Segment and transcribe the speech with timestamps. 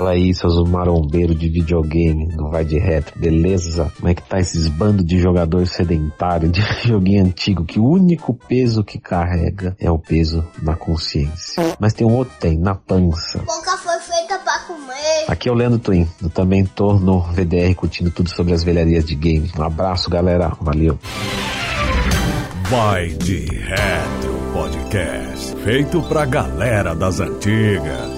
[0.00, 3.92] Fala aí, seus marombeiros de videogame do Vai de Retro, beleza?
[3.96, 8.32] Como é que tá esses bandos de jogador sedentário de joguinho antigo que o único
[8.32, 11.76] peso que carrega é o peso na consciência.
[11.78, 13.40] Mas tem um outro tem, na pança.
[13.40, 15.24] Boca foi feita pra comer.
[15.28, 19.04] Aqui é o Leandro Twin, eu também tô no VDR curtindo tudo sobre as velharias
[19.04, 19.52] de game.
[19.58, 20.98] Um abraço, galera, valeu.
[22.70, 28.08] Vai de Retro Podcast, feito pra galera das antigas.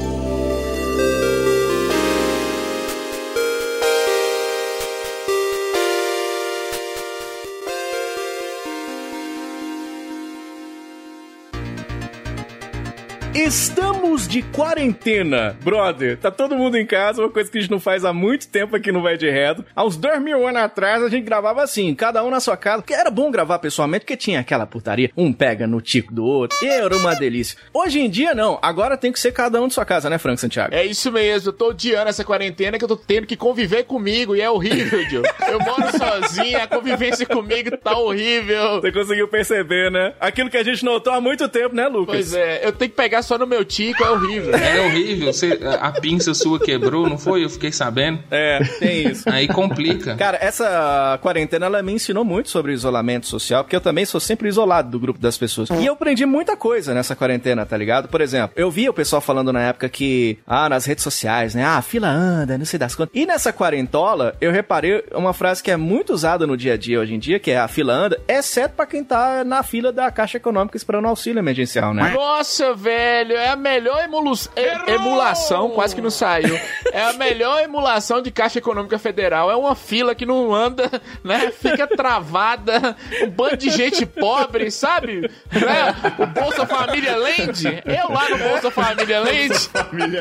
[13.35, 16.17] Estamos de quarentena, brother.
[16.17, 18.77] Tá todo mundo em casa, uma coisa que a gente não faz há muito tempo
[18.77, 19.65] aqui no Vai de Reto.
[19.75, 22.83] Há uns dois mil anos atrás a gente gravava assim, cada um na sua casa,
[22.83, 26.57] porque era bom gravar pessoalmente, porque tinha aquela putaria, um pega no tico do outro,
[26.63, 27.59] e era uma delícia.
[27.73, 30.41] Hoje em dia não, agora tem que ser cada um de sua casa, né, Franco
[30.41, 30.75] Santiago?
[30.75, 34.37] É isso mesmo, eu tô odiando essa quarentena que eu tô tendo que conviver comigo
[34.37, 35.23] e é horrível, Joe.
[35.49, 38.81] Eu moro sozinho, a convivência comigo tá horrível.
[38.81, 40.15] Você conseguiu perceber, né?
[40.21, 42.15] Aquilo que a gente notou há muito tempo, né, Lucas?
[42.15, 44.55] Pois é, eu tenho que pegar só no meu tico, é horrível.
[44.55, 45.33] É horrível.
[45.33, 47.45] Você, a pinça sua quebrou, não foi?
[47.45, 48.21] Eu fiquei sabendo.
[48.31, 49.29] É, tem isso.
[49.29, 50.15] Aí complica.
[50.17, 54.49] Cara, essa quarentena ela me ensinou muito sobre isolamento social, porque eu também sou sempre
[54.49, 55.71] isolado do grupo das pessoas.
[55.71, 58.09] E eu aprendi muita coisa nessa quarentena, tá ligado?
[58.09, 61.65] Por exemplo, eu vi o pessoal falando na época que, ah, nas redes sociais, né?
[61.65, 63.13] Ah, a fila anda, não sei das contas.
[63.15, 67.01] E nessa quarentola, eu reparei uma frase que é muito usada no dia a dia
[67.01, 70.11] hoje em dia, que é a fila anda, exceto pra quem tá na fila da
[70.11, 72.13] Caixa Econômica esperando auxílio emergencial, né?
[72.15, 76.59] Nossa, velho, é a melhor emulu e- emulação, quase que não saiu.
[76.93, 79.51] É a melhor emulação de Caixa Econômica Federal.
[79.51, 80.91] É uma fila que não anda,
[81.25, 81.51] né?
[81.53, 85.31] Fica travada, um bando de gente pobre, sabe?
[85.51, 85.95] Né?
[86.19, 89.69] O Bolsa Família Land, eu lá no Bolsa Família Land.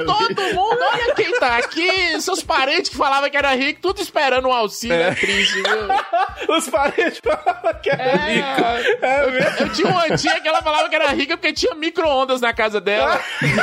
[0.06, 4.48] Todo mundo, olha quem tá aqui, seus parentes que falavam que era rico, tudo esperando
[4.48, 6.56] um auxílio, é, triste, viu?
[6.56, 8.62] Os parentes falavam que era É, rico.
[9.02, 12.42] É eu, eu tinha uma tia que ela falava que era rica porque tinha micro-ondas
[12.42, 13.20] na casa dela.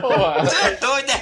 [0.00, 0.44] Porra.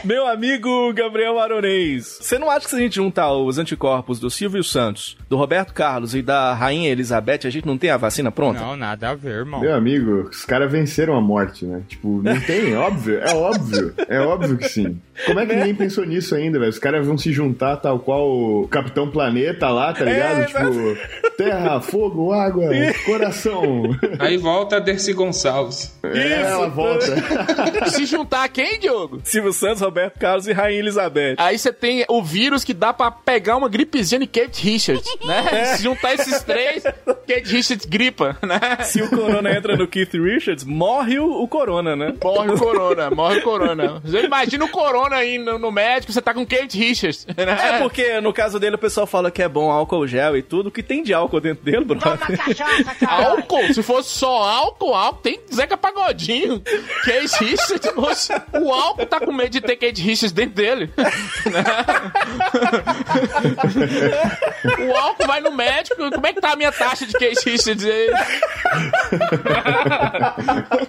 [0.05, 4.31] Meu amigo Gabriel Aronês, você não acha que se a gente juntar os anticorpos do
[4.31, 8.31] Silvio Santos, do Roberto Carlos e da Rainha Elizabeth, a gente não tem a vacina
[8.31, 8.61] pronta?
[8.61, 9.61] Não, nada a ver, irmão.
[9.61, 11.83] Meu amigo, os caras venceram a morte, né?
[11.89, 15.00] Tipo, não tem, óbvio, é óbvio, é óbvio que sim.
[15.27, 16.71] Como é que ninguém pensou nisso ainda, velho?
[16.71, 20.41] Os caras vão se juntar tal qual o Capitão Planeta lá, tá ligado?
[20.41, 22.70] É, tipo, terra, fogo, água,
[23.06, 23.97] coração.
[24.19, 25.98] Aí volta a Dercy Gonçalves.
[26.03, 27.06] É, ela volta.
[27.91, 29.20] Se juntar quem, Diogo?
[29.25, 31.34] Silvio Santos, Roberto Carlos e Rainha Elizabeth.
[31.38, 35.64] Aí você tem o vírus que dá pra pegar uma gripezinha de Kate Richards, né?
[35.76, 38.84] Se juntar esses três, Kate Richards gripa, né?
[38.84, 42.14] Se o Corona entra no Keith Richards, morre o, o Corona, né?
[42.22, 44.00] Morre o corona, morre o corona.
[44.04, 47.78] Você imagina o corona aí no, no médico, você tá com Kate Richards, É né?
[47.81, 50.69] porque no caso dele o pessoal fala que é bom álcool gel e tudo.
[50.69, 52.19] O que tem de álcool dentro dele, brother?
[53.06, 53.75] Álcool?
[53.75, 56.60] Se fosse só álcool, álcool tem Zeca Pagodinho.
[56.60, 57.94] Kate Richards.
[57.94, 60.91] Nossa, o álcool tá com medo de ter Kate Richards dentro dele.
[64.78, 66.10] O álcool vai no médico.
[66.10, 68.10] Como é que tá a minha taxa de Kate Richards aí?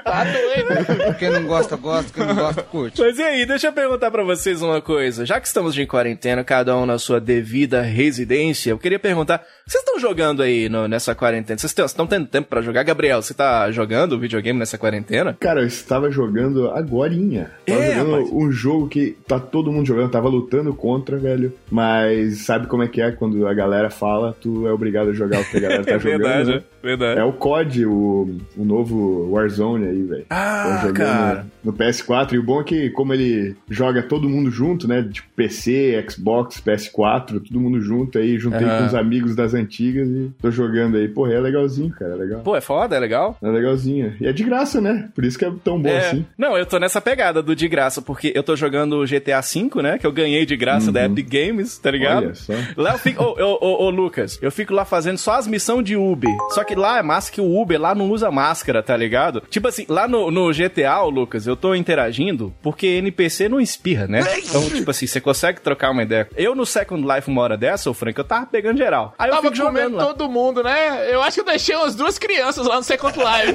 [0.04, 1.16] tá doido.
[1.20, 2.12] Quem não gosta, gosta.
[2.14, 3.02] Quem não gosta, curte.
[3.02, 5.25] Mas e aí, deixa eu perguntar pra vocês uma coisa.
[5.25, 9.84] Já que estamos de quarentena, cada um na sua devida residência, eu queria perguntar: vocês
[9.84, 11.58] estão jogando aí no- nessa quarentena?
[11.58, 12.84] Vocês estão- tendo tempo pra jogar?
[12.84, 15.36] Gabriel, você tá jogando videogame nessa quarentena?
[15.40, 17.52] Cara, eu estava jogando agorinha.
[17.66, 18.30] Tava É, jogando rapaz.
[18.32, 21.54] um jogo que tá todo mundo jogando, tava lutando contra, velho.
[21.70, 25.42] Mas sabe como é que é quando a galera fala, tu é obrigado a jogar
[25.42, 26.20] o que a galera tá É jogando.
[26.22, 26.64] verdade, né?
[26.84, 27.20] É verdade.
[27.20, 30.26] É o COD, o, o novo Warzone aí, velho.
[30.30, 31.46] Ah, cara.
[31.64, 32.34] no PS4.
[32.34, 35.02] E o bom é que, como ele joga todo mundo junto, né?
[35.12, 38.38] Tipo PC, Xbox, PS4, todo mundo junto aí.
[38.38, 38.80] Juntei Aham.
[38.80, 41.08] com os amigos das antigas e tô jogando aí.
[41.08, 42.14] Porra, é legalzinho, cara.
[42.14, 42.42] É legal.
[42.42, 43.38] Pô, é foda, é legal?
[43.42, 44.14] É legalzinho.
[44.20, 45.10] E é de graça, né?
[45.16, 45.98] Por isso que é tão bom É.
[46.10, 46.25] assim.
[46.38, 49.98] Não, eu tô nessa pegada do de graça, porque eu tô jogando GTA V, né?
[49.98, 52.24] Que eu ganhei de graça da Epic Games, tá ligado?
[52.24, 52.25] Uhum.
[52.28, 52.54] Olha só.
[52.78, 53.24] Lá eu fico.
[53.24, 56.30] Ô, ô, ô, ô, Lucas, eu fico lá fazendo só as missões de Uber.
[56.52, 59.42] Só que lá é massa que o Uber lá não usa máscara, tá ligado?
[59.50, 64.22] Tipo assim, lá no, no GTA, Lucas, eu tô interagindo porque NPC não espirra, né?
[64.40, 66.28] Então, tipo assim, você consegue trocar uma ideia.
[66.36, 69.14] Eu no Second Life, uma hora dessa, ô Frank, eu tava pegando geral.
[69.18, 70.06] Aí eu Tava comendo lá.
[70.06, 71.12] todo mundo, né?
[71.14, 73.54] Eu acho que eu deixei umas duas crianças lá no Second Life.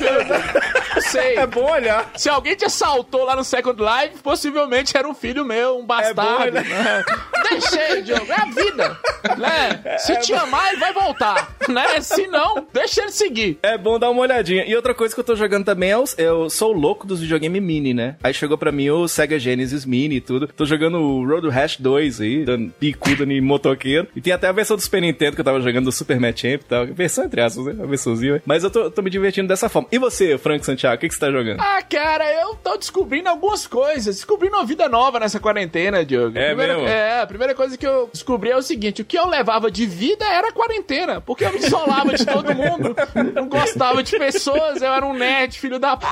[0.95, 1.37] Não sei.
[1.37, 2.11] É bom olhar.
[2.17, 6.43] Se alguém te assaltou lá no Second Life, possivelmente era um filho meu, um bastardo.
[6.59, 6.65] olhar.
[6.65, 7.05] né?
[7.51, 8.27] Deixa ele, Diogo.
[8.31, 8.99] É a vida.
[9.37, 9.99] Né?
[9.99, 11.49] Se te amar, ele vai voltar.
[11.69, 12.01] Né?
[12.01, 13.59] Se não, deixa ele seguir.
[13.63, 14.65] É bom dar uma olhadinha.
[14.67, 17.21] E outra coisa que eu tô jogando também é o, eu sou o louco dos
[17.21, 18.17] videogames mini, né?
[18.23, 20.47] Aí chegou pra mim o Sega Genesis Mini e tudo.
[20.49, 24.07] Tô jogando o Road Rash 2 aí, dando picuda em motoqueiro.
[24.15, 26.41] E tem até a versão do Super Nintendo que eu tava jogando do Super Match
[26.43, 26.87] Champ e tal.
[26.87, 27.83] Versão entre aspas, né?
[27.83, 28.43] A versãozinha.
[28.47, 29.89] Mas eu tô, tô me divertindo dessa forma.
[29.91, 31.61] E você, Frank Santiago, o que, que você tá jogando?
[31.61, 34.17] Ah, cara, eu tô descobrindo algumas coisas.
[34.17, 36.39] Descobrindo uma vida nova nessa quarentena, Diogo.
[36.39, 36.89] É primeira, mesmo?
[36.89, 39.87] É, a primeira coisa que eu descobri é o seguinte: o que eu levava de
[39.87, 41.21] vida era a quarentena.
[41.21, 42.95] Porque eu me isolava de todo mundo.
[43.35, 46.07] Não gostava de pessoas, eu era um nerd, filho da p.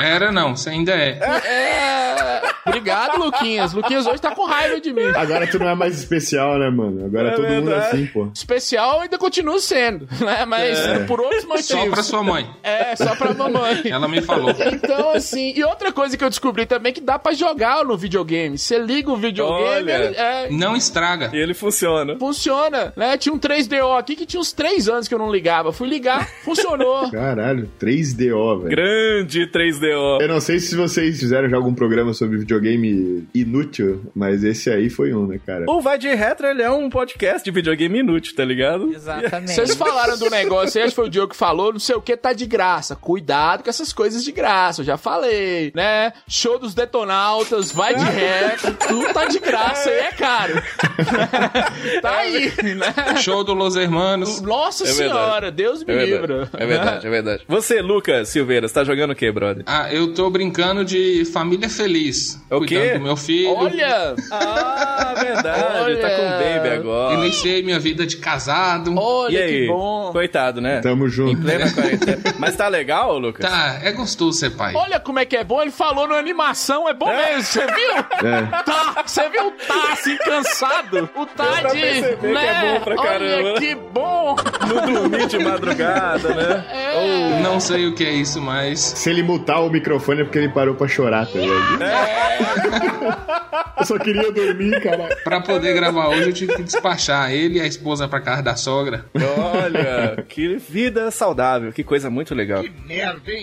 [0.00, 1.18] Era não, você ainda é.
[1.18, 2.42] É.
[2.66, 3.72] Obrigado, Luquinhas.
[3.72, 5.02] Luquinhas hoje tá com raiva de mim.
[5.14, 7.04] Agora tu não é mais especial, né, mano?
[7.06, 7.86] Agora É todo mundo é verdade.
[7.94, 8.28] assim, pô.
[8.34, 10.44] Especial ainda continuo sendo, né?
[10.44, 11.66] Mas por outros motivos.
[11.66, 12.48] Só pra sua mãe.
[12.62, 13.82] É, só pra mamãe.
[13.90, 14.50] Ela me falou.
[14.72, 17.96] Então, assim, e outra coisa que eu descobri também é que dá pra jogar no
[17.96, 18.56] videogame.
[18.58, 21.30] Você liga o videogame, ele, é, Não estraga.
[21.32, 22.16] E ele funciona.
[22.18, 23.16] funciona, né?
[23.16, 25.72] Tinha um 3DO aqui que tinha uns 3 anos que eu não ligava.
[25.72, 27.10] Fui ligar, funcionou.
[27.10, 28.70] Caralho, 3DO, velho.
[28.70, 30.20] Grande 3DO.
[30.20, 34.90] Eu não sei se vocês fizeram já algum programa sobre videogame inútil, mas esse aí
[34.90, 35.64] foi um, né, cara?
[35.68, 38.92] O Vai de Retro, ele é um podcast de videogame inútil, tá ligado?
[38.92, 39.52] Exatamente.
[39.52, 42.16] Vocês falaram do negócio acho que foi o Diogo que falou, não sei o que,
[42.16, 42.94] tá de graça.
[42.96, 46.12] Cuidado com essas coisas de graça, eu já falei, né?
[46.28, 50.54] Show dos detonautas, vai de reto, tudo tá de graça e é caro.
[52.02, 53.16] tá aí, né?
[53.22, 54.40] Show do Los Hermanos.
[54.40, 56.13] Nossa É senhora, Deus me É livre.
[56.20, 57.44] Verdade, é verdade, é verdade.
[57.48, 59.62] Você, Lucas Silveira, você tá jogando o quê, brother?
[59.66, 62.40] Ah, eu tô brincando de família feliz.
[62.50, 62.98] O cuidando quê?
[62.98, 63.54] do meu filho.
[63.54, 65.96] Olha, Ah, verdade, Olha.
[66.00, 67.14] tá com o baby agora.
[67.14, 68.90] Iniciei minha vida de casado.
[68.92, 69.52] E olha aí?
[69.62, 70.10] que bom.
[70.12, 70.80] Coitado, né?
[70.80, 71.40] Tamo Em junto.
[71.42, 72.18] plena quarentena.
[72.38, 73.48] Mas tá legal, Lucas?
[73.48, 74.74] Tá, é gostoso ser pai.
[74.74, 77.94] Olha como é que é bom, ele falou na animação, é bom mesmo, você viu?
[78.28, 78.62] É.
[78.64, 81.08] Tá, você viu o tá assim, cansado?
[81.16, 82.16] O tá de.
[82.16, 82.46] que né?
[82.46, 83.48] é bom pra caramba.
[83.50, 84.36] Olha que bom!
[84.68, 85.93] Não dormir de madrugada,
[86.34, 86.64] né?
[86.70, 87.40] É.
[87.42, 88.80] Não sei o que é isso, mas.
[88.80, 91.78] Se ele mutar o microfone é porque ele parou pra chorar, tá ligado?
[93.76, 95.08] Eu só queria dormir, cara.
[95.24, 98.54] Pra poder gravar hoje, eu tive que despachar ele e a esposa pra casa da
[98.56, 99.04] sogra.
[99.14, 102.64] Olha, que vida saudável, que coisa muito legal.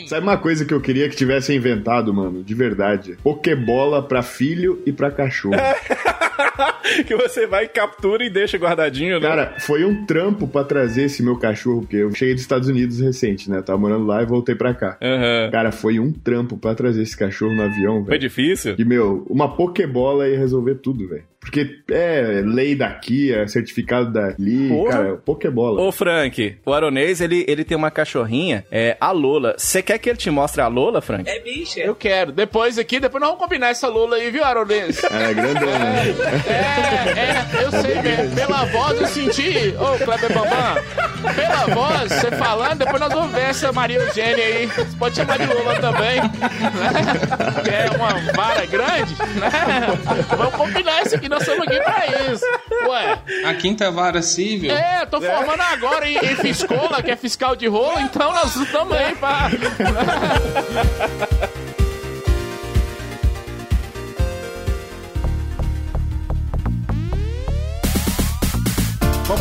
[0.07, 2.43] Sabe uma coisa que eu queria que tivesse inventado, mano?
[2.43, 3.17] De verdade.
[3.21, 5.55] Pokébola pra filho e pra cachorro.
[7.05, 9.27] que você vai, captura e deixa guardadinho, né?
[9.27, 12.99] Cara, foi um trampo pra trazer esse meu cachorro, porque eu cheguei dos Estados Unidos
[12.99, 13.61] recente, né?
[13.61, 14.97] Tava morando lá e voltei pra cá.
[15.01, 15.49] Aham.
[15.51, 18.19] Cara, foi um trampo pra trazer esse cachorro no avião, Foi velho.
[18.19, 18.75] difícil?
[18.77, 21.23] E, meu, uma Pokébola ia resolver tudo, velho.
[21.39, 24.91] Porque é lei daqui, é certificado dali, Porra.
[24.91, 25.81] cara, Pokébola.
[25.81, 29.55] Ô, Frank, o Aronês, ele, ele tem uma cachorrinha, é a Lola.
[29.57, 31.27] Você quer que ele te mostre a Lola, Frank?
[31.27, 31.79] É bicha.
[31.79, 32.31] Eu quero.
[32.31, 35.03] Depois aqui, depois nós vamos combinar essa Lula aí, viu, Aronês?
[35.03, 35.71] É, grandona.
[36.47, 36.70] É, é,
[37.61, 38.35] eu sei mesmo.
[38.35, 39.75] Pela voz eu senti.
[39.79, 40.75] Ô, Kleber Bambam,
[41.35, 44.65] pela voz, você falando, depois nós vamos ver essa Maria Eugênia aí.
[44.67, 46.21] Você pode chamar de Lula também.
[46.21, 47.61] Né?
[47.63, 49.51] Que é uma vara grande, né?
[50.37, 52.45] Vamos combinar isso aqui, nós estamos aqui pra isso.
[52.87, 53.17] Ué,
[53.49, 54.71] A quinta vara civil.
[54.75, 58.95] é, tô formando agora em, em Fiscola, que é fiscal de rolo, então nós estamos
[58.95, 59.49] aí pra.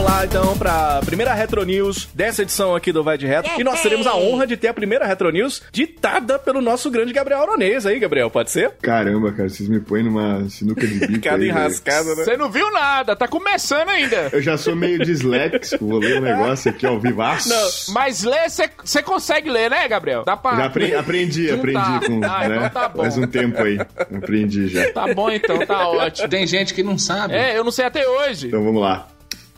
[0.01, 3.53] Vamos lá, então, pra primeira Retro News dessa edição aqui do Vai de Retro.
[3.61, 7.13] E nós teremos a honra de ter a primeira Retro News ditada pelo nosso grande
[7.13, 8.71] Gabriel Aronês aí, Gabriel, pode ser?
[8.81, 12.25] Caramba, cara, vocês me põem numa sinuca de bico Cada enrascada, né?
[12.25, 14.31] Você não viu nada, tá começando ainda.
[14.33, 17.51] Eu já sou meio disléxico, vou ler um negócio aqui ao vivaço.
[17.93, 18.49] Mas ler,
[18.83, 20.25] você consegue ler, né, Gabriel?
[20.25, 20.57] Dá pra.
[20.57, 22.01] Já apre- aprendi, Não aprendi tá.
[22.07, 22.57] com, Ah, né?
[22.57, 23.03] então tá bom.
[23.03, 23.79] Faz um tempo aí.
[23.99, 24.91] Aprendi já.
[24.93, 26.27] Tá bom então, tá ótimo.
[26.29, 27.35] Tem gente que não sabe.
[27.35, 28.47] É, eu não sei até hoje.
[28.47, 29.07] Então vamos lá.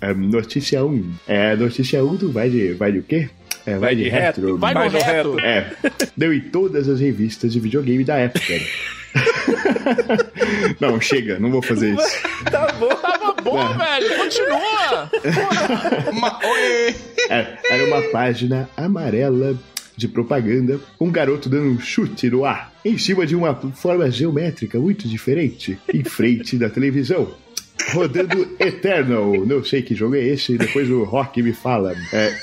[0.03, 1.13] É, notícia 1.
[1.29, 3.31] É, notícia 1 do vai de, vai de o quê?
[3.65, 4.59] É, vai, de, retro.
[4.59, 5.39] Vai no reto.
[5.39, 5.71] É,
[6.17, 8.53] deu em todas as revistas de videogame da época.
[10.81, 12.23] não, chega, não vou fazer isso.
[12.51, 12.89] Tá bom.
[12.89, 14.01] Tava bom, É.
[14.01, 14.17] velho.
[14.17, 15.11] Continua.
[16.13, 16.95] Ma- Oi!
[17.31, 19.57] É, era uma página amarela
[19.97, 24.79] de propaganda, um garoto dando um chute no ar, em cima de uma forma geométrica
[24.81, 27.33] muito diferente, em frente da televisão.
[27.91, 31.95] Rodando Eternal, não sei que jogo é esse, depois o Rock me fala.
[32.13, 32.35] É,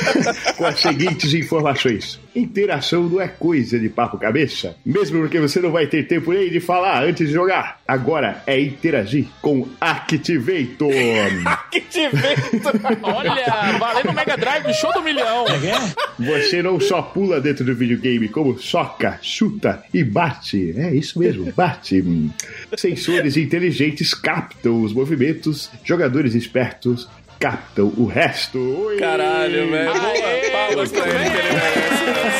[0.56, 2.20] com as seguintes informações.
[2.36, 6.50] Interação não é coisa de papo cabeça, mesmo porque você não vai ter tempo nem
[6.50, 7.80] de falar antes de jogar.
[7.88, 10.92] Agora é interagir com Activator.
[11.96, 12.68] Vento.
[13.02, 15.46] Olha, valendo Mega Drive, show do milhão.
[16.18, 20.74] Você não só pula dentro do videogame, como soca, chuta e bate.
[20.76, 22.04] É isso mesmo, bate.
[22.76, 28.58] Sensores inteligentes captam os movimentos, jogadores espertos captam o resto.
[28.58, 28.96] Oi!
[28.98, 29.92] Caralho, velho.
[30.66, 31.30] Palmas pra ele.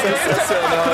[0.02, 0.84] Sensacional.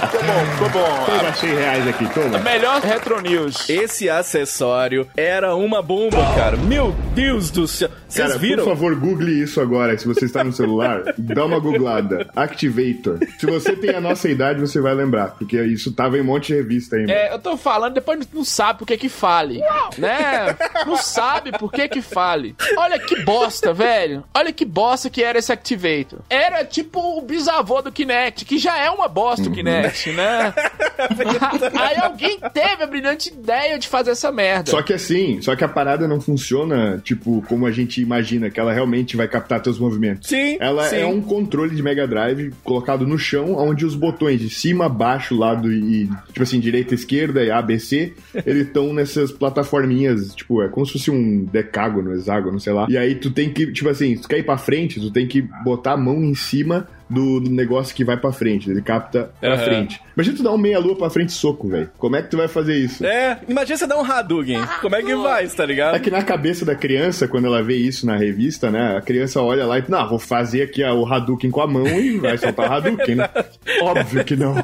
[0.00, 1.04] Ficou bom, ficou bom.
[1.06, 2.38] Toma 100 reais aqui, toma.
[2.38, 3.68] Melhor Retro News.
[3.68, 6.56] Esse acessório era uma bomba, cara.
[6.56, 7.88] Meu Deus do céu.
[8.14, 8.64] Cara, viram?
[8.64, 9.96] por favor, google isso agora.
[9.96, 12.28] Se você está no celular, dá uma googlada.
[12.34, 13.18] Activator.
[13.38, 15.30] Se você tem a nossa idade, você vai lembrar.
[15.30, 17.12] Porque isso tava em um monte de revista ainda.
[17.12, 19.60] É, eu tô falando, depois não sabe por que que fale.
[19.98, 20.56] Né?
[20.86, 22.54] Não sabe por que que fale.
[22.76, 24.24] Olha que bosta, velho.
[24.34, 26.20] Olha que bosta que era esse Activator.
[26.28, 30.52] Era tipo o bisavô do Kinect, que já é uma bosta o Kinect, né?
[31.78, 34.70] Aí alguém teve a brilhante ideia de fazer essa merda.
[34.70, 38.60] Só que assim, só que a parada não funciona, tipo, como a gente imagina, que
[38.60, 40.28] ela realmente vai captar teus movimentos.
[40.28, 40.96] Sim, Ela sim.
[40.96, 45.36] é um controle de Mega Drive colocado no chão, onde os botões de cima, baixo,
[45.36, 48.12] lado e, tipo assim, direita, esquerda e ABC,
[48.46, 52.86] eles estão nessas plataforminhas, tipo, é como se fosse um decágono, hexágono, sei lá.
[52.88, 55.26] E aí tu tem que, tipo assim, se tu quer ir pra frente, tu tem
[55.26, 58.70] que botar a mão em cima do negócio que vai pra frente.
[58.70, 59.64] Ele capta pra Aham.
[59.64, 60.00] frente.
[60.16, 61.90] Imagina tu dar um meia-lua pra frente e soco, velho.
[61.98, 63.04] Como é que tu vai fazer isso?
[63.04, 64.60] É, imagina você dar um Hadouken.
[64.80, 65.94] Como é que vai, tá ligado?
[65.96, 68.96] É que na cabeça da criança, quando ela vê isso na revista, né?
[68.96, 72.18] A criança olha lá e, não, vou fazer aqui o Hadouken com a mão e
[72.18, 73.28] vai soltar o Hadouken, né?
[73.82, 74.54] Óbvio que não.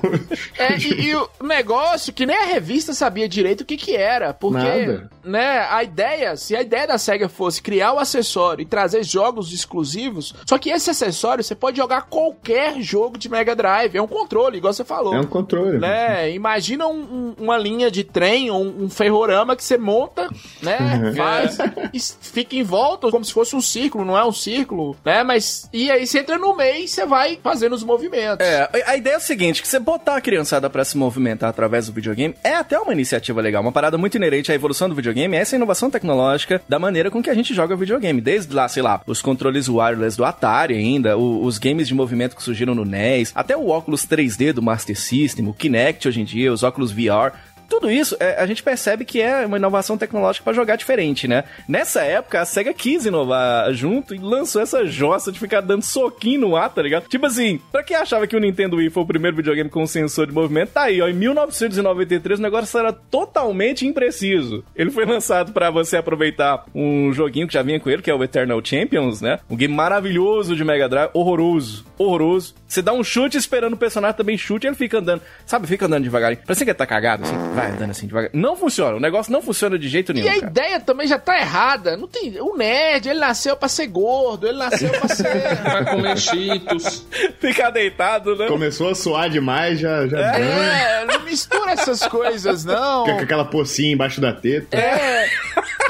[0.58, 4.32] É, e, e o negócio que nem a revista sabia direito o que que era,
[4.34, 5.10] porque, Nada.
[5.24, 9.52] né, a ideia, se a ideia da SEGA fosse criar o acessório e trazer jogos
[9.52, 12.37] exclusivos, só que esse acessório você pode jogar qualquer
[12.80, 15.14] jogo de Mega Drive, é um controle, igual você falou.
[15.14, 15.78] É um controle.
[15.78, 16.30] Né?
[16.32, 20.28] Imagina um- um- uma linha de trem ou um, um ferrorama que você monta,
[20.62, 20.78] né?
[21.04, 21.14] Uhum.
[21.16, 21.58] Faz
[21.92, 25.22] e fica em volta como se fosse um círculo, não é um círculo, né?
[25.22, 28.44] Mas e aí você entra no meio e você vai fazendo os movimentos.
[28.46, 31.86] É, a- ideia é o seguinte, que você botar a criançada pra se movimentar através
[31.86, 35.36] do videogame é até uma iniciativa legal, uma parada muito inerente à evolução do videogame,
[35.36, 38.82] é essa inovação tecnológica da maneira com que a gente joga videogame, desde lá, sei
[38.82, 42.84] lá, os controles wireless do Atari ainda, o- os games de movimento que surgiram no
[42.84, 46.92] NES, até o óculos 3D do Master System, o Kinect hoje em dia, os óculos
[46.92, 47.32] VR,
[47.68, 51.44] tudo isso, é, a gente percebe que é uma inovação tecnológica pra jogar diferente, né?
[51.68, 56.40] Nessa época, a SEGA quis inovar junto e lançou essa jossa de ficar dando soquinho
[56.40, 57.08] no ar, tá ligado?
[57.08, 60.26] Tipo assim, pra quem achava que o Nintendo Wii foi o primeiro videogame com sensor
[60.26, 64.64] de movimento, tá aí, ó, em 1993 o negócio era totalmente impreciso.
[64.74, 68.14] Ele foi lançado pra você aproveitar um joguinho que já vinha com ele, que é
[68.14, 69.38] o Eternal Champions, né?
[69.48, 72.54] Um game maravilhoso de Mega Drive, horroroso, horroroso.
[72.66, 76.04] Você dá um chute esperando o personagem também chute ele fica andando, sabe, fica andando
[76.04, 76.40] devagarinho.
[76.46, 78.30] Parece que ele tá cagado, assim, vai andando assim devagar.
[78.32, 80.46] Não funciona, o negócio não funciona de jeito nenhum, E a cara.
[80.46, 81.96] ideia também já tá errada.
[81.96, 85.28] Não tem, o nerd, ele nasceu pra ser gordo, ele nasceu pra ser
[85.62, 87.06] Vai comer cheetos.
[87.40, 88.46] Ficar deitado, né?
[88.46, 90.06] Começou a suar demais, já.
[90.06, 93.04] já É, não mistura essas coisas, não.
[93.04, 94.76] Fica com aquela pocinha embaixo da teta.
[94.76, 95.26] É.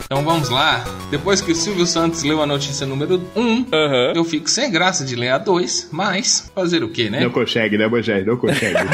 [0.06, 0.84] Então vamos lá.
[1.10, 4.12] Depois que o Silvio Santos leu a notícia número 1, Aham.
[4.14, 7.20] eu fico sem graça de ler a 2, mas fazer o quê, né?
[7.20, 8.24] Não consegue, né, Moisés?
[8.24, 8.74] Não consegue.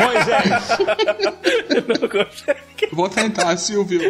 [1.89, 2.61] Não consegue.
[2.93, 4.01] Vou tentar, Silvio.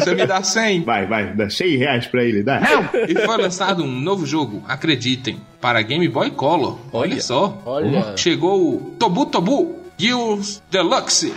[0.00, 0.82] Você me dá 100?
[0.82, 2.60] Vai, vai, dá 100 reais pra ele, dá.
[3.08, 6.78] E foi lançado um novo jogo, acreditem, para Game Boy Color.
[6.92, 7.20] Olha, Olha.
[7.22, 7.62] só.
[7.64, 8.16] Olha.
[8.16, 11.32] Chegou o Tobu Tobu Gears Deluxe.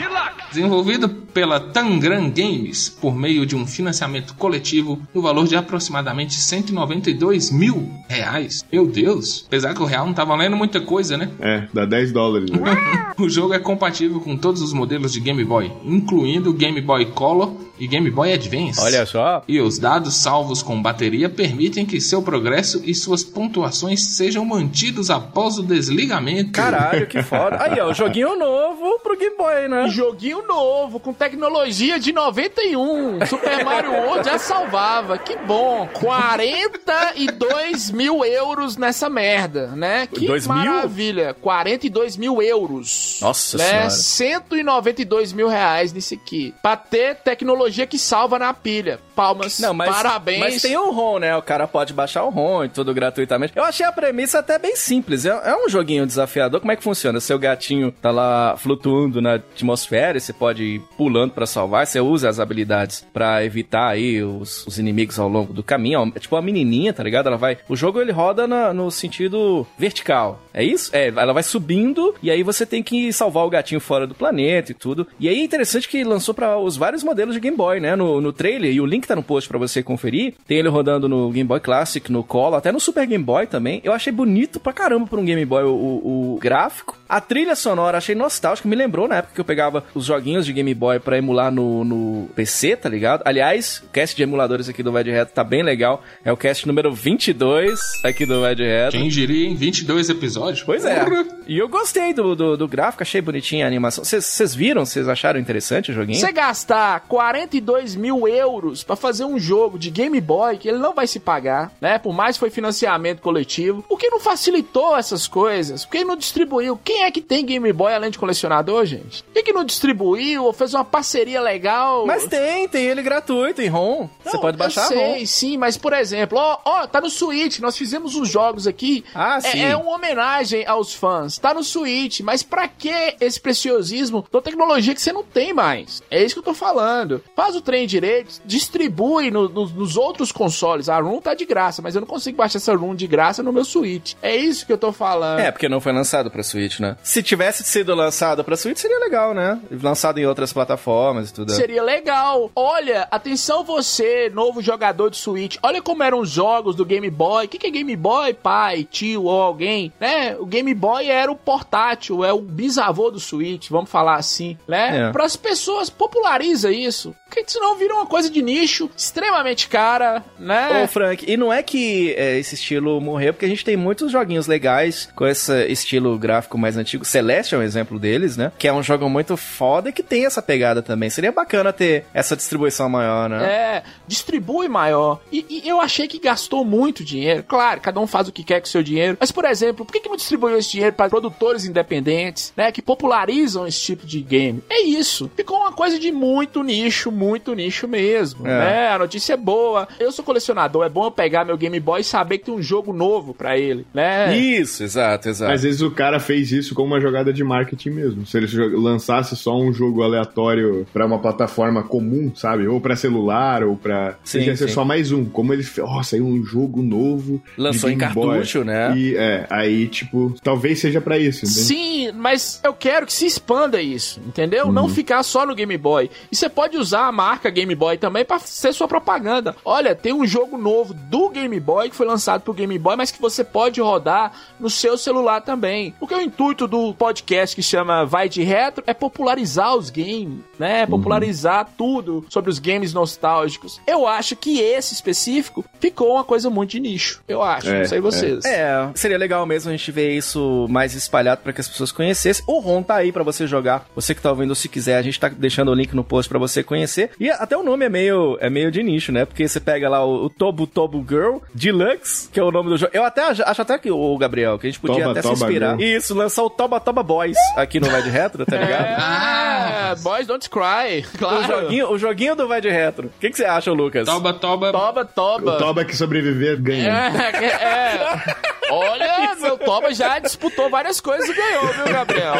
[0.51, 7.51] Desenvolvido pela Tangram Games por meio de um financiamento coletivo no valor de aproximadamente 192
[7.51, 8.65] mil reais.
[8.71, 11.29] Meu Deus, apesar que o real não tá valendo muita coisa, né?
[11.39, 12.49] É, dá 10 dólares.
[12.49, 12.59] Né?
[13.17, 17.05] o jogo é compatível com todos os modelos de Game Boy, incluindo o Game Boy
[17.05, 18.79] Color e Game Boy Advance.
[18.81, 19.41] Olha só.
[19.47, 25.09] E os dados salvos com bateria permitem que seu progresso e suas pontuações sejam mantidos
[25.09, 26.51] após o desligamento.
[26.51, 27.57] Caralho, que foda.
[27.63, 29.87] Aí, ó, joguinho novo pro Game Boy, né?
[29.87, 33.25] Joguinho novo, com tecnologia de 91.
[33.25, 35.17] Super Mario World já salvava.
[35.17, 35.87] Que bom.
[35.93, 40.05] 42 mil euros nessa merda, né?
[40.07, 40.55] Que Dois mil?
[40.55, 41.33] maravilha.
[41.41, 43.19] 42 mil euros.
[43.21, 43.63] Nossa né?
[43.63, 43.89] senhora.
[43.89, 46.53] 192 mil reais nisso aqui.
[46.61, 48.99] Pra ter tecnologia que salva na pilha.
[49.19, 49.59] Palmas.
[49.59, 50.39] Não, mas, Parabéns.
[50.39, 51.35] mas tem o ROM, né?
[51.35, 53.51] O cara pode baixar o ROM e tudo gratuitamente.
[53.55, 55.25] Eu achei a premissa até bem simples.
[55.25, 56.61] É, é um joguinho desafiador.
[56.61, 57.19] Como é que funciona?
[57.19, 61.85] Seu gatinho tá lá flutuando na atmosfera e você pode ir pulando pra salvar.
[61.85, 66.11] Você usa as habilidades pra evitar aí os, os inimigos ao longo do caminho.
[66.15, 67.27] É tipo uma menininha, tá ligado?
[67.27, 67.57] Ela vai...
[67.67, 70.39] O jogo, ele roda na- no sentido vertical.
[70.53, 70.89] É isso?
[70.95, 74.71] É, ela vai subindo e aí você tem que salvar o gatinho fora do planeta
[74.71, 75.05] e tudo.
[75.19, 77.95] E aí é interessante que lançou pra os vários modelos de Game Boy, né?
[77.95, 80.33] No, no trailer, e o link tá no post pra você conferir.
[80.47, 83.81] Tem ele rodando no Game Boy Classic, no Color, até no Super Game Boy também.
[83.83, 86.97] Eu achei bonito pra caramba pra um Game Boy o, o- o gráfico.
[87.07, 90.53] A trilha sonora achei nostálgica, me lembrou na época que eu pegava os joguinhos de
[90.53, 93.23] Game Boy pra emular no, no PC, tá ligado?
[93.25, 96.03] Aliás, o cast de emuladores aqui do Vai de Reto tá bem legal.
[96.23, 98.91] É o cast número 22 aqui do Vai de Reto.
[98.91, 100.63] Quem diria em 22 episódios?
[100.63, 101.03] Pois é.
[101.03, 101.25] Porra.
[101.47, 104.03] E eu gostei do, do, do gráfico, achei bonitinha a animação.
[104.03, 104.85] Vocês viram?
[104.85, 106.19] Vocês acharam interessante o joguinho?
[106.19, 110.93] Você gastar 42 mil euros pra fazer um jogo de Game Boy que ele não
[110.93, 111.97] vai se pagar, né?
[111.97, 113.81] Por mais que foi financiamento coletivo.
[113.83, 115.85] Por que não facilitou essas coisas?
[115.85, 116.79] Por que não distribuiu?
[116.83, 119.23] Quem é que tem Game Boy além de colecionador, gente?
[119.23, 122.05] Por que, que não distribuiu ou fez uma parceria legal?
[122.05, 124.07] Mas tem, tem ele gratuito em ROM.
[124.23, 125.13] Você pode baixar Eu a ROM.
[125.15, 129.03] sei, sim, mas por exemplo, ó, ó, tá no Switch, nós fizemos os jogos aqui.
[129.15, 129.61] Ah, É- sim.
[129.63, 131.37] É, uma homenagem aos fãs.
[131.37, 136.01] Tá no Switch, mas pra que esse preciosismo da tecnologia que você não tem mais?
[136.09, 137.23] É isso que eu tô falando.
[137.35, 140.89] Faz o trem direito, distribui no- no- nos outros consoles.
[140.89, 143.51] A ROM tá de graça, mas eu não consigo baixar essa ROM de graça no
[143.53, 144.13] meu Switch.
[144.21, 145.39] É isso que eu tô falando.
[145.39, 146.95] É, porque não foi lançado pra Switch, né?
[147.03, 149.59] Se tivesse sido lançado pra Switch, seria legal, né?
[149.81, 151.51] Lançado em outras plataformas e tudo.
[151.53, 152.51] Seria legal.
[152.55, 155.57] Olha, atenção você, novo jogador de Switch.
[155.63, 157.45] Olha como eram os jogos do Game Boy.
[157.45, 160.35] O que, que é Game Boy, pai, tio ou alguém, né?
[160.39, 165.07] O Game Boy era o portátil, é o bisavô do Switch, vamos falar assim, né?
[165.07, 165.11] É.
[165.11, 167.15] Para as pessoas populariza isso.
[167.29, 170.83] Porque senão vira uma coisa de nicho, extremamente cara, né?
[170.83, 174.11] Ô, Frank, e não é que é, esse estilo morreu, porque a gente tem muitos
[174.11, 177.05] joguinhos legais com esse estilo gráfico mais antigo.
[177.05, 178.51] Celeste é um exemplo deles, né?
[178.57, 181.09] Que é um jogo muito foda e que tem essa pegada também.
[181.09, 183.45] Seria bacana ter essa distribuição maior, né?
[183.45, 185.21] É, distribui maior.
[185.31, 187.43] E, e eu achei que gastou muito dinheiro.
[187.43, 189.17] Claro, cada um faz o que quer com o seu dinheiro.
[189.19, 192.71] Mas, por exemplo, por que, que não distribuiu esse dinheiro para produtores independentes, né?
[192.71, 194.63] Que popularizam esse tipo de game?
[194.67, 195.29] É isso.
[195.35, 198.47] Ficou uma coisa de muito nicho, muito nicho mesmo.
[198.47, 198.49] É.
[198.59, 198.87] Né?
[198.89, 199.87] A notícia é boa.
[199.99, 202.61] Eu sou colecionador, é bom eu pegar meu Game Boy e saber que tem um
[202.61, 204.35] jogo novo pra ele, né?
[204.37, 205.51] Isso, exato, exato.
[205.51, 208.25] Às vezes o cara fez isso como uma jogada de marketing mesmo.
[208.25, 212.67] Se ele lançasse só um jogo aleatório pra uma plataforma comum, sabe?
[212.67, 214.15] Ou pra celular, ou pra.
[214.23, 214.73] Sim, Ia ser sim.
[214.73, 215.25] só mais um.
[215.25, 215.85] Como ele fez.
[215.87, 217.41] Ó, saiu um jogo novo.
[217.55, 218.29] de Lançou em Game Boy.
[218.29, 218.93] cartucho, né?
[218.95, 221.45] E é, aí, tipo, talvez seja pra isso.
[221.45, 221.59] entende?
[221.59, 224.71] Sim, mas eu quero que se expanda isso, entendeu?
[224.71, 226.09] Não ficar só no Game Boy.
[226.31, 229.55] E você pode usar a marca Game Boy também pra ser sua propaganda.
[229.65, 233.11] Olha, tem um jogo novo do Game Boy que foi lançado pro Game Boy, mas
[233.11, 235.93] que você pode rodar no seu celular também.
[235.99, 240.85] Porque o intuito do podcast que chama Vai de Retro é popularizar os games, né?
[240.85, 243.79] Popularizar tudo sobre os games nostálgicos.
[243.87, 247.21] Eu acho que esse específico ficou uma coisa muito de nicho.
[247.27, 248.45] Eu acho, É, não sei vocês.
[248.45, 252.43] É, seria legal mesmo a gente ver isso mais espalhado pra que as pessoas conhecessem.
[252.47, 253.85] O ROM tá aí pra você jogar.
[253.95, 256.37] Você que tá ouvindo, se quiser, a gente tá deixando o link no post pra
[256.39, 256.98] você conhecer.
[257.19, 259.25] E até o nome é meio, é meio de nicho, né?
[259.25, 262.77] Porque você pega lá o, o Tobu Tobu Girl Deluxe, que é o nome do
[262.77, 262.91] jogo.
[262.93, 265.27] Eu até acho acho até que o Gabriel, que a gente podia Toba até se
[265.27, 265.77] Toba inspirar.
[265.77, 265.97] Girl.
[265.97, 268.85] Isso, lançar o Toba Toba Boys aqui no Vai de Retro, tá ligado?
[268.97, 271.39] Ah, Boys Don't Cry, claro.
[271.39, 273.07] O joguinho, o joguinho do Vai de Retro.
[273.07, 274.05] O que, que você acha, Lucas?
[274.05, 274.71] Toba, toba.
[274.71, 275.55] Toba, toba.
[275.55, 276.89] O Toba que sobreviver ganha.
[276.89, 282.35] É, é, Olha, meu Toba já disputou várias coisas e ganhou, viu, Gabriel?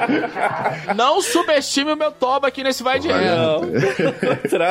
[0.96, 3.63] Não subestime o meu Toba aqui nesse vai de reto.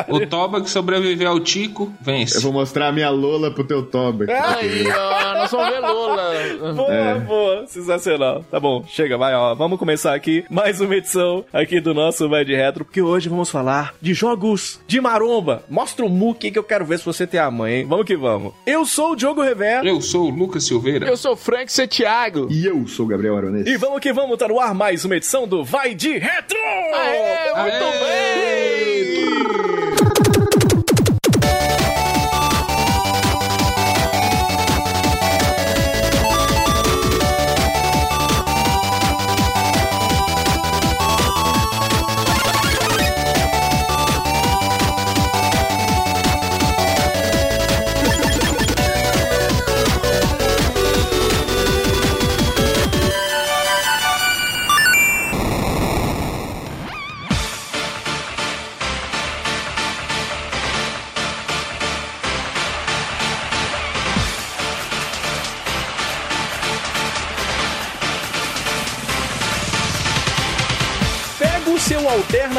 [0.10, 2.38] O Toba que sobreviveu ao Tico, vence.
[2.38, 4.26] Eu vou mostrar a minha Lola pro teu Toba.
[4.30, 6.74] Aí, ó, nós vamos ver Lula.
[6.74, 7.14] Boa, É.
[7.20, 8.44] boa, sensacional.
[8.50, 9.54] Tá bom, chega, vai, ó.
[9.56, 13.50] Vamos começar aqui mais uma edição aqui do nosso Vai de Retro, porque hoje vamos
[13.50, 15.64] falar de jogos de maromba.
[15.70, 17.86] Mostra o muque que eu quero ver se você tem a mãe, hein?
[17.88, 18.54] Vamos que vamos.
[18.66, 19.84] Eu sou o Diogo Rever.
[19.86, 21.08] Eu sou o Lucas Silveira.
[21.08, 22.48] Eu sou o Frank Santiago.
[22.50, 23.68] E eu sou o Gabriel Aronês.
[23.68, 26.58] E vamos que vamos, tá no ar mais uma edição do Vai de Retro!
[26.58, 28.76] Aê, muito Aê!
[28.78, 28.83] bem!
[28.84, 29.13] Hey!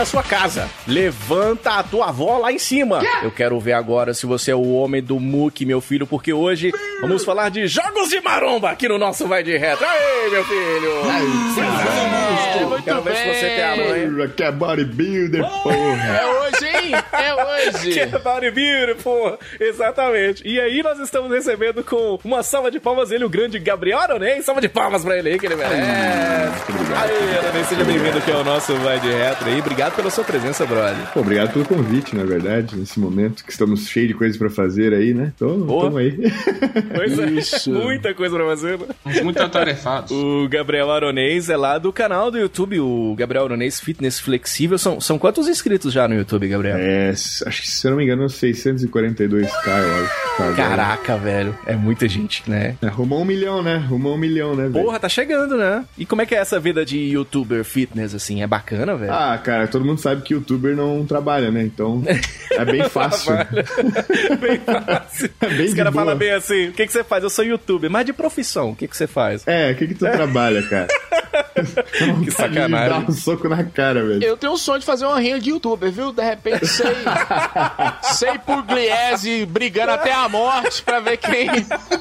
[0.04, 0.68] Na sua casa.
[0.86, 3.00] Levanta a tua avó lá em cima.
[3.22, 6.70] Eu quero ver agora se você é o homem do muque, meu filho, porque hoje
[7.00, 9.86] vamos falar de jogos de maromba aqui no nosso Vai de Retro.
[9.86, 10.90] Aê, meu filho!
[12.60, 14.28] É, muito Quero ver se você tem a mãe.
[14.36, 15.76] Que é bodybuilder, porra.
[15.76, 16.53] É hoje?
[17.12, 17.92] É hoje.
[17.92, 19.38] Que é bodybuilder, pô.
[19.58, 20.46] Exatamente.
[20.46, 24.44] E aí nós estamos recebendo com uma salva de palmas ele, o grande Gabriel Aronês.
[24.44, 25.74] Salva de palmas pra ele aí, que ele merece.
[25.74, 29.58] Aê, Aronês, seja bem-vindo aqui ao nosso Vai de Retro aí.
[29.60, 31.12] Obrigado pela sua presença, brother.
[31.12, 34.92] Pô, obrigado pelo convite, na verdade, nesse momento que estamos cheios de coisas pra fazer
[34.92, 35.32] aí, né?
[35.34, 36.16] Então, tamo aí.
[36.94, 37.70] Pois é, Isso.
[37.70, 38.86] muita coisa pra fazer, né?
[39.22, 40.10] Muito atarefados.
[40.10, 44.78] O Gabriel Aronês é lá do canal do YouTube, o Gabriel Aronês Fitness Flexível.
[44.78, 46.76] São, são quantos inscritos já no YouTube, Gabriel?
[46.76, 50.24] É, acho que, se eu não me engano, 642k, eu acho.
[50.36, 51.56] Tá, Caraca, velho.
[51.66, 52.76] É muita gente, né?
[52.82, 53.76] É, Arrumou um milhão, né?
[53.76, 54.84] Arrumou um milhão, né, velho?
[54.84, 55.84] Porra, tá chegando, né?
[55.96, 58.42] E como é que é essa vida de youtuber fitness, assim?
[58.42, 59.12] É bacana, velho?
[59.12, 61.62] Ah, cara, todo mundo sabe que youtuber não trabalha, né?
[61.62, 62.02] Então,
[62.50, 63.32] é bem fácil.
[64.40, 65.30] bem fácil.
[65.40, 67.22] É bem Os caras falam bem assim: o que, que você faz?
[67.22, 69.46] Eu sou youtuber, mas de profissão, o que, que você faz?
[69.46, 70.88] É, o que que tu trabalha, cara?
[72.24, 72.88] Que sacanagem.
[72.88, 74.22] Dá um soco na cara, velho.
[74.24, 76.12] Eu tenho um sonho de fazer uma rinha de youtuber, viu?
[76.12, 76.94] De repente, sei.
[78.02, 81.48] sei Pugliese brigando até a morte pra ver quem.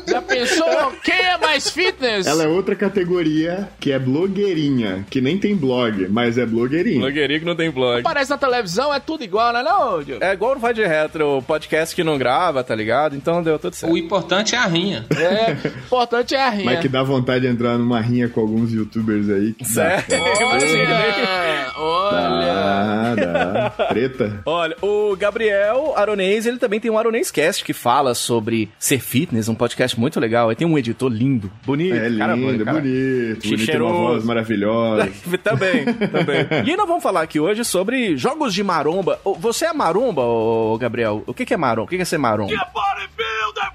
[0.07, 0.93] Já pensou?
[1.03, 2.25] Quem é mais fitness?
[2.25, 6.99] Ela é outra categoria que é blogueirinha, que nem tem blog, mas é blogueirinha.
[6.99, 7.99] Blogueirinho que não tem blog.
[7.99, 10.23] Aparece na televisão, é tudo igual, né, não, Diogo?
[10.23, 13.15] É igual no Vai de Retro, podcast que não grava, tá ligado?
[13.15, 13.91] Então deu tudo certo.
[13.91, 15.05] O importante é a rinha.
[15.11, 15.51] É,
[15.85, 16.65] importante é a rinha.
[16.65, 19.53] Mas que dá vontade de entrar numa rinha com alguns youtubers aí.
[19.53, 19.65] Que.
[19.65, 20.13] Certo.
[20.45, 22.62] Olha, olha.
[22.83, 23.69] Dá, dá.
[23.89, 24.41] Treta.
[24.45, 29.47] Olha, o Gabriel Aronês, ele também tem um Aronês Cast que fala sobre ser fitness,
[29.47, 30.49] um podcast muito legal.
[30.49, 31.95] Ele tem um editor lindo, bonito.
[31.95, 32.79] É lindo, cara, bonito, cara.
[32.79, 33.47] bonito.
[33.47, 35.11] Bonito, tem uma voz maravilhosa.
[35.43, 36.47] também, também.
[36.65, 39.19] E nós vamos falar aqui hoje sobre jogos de maromba.
[39.39, 41.23] Você é maromba, ô, Gabriel?
[41.25, 41.85] O que é maromba?
[41.85, 42.53] O que é ser maromba?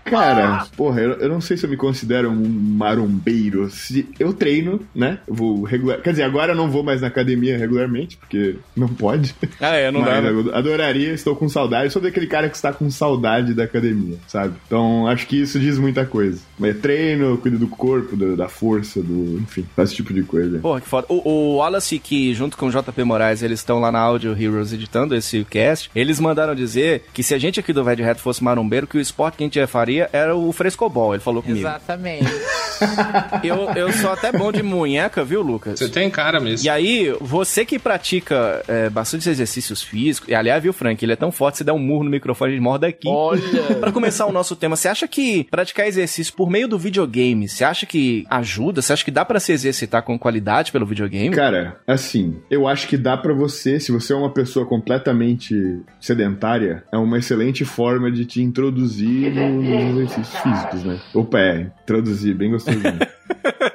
[0.05, 3.69] Cara, porra, eu, eu não sei se eu me considero um marombeiro.
[3.71, 5.19] Se eu treino, né?
[5.27, 6.01] Eu vou regular.
[6.01, 9.35] Quer dizer, agora eu não vou mais na academia regularmente, porque não pode.
[9.61, 10.21] Ah, é, não Mas dá.
[10.21, 10.51] né?
[10.55, 11.85] adoraria, estou com saudade.
[11.87, 14.55] Eu sou daquele cara que está com saudade da academia, sabe?
[14.67, 16.41] Então acho que isso diz muita coisa.
[16.59, 19.39] Mas treino, cuido do corpo, do- da força, do.
[19.41, 20.59] Enfim, faz esse tipo de coisa.
[20.59, 21.07] Porra, que foda.
[21.09, 24.73] O, o Wallace, que junto com o JP Moraes, eles estão lá na Audio Heroes
[24.73, 28.45] editando esse cast, eles mandaram dizer que se a gente aqui do de Reto fosse
[28.45, 31.15] marombeiro, que o esporte que a gente faria era o frescobol.
[31.15, 31.61] Ele falou comigo.
[31.61, 32.25] Exatamente.
[33.43, 35.79] Eu, eu sou até bom de munheca, viu, Lucas?
[35.79, 36.65] Você tem cara mesmo.
[36.67, 41.17] E aí, você que pratica é, bastante exercícios físicos, e aliás, viu, Frank, ele é
[41.17, 43.09] tão forte, você dá um murro no microfone, ele morde aqui.
[43.09, 43.41] Olha.
[43.81, 47.65] Pra começar o nosso tema, você acha que praticar exercício por meio do videogame, você
[47.65, 48.83] acha que ajuda?
[48.83, 51.35] Você acha que dá pra se exercitar com qualidade pelo videogame?
[51.35, 55.55] Cara, assim, eu acho que dá pra você, se você é uma pessoa completamente
[56.01, 60.99] sedentária, é uma excelente forma de te introduzir no- nos exercícios físicos, né?
[61.15, 62.99] Opa, é, introduzir, bem gostosinho.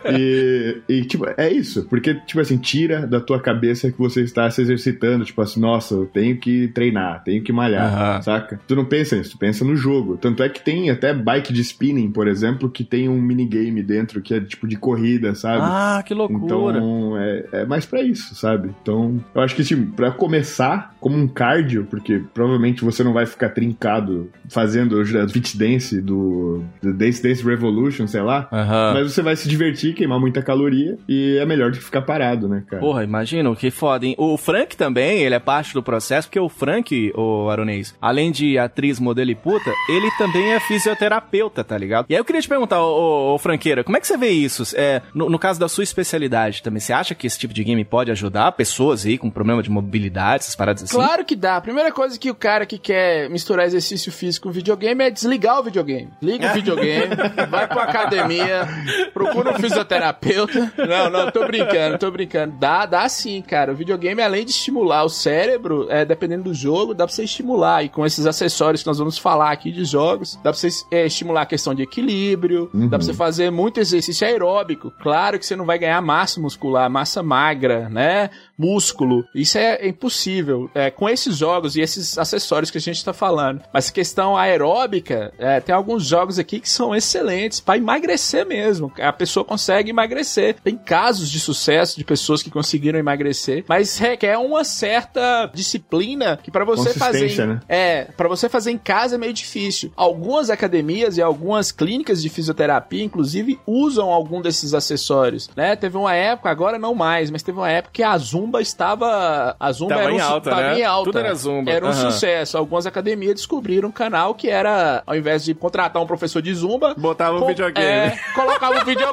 [0.09, 1.85] E, e, tipo, é isso.
[1.89, 5.25] Porque, tipo assim, tira da tua cabeça que você está se exercitando.
[5.25, 8.21] Tipo assim, nossa, eu tenho que treinar, tenho que malhar, Aham.
[8.21, 8.59] saca?
[8.67, 10.17] Tu não pensa nisso, tu pensa no jogo.
[10.17, 14.21] Tanto é que tem até bike de spinning, por exemplo, que tem um minigame dentro
[14.21, 15.63] que é tipo de corrida, sabe?
[15.63, 16.43] Ah, que loucura.
[16.77, 18.71] Então, é, é mais pra isso, sabe?
[18.81, 23.25] Então, eu acho que, assim, pra começar, como um cardio, porque provavelmente você não vai
[23.25, 28.93] ficar trincado fazendo o fit dance do, do Dance Dance Revolution, sei lá, Aham.
[28.93, 32.47] mas você vai se divertir, queimar muita caloria, e é melhor do que ficar parado,
[32.47, 32.81] né, cara?
[32.81, 34.15] Porra, imagina, que foda, hein?
[34.17, 38.57] O Frank também, ele é parte do processo, porque o Frank, o Aronês, além de
[38.57, 42.05] atriz, modelo e puta, ele também é fisioterapeuta, tá ligado?
[42.09, 44.29] E aí eu queria te perguntar, ô, ô, ô, Franqueira, como é que você vê
[44.29, 44.63] isso?
[44.75, 47.83] É, no, no caso da sua especialidade também, você acha que esse tipo de game
[47.83, 50.95] pode ajudar pessoas aí com problema de mobilidade, essas paradas assim?
[50.95, 51.57] Claro que dá.
[51.57, 55.59] A primeira coisa que o cara que quer misturar exercício físico com videogame é desligar
[55.59, 56.09] o videogame.
[56.21, 57.15] Liga o videogame,
[57.49, 58.67] vai pra academia,
[59.13, 60.73] procura um fisioterapeuta.
[60.87, 62.55] Não, não, tô brincando, tô brincando.
[62.59, 63.71] Dá, dá sim, cara.
[63.71, 67.83] O videogame, além de estimular o cérebro, é, dependendo do jogo, dá pra você estimular.
[67.83, 71.05] E com esses acessórios que nós vamos falar aqui de jogos, dá pra você é,
[71.05, 74.91] estimular a questão de equilíbrio, dá pra você fazer muito exercício aeróbico.
[75.01, 78.29] Claro que você não vai ganhar massa muscular, massa magra, né?
[78.57, 79.23] Músculo.
[79.33, 80.69] Isso é impossível.
[80.75, 83.61] É, com esses jogos e esses acessórios que a gente tá falando.
[83.73, 88.91] Mas questão aeróbica, é, tem alguns jogos aqui que são excelentes pra emagrecer mesmo.
[88.99, 90.55] A pessoa consegue emagrecer.
[90.63, 96.51] Tem casos de sucesso de pessoas que conseguiram emagrecer, mas requer uma certa disciplina que
[96.51, 97.59] pra você fazer em- né?
[97.69, 99.91] é, pra você fazer em casa é meio difícil.
[99.95, 105.75] Algumas academias e algumas clínicas de fisioterapia, inclusive, usam algum desses acessórios, né?
[105.75, 109.55] Teve uma época, agora não mais, mas teve uma época que a Zumba estava...
[109.59, 110.79] A Zumba Tava era um, em alta, tava né?
[110.79, 111.05] em alta.
[111.11, 111.71] Tudo era Zumba.
[111.71, 112.11] Era um Aham.
[112.11, 112.57] sucesso.
[112.57, 116.93] Algumas academias descobriram um canal que era, ao invés de contratar um professor de Zumba...
[116.97, 117.87] Botava o co- videogame.
[117.87, 119.12] É, colocava o videogame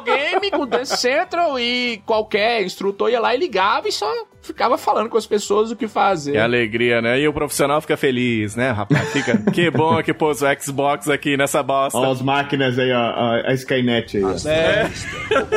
[0.51, 5.17] com Dance Central e qualquer instrutor ia lá e ligava e só ficava falando com
[5.17, 6.31] as pessoas o que fazer.
[6.33, 7.19] Que alegria, né?
[7.19, 9.09] E o profissional fica feliz, né, rapaz?
[9.11, 9.37] Fica.
[9.51, 11.97] que bom que pôs o Xbox aqui nessa bosta.
[11.97, 14.23] Olha as máquinas aí, ó, a, a Skynet aí.
[14.23, 14.31] ó.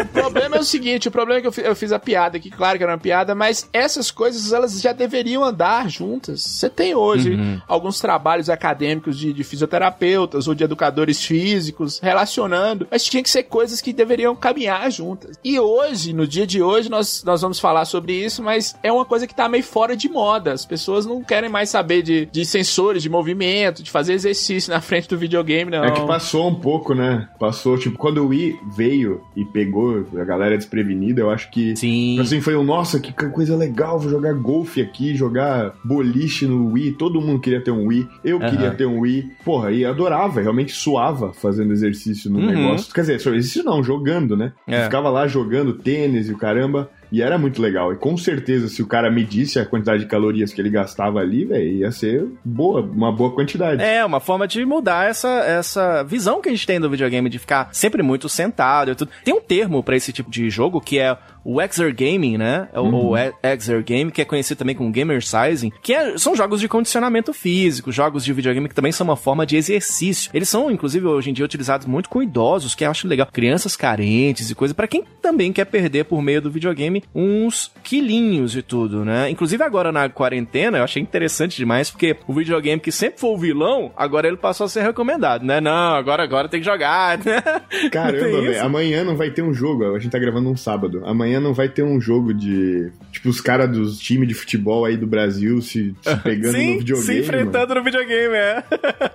[0.02, 2.36] O problema é o seguinte, o problema é que eu, fi- eu fiz a piada
[2.36, 6.40] aqui, claro que era uma piada, mas essas coisas elas já deveriam andar juntas.
[6.42, 7.60] Você tem hoje Uhum.
[7.66, 13.44] alguns trabalhos acadêmicos de, de fisioterapeutas ou de educadores físicos relacionando, mas tinha que ser
[13.44, 15.38] coisas que deveriam caminhar juntas.
[15.42, 19.04] E hoje, no dia de hoje, nós, nós vamos falar sobre isso, mas é uma
[19.04, 20.52] coisa que tá meio fora de moda.
[20.52, 24.80] As pessoas não querem mais saber de, de sensores, de movimento, de fazer exercício na
[24.80, 25.84] frente do videogame, não.
[25.84, 27.28] É que passou um pouco, né?
[27.38, 31.76] Passou, tipo, quando o Wii veio e pegou a galera desprevenida, eu acho que.
[31.76, 32.18] Sim.
[32.20, 36.92] Assim, foi um, nossa, que coisa legal, vou jogar golfe aqui, jogar boliche no Wii.
[36.92, 38.08] Todo mundo queria ter um Wii.
[38.24, 38.50] Eu Aham.
[38.50, 39.30] queria ter um Wii.
[39.44, 42.46] Porra, e adorava, realmente suava fazendo exercício no Uhum.
[42.46, 42.92] negócio.
[42.92, 44.52] Quer dizer, exercício não, jogando, né?
[44.66, 44.84] É.
[44.84, 46.90] Ficava lá jogando tênis e o caramba.
[47.14, 47.92] E era muito legal.
[47.92, 51.44] E com certeza, se o cara medisse a quantidade de calorias que ele gastava ali,
[51.44, 53.80] velho, ia ser boa, uma boa quantidade.
[53.80, 57.38] É, uma forma de mudar essa, essa visão que a gente tem do videogame, de
[57.38, 59.12] ficar sempre muito sentado e tudo.
[59.24, 62.68] Tem um termo pra esse tipo de jogo que é o exergaming, né?
[62.72, 63.08] É O, Uhum.
[63.10, 66.68] o e- exergame, que é conhecido também como gamer sizing, que é- são jogos de
[66.68, 70.30] condicionamento físico, jogos de videogame que também são uma forma de exercício.
[70.34, 73.28] Eles são, inclusive, hoje em dia utilizados muito com idosos, que eu acho legal.
[73.32, 78.56] Crianças carentes e coisa, pra quem também quer perder por meio do videogame uns quilinhos
[78.56, 79.28] e tudo, né?
[79.30, 83.38] Inclusive agora na quarentena, eu achei interessante demais, porque o videogame que sempre foi o
[83.38, 85.60] vilão, agora ele passou a ser recomendado, né?
[85.60, 87.42] Não, agora, agora tem que jogar, né?
[87.92, 88.62] Caramba, velho.
[88.64, 89.94] Amanhã não vai ter um jogo.
[89.94, 91.02] A gente tá gravando um sábado.
[91.04, 92.90] Amanhã não vai ter um jogo de.
[93.12, 96.78] Tipo, os caras dos times de futebol aí do Brasil se, se pegando no Sim,
[96.78, 97.06] videogame.
[97.06, 98.62] se enfrentando no videogame, é.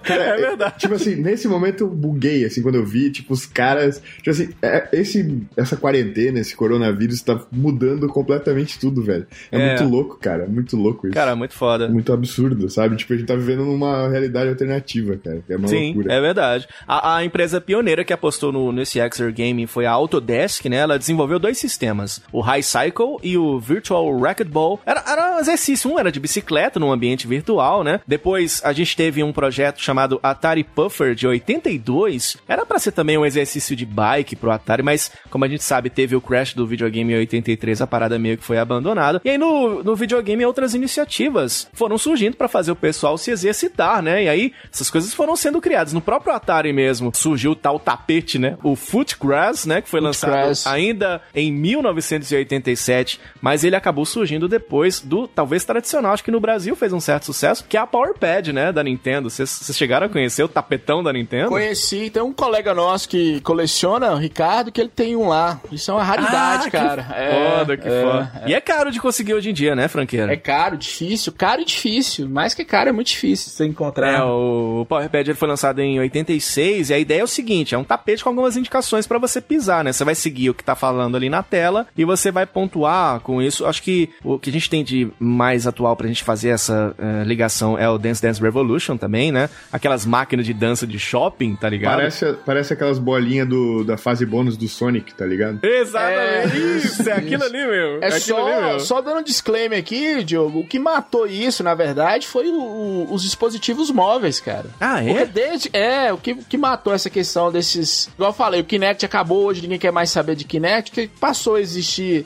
[0.03, 0.79] Cara, é verdade.
[0.79, 4.01] Tipo assim, nesse momento eu buguei, assim, quando eu vi, tipo, os caras.
[4.17, 9.27] Tipo assim, é- esse, essa quarentena, esse coronavírus tá mudando completamente tudo, velho.
[9.51, 9.67] É, É.
[9.67, 10.43] muito louco, cara.
[10.43, 11.13] É muito louco isso.
[11.13, 11.89] Cara, muito foda.
[11.89, 12.95] muito absurdo, sabe?
[12.95, 15.41] Tipo, a gente tá vivendo numa realidade alternativa, cara.
[15.49, 16.13] É uma Sim, loucura.
[16.13, 16.67] é verdade.
[16.87, 20.77] A, a empresa pioneira que apostou no, nesse Exer Game foi a Autodesk, né?
[20.77, 24.79] Ela desenvolveu dois sistemas, o High Cycle e o Virtual Racquetball.
[24.85, 27.99] Era, era um exercício, um era de bicicleta num ambiente virtual, né?
[28.07, 32.37] Depois a gente teve um projeto chamado Atari Puffer de 82.
[32.47, 35.89] Era pra ser também um exercício de bike pro Atari, mas como a gente sabe,
[35.89, 39.21] teve o crash do videogame em 83, a parada meio que foi abandonada.
[39.23, 44.01] E aí no, no videogame outras iniciativas foram surgindo pra fazer o pessoal se exercitar,
[44.01, 44.23] né?
[44.23, 45.93] E aí essas coisas foram sendo criadas.
[45.93, 48.57] No próprio Atari mesmo surgiu o tal tapete, né?
[48.63, 49.81] O Footgrass, né?
[49.81, 51.51] Que foi lançado ainda em
[51.99, 56.99] 1987, mas ele acabou surgindo depois do, talvez tradicional, acho que no Brasil fez um
[56.99, 59.29] certo sucesso, que é a Power Pad, né, da Nintendo.
[59.29, 61.49] Vocês chegaram a conhecer o tapetão da Nintendo?
[61.49, 65.59] Conheci, tem um colega nosso que coleciona, o Ricardo, que ele tem um lá.
[65.71, 67.03] Isso é uma raridade, Ah, cara.
[67.03, 68.43] Que É, foda, que é, foda.
[68.47, 70.31] E é caro de conseguir hoje em dia, né, franqueira?
[70.31, 72.29] É caro, difícil, caro e difícil.
[72.29, 74.19] Mais que caro, é muito difícil você encontrar.
[74.19, 77.77] É, o Powerpad ele foi lançado em 86 e a ideia é o seguinte, é
[77.77, 79.91] um tapete com algumas indicações pra você pisar, né?
[79.93, 83.41] Você vai seguir o que tá falando ali na tela e você vai pontuar com
[83.41, 83.65] isso.
[83.65, 87.23] Acho que o que a gente tem de mais atual pra gente fazer essa eh,
[87.25, 89.49] ligação é o Dance Dance Revolution também, né?
[89.71, 91.95] Aquelas máquinas de dança de shopping, tá ligado?
[91.97, 95.59] Parece, parece aquelas bolinhas do, da fase bônus do Sonic, tá ligado?
[95.63, 96.55] Exatamente.
[96.55, 98.01] É, isso, é aquilo ali, meu.
[98.01, 98.79] É, ali, só, meu.
[98.79, 103.13] só dando um disclaimer aqui, Diogo, o que matou isso, na verdade, foi o- o-
[103.13, 104.67] os dispositivos móveis, cara.
[104.79, 105.25] Ah, é?
[105.25, 108.07] desde, é, o que, o que matou essa questão desses.
[108.15, 111.55] Igual eu falei, o Kinect acabou hoje, ninguém quer mais saber de Kinect, que passou
[111.55, 111.78] a existir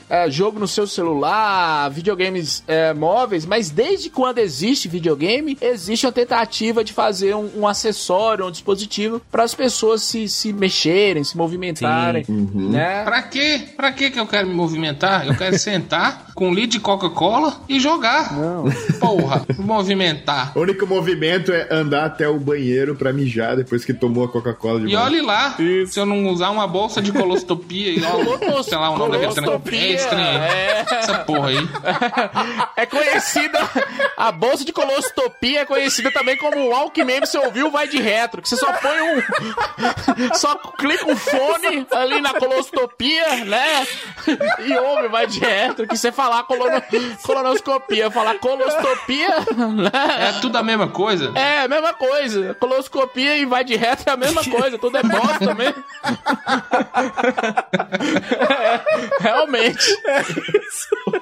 [0.10, 6.12] é, jogo no seu celular, videogames é, móveis, mas desde quando existe videogame, existe uma
[6.12, 11.38] tentativa de fazer um, um acessório, um dispositivo para as pessoas se, se mexerem, se
[11.38, 13.04] movimentarem, né?
[13.04, 13.62] Pra quê?
[13.76, 15.28] Pra quê que eu quero me movimentar?
[15.28, 18.34] Eu quero sentar com um litro de Coca-Cola e jogar.
[18.34, 18.66] Não.
[19.00, 20.52] Porra, movimentar.
[20.56, 24.82] O único movimento é andar até o banheiro pra mijar depois que tomou a Coca-Cola
[24.82, 25.56] de E olhe lá,
[25.88, 29.33] se eu não usar uma bolsa de colostopia e ó, sei lá o nome daquele
[29.42, 30.44] Colostopia, É estranho.
[30.44, 30.86] é.
[30.90, 31.58] Essa porra aí.
[32.76, 33.60] É conhecida,
[34.18, 38.42] a bolsa de colostopia é conhecida também como o Walkman, você ouviu, vai de retro,
[38.42, 39.22] que você só põe um,
[40.36, 43.88] só clica um fone ali na colostopia, né,
[44.60, 46.82] e ouve, vai de retro, que você falar colono,
[47.24, 51.32] colonoscopia, falar colostopia, né, É tudo a mesma coisa.
[51.36, 55.04] é a mesma coisa, coloscopia e vai de retro é a mesma coisa, tudo é
[55.04, 55.84] bosta mesmo.
[59.23, 59.98] É, realmente.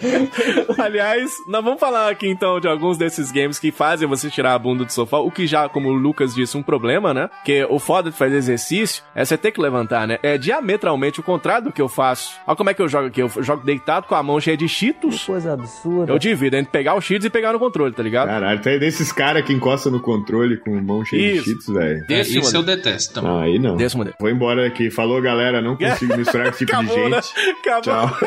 [0.77, 4.59] Aliás, nós vamos falar aqui então de alguns desses games que fazem você tirar a
[4.59, 7.29] bunda do sofá, o que já, como o Lucas disse, um problema, né?
[7.45, 10.17] Que o foda de fazer exercício é você ter que levantar, né?
[10.23, 12.39] É diametralmente o contrário do que eu faço.
[12.47, 13.21] Olha como é que eu jogo aqui.
[13.21, 15.23] Eu jogo deitado com a mão cheia de cheetos.
[15.23, 16.11] Coisa absurda.
[16.11, 18.27] Eu divido entre pegar os cheetos e pegar no controle, tá ligado?
[18.27, 21.43] Caralho, tem desses caras que encostam no controle com mão cheia Isso.
[21.43, 22.05] de cheats, velho.
[22.09, 23.31] Esse, esse eu detesto também.
[23.31, 23.75] Ah, aí não.
[23.75, 24.15] Desse modelo.
[24.19, 24.89] Vou embora aqui.
[24.89, 25.61] Falou, galera.
[25.61, 27.21] Não consigo misturar esse tipo de Acabou, né?
[27.21, 27.49] gente.
[27.67, 27.90] Acabou.
[27.91, 28.17] Tchau.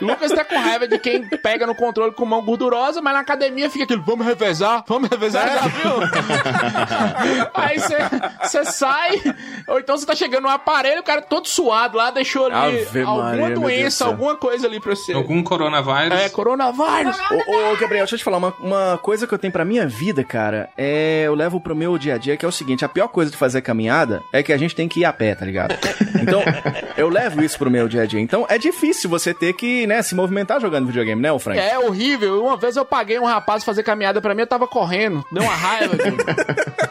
[0.00, 3.70] Lucas tá com raiva de quem pega no controle com mão gordurosa, mas na academia
[3.70, 5.92] fica aquilo, vamos revezar, vamos revezar, já viu?
[7.54, 9.22] Aí você sai,
[9.66, 13.00] ou então você tá chegando no aparelho, o cara todo suado lá, deixou ali Ave
[13.00, 15.12] alguma Maria, doença, alguma coisa ali pra você.
[15.12, 16.20] Algum coronavírus.
[16.20, 17.16] É, coronavírus.
[17.30, 19.86] Ô, ô, Gabriel, deixa eu te falar, uma, uma coisa que eu tenho pra minha
[19.86, 21.24] vida, cara, é.
[21.26, 23.36] Eu levo pro meu dia a dia, que é o seguinte: a pior coisa de
[23.36, 25.74] fazer caminhada é que a gente tem que ir a pé, tá ligado?
[26.20, 26.42] Então,
[26.96, 28.20] eu levo isso pro meu dia a dia.
[28.20, 31.58] Então, é difícil você ter que, né, se movimentar jogando videogame, né, ô Frank?
[31.58, 32.42] É horrível.
[32.44, 35.24] Uma vez eu paguei um rapaz fazer caminhada pra mim, eu tava correndo.
[35.32, 35.96] Deu uma raiva?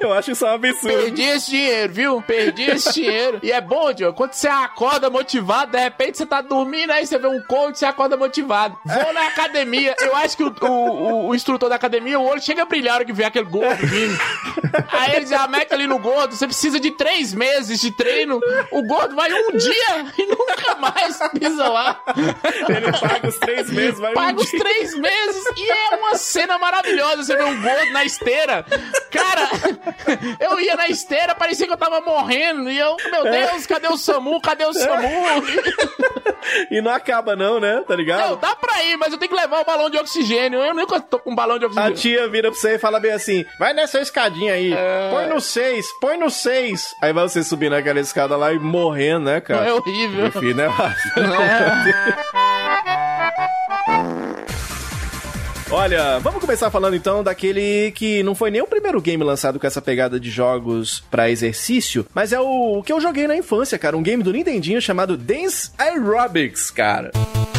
[0.00, 0.96] Eu acho isso um absurdo.
[0.96, 2.22] Perdi esse dinheiro, viu?
[2.22, 3.38] Perdi esse dinheiro.
[3.42, 7.18] E é bom, Diogo, quando você acorda motivado, de repente você tá dormindo, aí você
[7.18, 8.76] vê um coach, você acorda motivado.
[8.84, 9.94] Vou na academia.
[10.00, 12.96] Eu acho que o, o, o- o instrutor da academia, o olho chega a brilhar
[12.96, 14.18] hora que vê aquele gordo vindo.
[14.88, 18.40] Aí ele já mete ali no gordo, você precisa de três meses de treino.
[18.70, 20.97] O gordo vai um dia e nunca mais
[21.38, 22.00] pisa lá.
[22.68, 24.60] Ele paga os três meses, vai um Paga os dia.
[24.60, 27.22] três meses e é uma cena maravilhosa.
[27.24, 28.64] Você vê um gordo na esteira.
[29.10, 29.48] Cara,
[30.40, 32.70] eu ia na esteira, parecia que eu tava morrendo.
[32.70, 34.40] E eu, meu Deus, cadê o SAMU?
[34.40, 35.08] Cadê o SAMU?
[36.70, 37.82] E não acaba, não, né?
[37.86, 38.30] Tá ligado?
[38.30, 40.60] Não, dá pra ir, mas eu tenho que levar o balão de oxigênio.
[40.60, 41.94] Eu nunca tô com um balão de A oxigênio.
[41.96, 45.10] tia vira pra você e fala bem assim: vai nessa escadinha aí, É.
[45.10, 46.94] põe no seis, põe no seis.
[47.02, 49.66] Aí vai você subir naquela escada lá e morrendo, né, cara?
[49.68, 50.26] É horrível.
[50.28, 50.68] Enfim, né?
[55.70, 59.66] Olha, vamos começar falando então daquele que não foi nem o primeiro game lançado com
[59.66, 63.78] essa pegada de jogos pra exercício, mas é o, o que eu joguei na infância,
[63.78, 63.96] cara.
[63.96, 67.10] Um game do Nintendinho chamado Dance Aerobics, cara.
[67.12, 67.57] Caralho.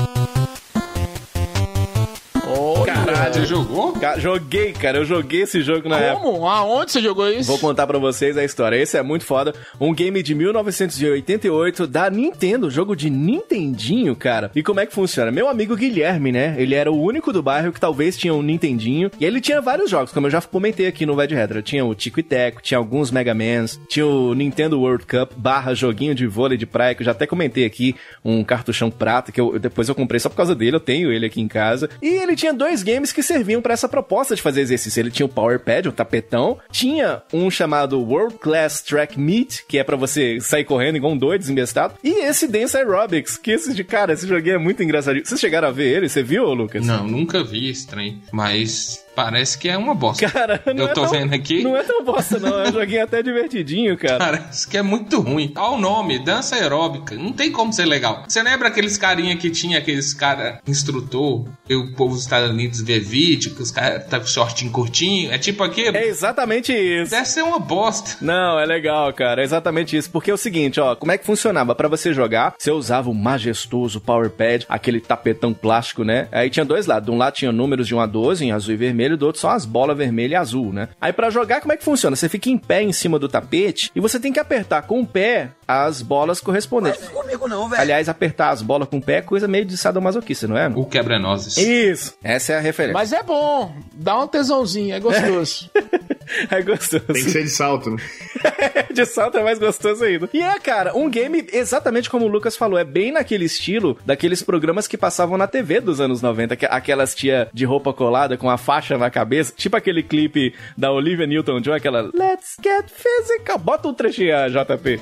[3.50, 3.92] Jogou?
[3.94, 5.00] Ca- Joguei, cara.
[5.00, 6.24] Eu joguei esse jogo na época.
[6.26, 6.48] Como?
[6.48, 7.48] Aonde você jogou isso?
[7.50, 8.78] Vou contar pra vocês a história.
[8.78, 9.54] Esse é muito foda.
[9.80, 14.52] Um game de 1988 da Nintendo, jogo de Nintendinho, cara.
[14.56, 15.32] E como é que funciona?
[15.32, 16.56] Meu amigo Guilherme, né?
[16.58, 19.10] Ele era o único do bairro que talvez tinha um Nintendinho.
[19.20, 21.62] E ele tinha vários jogos, como eu já comentei aqui no de Retro.
[21.62, 25.74] Tinha o Tico e Teco, tinha alguns Mega Mans, tinha o Nintendo World Cup barra
[25.74, 29.42] joguinho de vôlei de praia, que eu já até comentei aqui, um cartuchão prata, que
[29.42, 31.90] eu, depois eu comprei só por causa dele, eu tenho ele aqui em casa.
[32.02, 35.00] E ele tinha dois games que serviam serviam pra essa proposta de fazer exercício.
[35.00, 39.78] Ele tinha o Power Pad, o tapetão, tinha um chamado World Class Track Meet, que
[39.78, 43.74] é pra você sair correndo igual um doido, desembestado, e esse Dance Aerobics, que esse
[43.74, 45.26] de cara, esse joguinho é muito engraçadinho.
[45.26, 46.10] Vocês chegaram a ver ele?
[46.10, 46.86] Você viu, Lucas?
[46.86, 48.22] Não, nunca vi esse trem.
[48.32, 50.30] Mas parece que é uma bosta.
[50.30, 51.62] Cara, não Eu é tô tão- vendo aqui.
[51.62, 52.60] Não é tão bosta, não.
[52.64, 54.18] É um joguinho até divertidinho, cara.
[54.18, 55.52] Parece que é muito ruim.
[55.58, 57.16] Olha o nome, dança aeróbica.
[57.16, 58.24] Não tem como ser legal.
[58.28, 61.46] Você lembra aqueles carinha que tinha aqueles cara instrutor?
[61.66, 65.32] Que o povo dos Estados Unidos vê vídeo, que os caras tá com shortinho curtinho.
[65.32, 65.98] É tipo aquilo?
[65.98, 67.12] É exatamente isso.
[67.12, 68.12] Deve ser uma bosta.
[68.22, 69.42] Não, é legal, cara.
[69.42, 70.10] É exatamente isso.
[70.10, 71.76] Porque é o seguinte, ó, como é que funcionava?
[71.76, 76.28] Pra você jogar, você usava o majestoso Power Pad, aquele tapetão plástico, né?
[76.32, 77.06] Aí tinha dois lados.
[77.06, 79.42] De um lado tinha números de 1 a 12, em azul e vermelho, do outro
[79.42, 80.90] só as bolas vermelha e azul, né?
[81.00, 82.16] Aí pra jogar, como é que funciona?
[82.16, 85.08] Você fica em pé em cima do tapete e você tem que apertar com o
[85.08, 87.08] pé as bolas correspondentes.
[87.10, 87.82] Comigo não, velho.
[87.82, 90.68] Aliás, apertar as bolas com o pé é coisa meio de sadomasoquista, não é?
[90.68, 91.58] O quebra-nozes.
[91.58, 92.16] Isso.
[92.24, 92.94] Essa é a referência.
[92.94, 95.70] Mas é bom, dá um tesãozinho, é gostoso.
[95.76, 96.16] É
[96.66, 97.04] gostoso.
[97.06, 97.98] Tem que ser de salto, né?
[98.94, 100.30] de salto é mais gostoso ainda.
[100.34, 104.42] E é, cara, um game exatamente como o Lucas falou, é bem naquele estilo daqueles
[104.44, 108.50] programas que passavam na TV dos anos 90, que- aquelas tia de roupa colada com
[108.50, 113.58] a faixa na cabeça, tipo aquele clipe da Olivia Newton-John, aquela Let's Get Physical.
[113.58, 115.00] Bota um trechinho, a JP.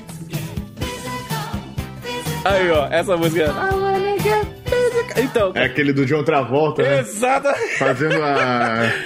[2.44, 3.44] Aí, ó, essa música.
[3.46, 4.57] I wanna get physical.
[5.20, 7.00] Então, É aquele do John Travolta, né?
[7.00, 7.54] exata.
[7.78, 8.34] Fazendo a,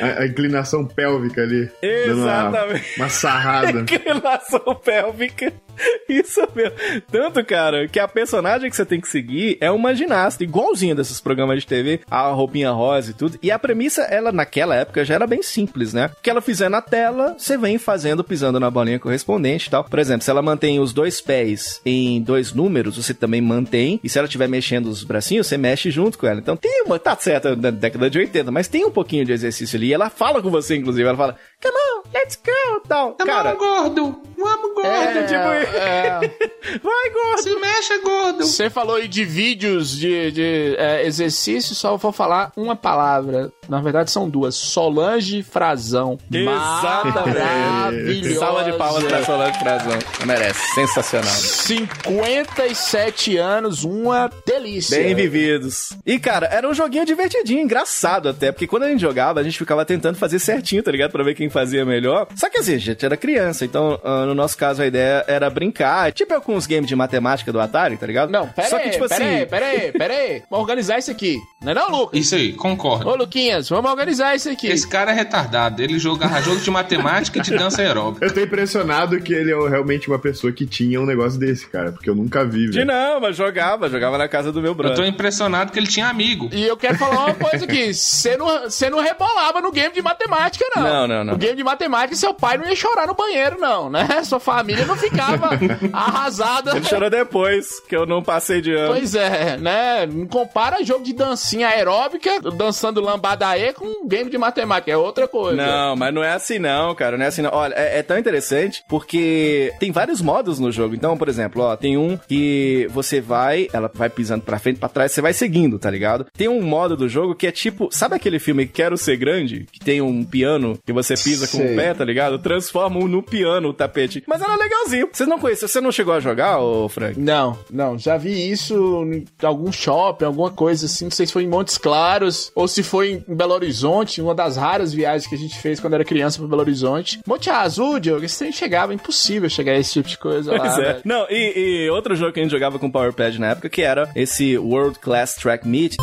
[0.00, 1.70] a- a inclinação pélvica ali.
[2.06, 2.96] Dando uma, Exatamente.
[3.00, 3.80] uma sarrada.
[3.80, 5.52] Inclinação pélvica.
[6.08, 6.76] Isso mesmo.
[7.10, 11.20] Tanto, cara, que a personagem que você tem que seguir é uma ginasta, igualzinha desses
[11.20, 13.38] programas de TV, a roupinha rosa e tudo.
[13.42, 16.10] E a premissa, ela naquela época já era bem simples, né?
[16.18, 19.84] O que ela fizer na tela, você vem fazendo, pisando na bolinha correspondente e tal.
[19.84, 24.00] Por exemplo, se ela mantém os dois pés em dois números, você também mantém.
[24.02, 26.40] E se ela estiver mexendo os bracinhos, você mexe junto com ela.
[26.40, 26.98] Então tem uma.
[26.98, 29.88] Tá certo, da década de 80, mas tem um pouquinho de exercício ali.
[29.88, 31.08] E ela fala com você, inclusive.
[31.08, 33.12] Ela fala, come on, let's go, tal.
[33.14, 34.20] Cara, gordo.
[34.36, 34.88] Vamos, gordo.
[34.88, 36.18] é, tipo, é.
[36.82, 37.42] vai, gordo.
[37.42, 38.44] Se mexe, gordo.
[38.44, 43.52] Você falou aí de vídeos de, de é, exercício, só vou falar uma palavra.
[43.68, 44.56] Na verdade, são duas.
[44.56, 46.18] Solange Frazão.
[46.30, 47.38] Exatamente.
[47.38, 48.40] Maravilhosa.
[48.40, 49.98] Salva de palmas pra Solange Frazão.
[50.26, 50.74] Merece.
[50.74, 51.30] Sensacional.
[51.30, 54.98] 57 anos, uma delícia.
[54.98, 55.92] Bem vividos.
[56.04, 59.56] E, cara, era um joguinho divertidinho, engraçado até, porque quando a gente jogava, a gente
[59.56, 61.12] ficava tentando fazer certinho, tá ligado?
[61.12, 62.26] Pra ver quem fazia melhor.
[62.34, 65.48] Só que assim, a gente era criança, então, ah, no nosso caso, a ideia era
[65.50, 66.11] brincar.
[66.12, 68.30] Tipo os games de matemática do Atari, tá ligado?
[68.30, 69.34] Não, pera Só aí, que, tipo pera assim.
[69.34, 70.42] aí, pera aí, pera aí.
[70.50, 71.38] Vamos organizar isso aqui.
[71.62, 72.18] Não é não, Lucas?
[72.20, 73.09] Isso aí, concordo.
[73.09, 74.66] Ô, Luquinhas, vamos organizar isso aqui.
[74.66, 75.82] Esse cara é retardado.
[75.82, 78.24] Ele jogava jogo de matemática e de dança aeróbica.
[78.26, 81.92] Eu tô impressionado que ele é realmente uma pessoa que tinha um negócio desse, cara.
[81.92, 82.86] Porque eu nunca vi, De velho.
[82.86, 85.07] não, mas jogava, jogava na casa do meu Eu tô brother.
[85.07, 86.48] impressionado que ele tinha amigo.
[86.53, 87.92] E eu quero falar uma coisa aqui.
[87.94, 90.82] Você não, você não rebolava no game de matemática, não.
[90.82, 91.32] Não, não, não.
[91.34, 94.07] No game de matemática, seu pai não ia chorar no banheiro, não, né?
[94.24, 95.51] Sua família não ficava
[95.93, 96.76] arrasada.
[96.76, 98.95] Ele chorou depois, que eu não passei de ano.
[98.95, 100.07] Pois é, né?
[100.07, 104.90] Não compara jogo de dancinha aeróbica, dançando lambadaê, com um game de matemática.
[104.90, 105.57] É outra coisa.
[105.57, 107.16] Não, mas não é assim não, cara.
[107.16, 107.51] Não é assim não.
[107.53, 110.95] Olha, é, é tão interessante porque tem vários modos no jogo.
[110.95, 114.88] Então, por exemplo, ó, tem um que você vai, ela vai pisando pra frente, pra
[114.88, 116.26] trás, você vai seguindo, tá ligado?
[116.36, 119.66] Tem um modo do jogo que é tipo, sabe aquele filme Quero Ser Grande?
[119.70, 121.72] Que tem um piano que você pisa com Sei.
[121.72, 122.39] o pé, tá ligado?
[122.39, 124.22] Transforma um no piano o tapete.
[124.26, 125.09] Mas era legalzinho.
[125.12, 127.18] Vocês não conhecem, você não chegou a jogar, ô Frank?
[127.18, 131.45] Não, não, já vi isso em algum shopping, alguma coisa assim, não sei se foi
[131.45, 135.39] em Montes Claros ou se foi em Belo Horizonte, uma das raras viagens que a
[135.39, 137.20] gente fez quando era criança pra Belo Horizonte.
[137.26, 140.59] Monte Azul, Diogo, esse trem chegava, impossível chegar a esse tipo de coisa lá.
[140.59, 140.83] Pois é.
[140.83, 141.01] velho.
[141.05, 143.83] Não, e, e outro jogo que a gente jogava com Power Pad na época, que
[143.83, 145.97] era esse World Class Track Meet.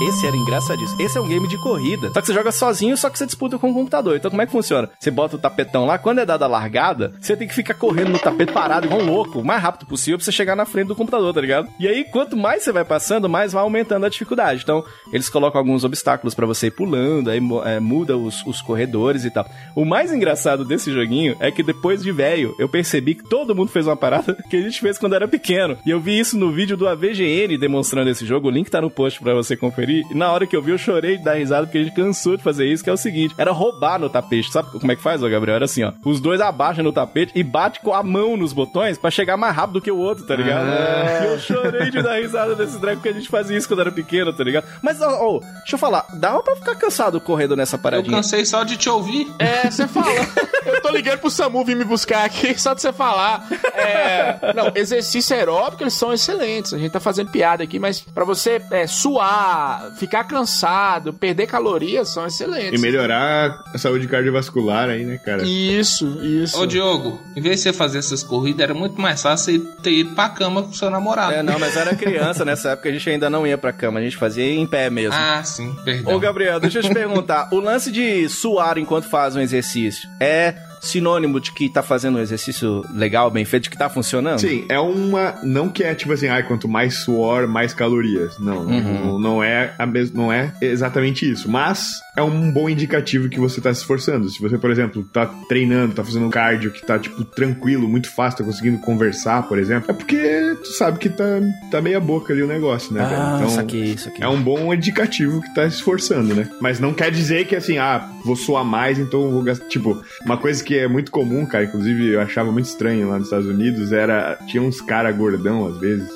[0.00, 1.00] Esse era engraçadíssimo.
[1.02, 2.10] Esse é um game de corrida.
[2.10, 4.16] Só que você joga sozinho, só que você disputa com o computador.
[4.16, 4.88] Então como é que funciona?
[4.98, 8.10] Você bota o tapetão lá, quando é dada a largada, você tem que ficar correndo
[8.10, 10.88] no tapete parado igual um louco, o mais rápido possível pra você chegar na frente
[10.88, 11.68] do computador, tá ligado?
[11.78, 14.62] E aí, quanto mais você vai passando, mais vai aumentando a dificuldade.
[14.62, 14.82] Então,
[15.12, 19.30] eles colocam alguns obstáculos pra você ir pulando, aí é, muda os, os corredores e
[19.30, 19.46] tal.
[19.76, 23.70] O mais engraçado desse joguinho é que depois de velho, eu percebi que todo mundo
[23.70, 25.76] fez uma parada que a gente fez quando era pequeno.
[25.84, 28.48] E eu vi isso no vídeo do AVGN demonstrando esse jogo.
[28.48, 29.89] O link tá no post pra você conferir.
[29.90, 32.36] E na hora que eu vi, eu chorei de dar risada porque a gente cansou
[32.36, 34.50] de fazer isso, que é o seguinte: era roubar no tapete.
[34.52, 35.56] Sabe como é que faz, ô Gabriel?
[35.56, 35.92] Era assim, ó.
[36.04, 39.54] Os dois abaixam no tapete e bate com a mão nos botões pra chegar mais
[39.54, 40.66] rápido do que o outro, tá ligado?
[40.66, 43.92] E eu chorei de dar risada desse drag porque a gente fazia isso quando era
[43.92, 44.66] pequeno, tá ligado?
[44.82, 48.16] Mas, ó, ó, deixa eu falar, dava pra ficar cansado correndo nessa Eu paradinha.
[48.16, 49.30] cansei só de te ouvir.
[49.38, 50.10] É, você fala.
[50.66, 53.46] Eu tô ligando pro Samu vir me buscar aqui, só de você falar.
[53.74, 56.74] É, não, exercício aeróbico, eles são excelentes.
[56.74, 61.46] A gente tá fazendo piada aqui, mas pra você é, suar, ficar, ficar cansado, perder
[61.46, 62.80] calorias são E excelentes.
[62.80, 65.42] melhorar a saúde cardiovascular aí, né, cara?
[65.42, 66.60] Isso, isso.
[66.60, 69.92] Ô Diogo, em vez de você fazer essas corridas, era muito mais fácil você ter
[69.92, 71.32] ido pra cama com seu namorado.
[71.32, 74.02] É, não, mas era criança nessa época, a gente ainda não ia pra cama, a
[74.02, 75.14] gente fazia em pé mesmo.
[75.14, 76.14] Ah, sim, perdão.
[76.14, 77.48] Ô, Gabriel, deixa eu te perguntar.
[77.52, 82.20] O lance de suar enquanto faz um exercício é sinônimo de que tá fazendo um
[82.20, 84.40] exercício legal, bem feito, de que tá funcionando?
[84.40, 85.36] Sim, é uma.
[85.42, 88.38] Não que é tipo assim, ai, quanto mais suor, mais calorias.
[88.38, 90.12] Não, não, não é a mes...
[90.12, 91.50] não é exatamente isso.
[91.50, 94.28] Mas é um bom indicativo que você tá se esforçando.
[94.28, 98.10] Se você, por exemplo, tá treinando, tá fazendo um cardio que tá, tipo, tranquilo, muito
[98.10, 101.24] fácil, tá conseguindo conversar, por exemplo, é porque tu sabe que tá,
[101.70, 103.00] tá meia boca ali o negócio, né?
[103.02, 104.22] Ah, Então, isso aqui, isso aqui.
[104.22, 106.48] é um bom indicativo que tá se esforçando, né?
[106.60, 109.66] Mas não quer dizer que assim, ah, vou suar mais, então eu vou gastar.
[109.68, 113.26] Tipo, uma coisa que é muito comum, cara, inclusive eu achava muito estranho lá nos
[113.28, 114.38] Estados Unidos, era.
[114.46, 116.08] Tinha uns cara gordão, às vezes.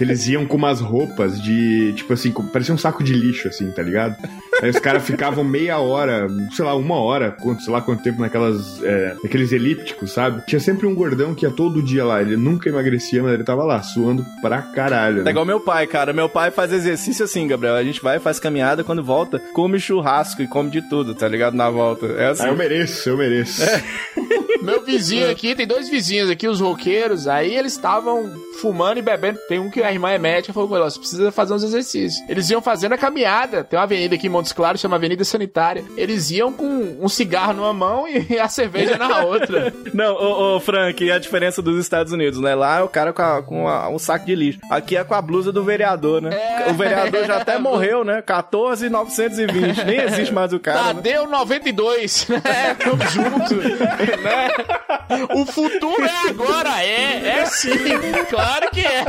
[0.00, 1.92] eles iam com umas roupas de.
[1.94, 4.16] Tipo assim, parecia um saco de lixo, assim, tá ligado?
[4.62, 8.82] Aí os caras ficavam meia hora, sei lá, uma hora, sei lá quanto tempo naquelas.
[8.82, 10.42] É, naqueles elípticos, sabe?
[10.46, 12.20] Tinha sempre um gordão que ia todo dia lá.
[12.20, 15.20] Ele nunca emagrecia, mas ele tava lá, suando pra caralho.
[15.20, 15.30] É Né?
[15.30, 16.12] igual meu pai, cara.
[16.12, 17.74] Meu pai faz exercício assim, Gabriel.
[17.74, 21.54] A gente vai, faz caminhada, quando volta, come churrasco e come de tudo, tá ligado?
[21.54, 22.06] Na volta.
[22.06, 22.44] É assim.
[22.44, 23.62] Ah, eu mereço, eu mereço.
[24.62, 28.30] Meu vizinho aqui, tem dois vizinhos aqui, os roqueiros, aí eles estavam
[28.60, 29.38] fumando e bebendo.
[29.48, 32.22] Tem um que a irmã é médica, falou, "Olha, você precisa fazer uns exercícios.
[32.28, 33.64] Eles iam fazendo a caminhada.
[33.64, 35.84] Tem uma avenida aqui em Montes Claros, chama Avenida Sanitária.
[35.96, 39.72] Eles iam com um cigarro numa mão e a cerveja na outra.
[39.94, 42.54] Não, ô, ô, Frank, e a diferença dos Estados Unidos, né?
[42.54, 44.58] Lá é o cara com, a- com a- um saco de lixo.
[44.70, 46.30] Aqui é com a blusa do vereador, né?
[46.66, 46.70] É.
[46.70, 48.22] O vereador já até morreu, né?
[48.22, 49.84] 14,920.
[49.84, 50.80] Nem existe mais o cara.
[50.80, 50.94] né?
[50.94, 52.74] Tadeu 92, né?
[52.78, 54.39] Tamo junto, né?
[55.34, 57.70] O futuro é agora, é, é sim,
[58.28, 59.04] claro que é.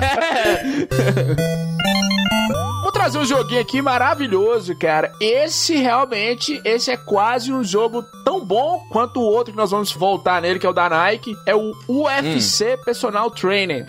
[2.82, 5.14] Vou trazer um joguinho aqui maravilhoso, cara.
[5.22, 9.92] Esse realmente, esse é quase um jogo tão bom quanto o outro que nós vamos
[9.92, 11.36] voltar nele, que é o da Nike.
[11.46, 13.86] É o UFC Personal Trainer.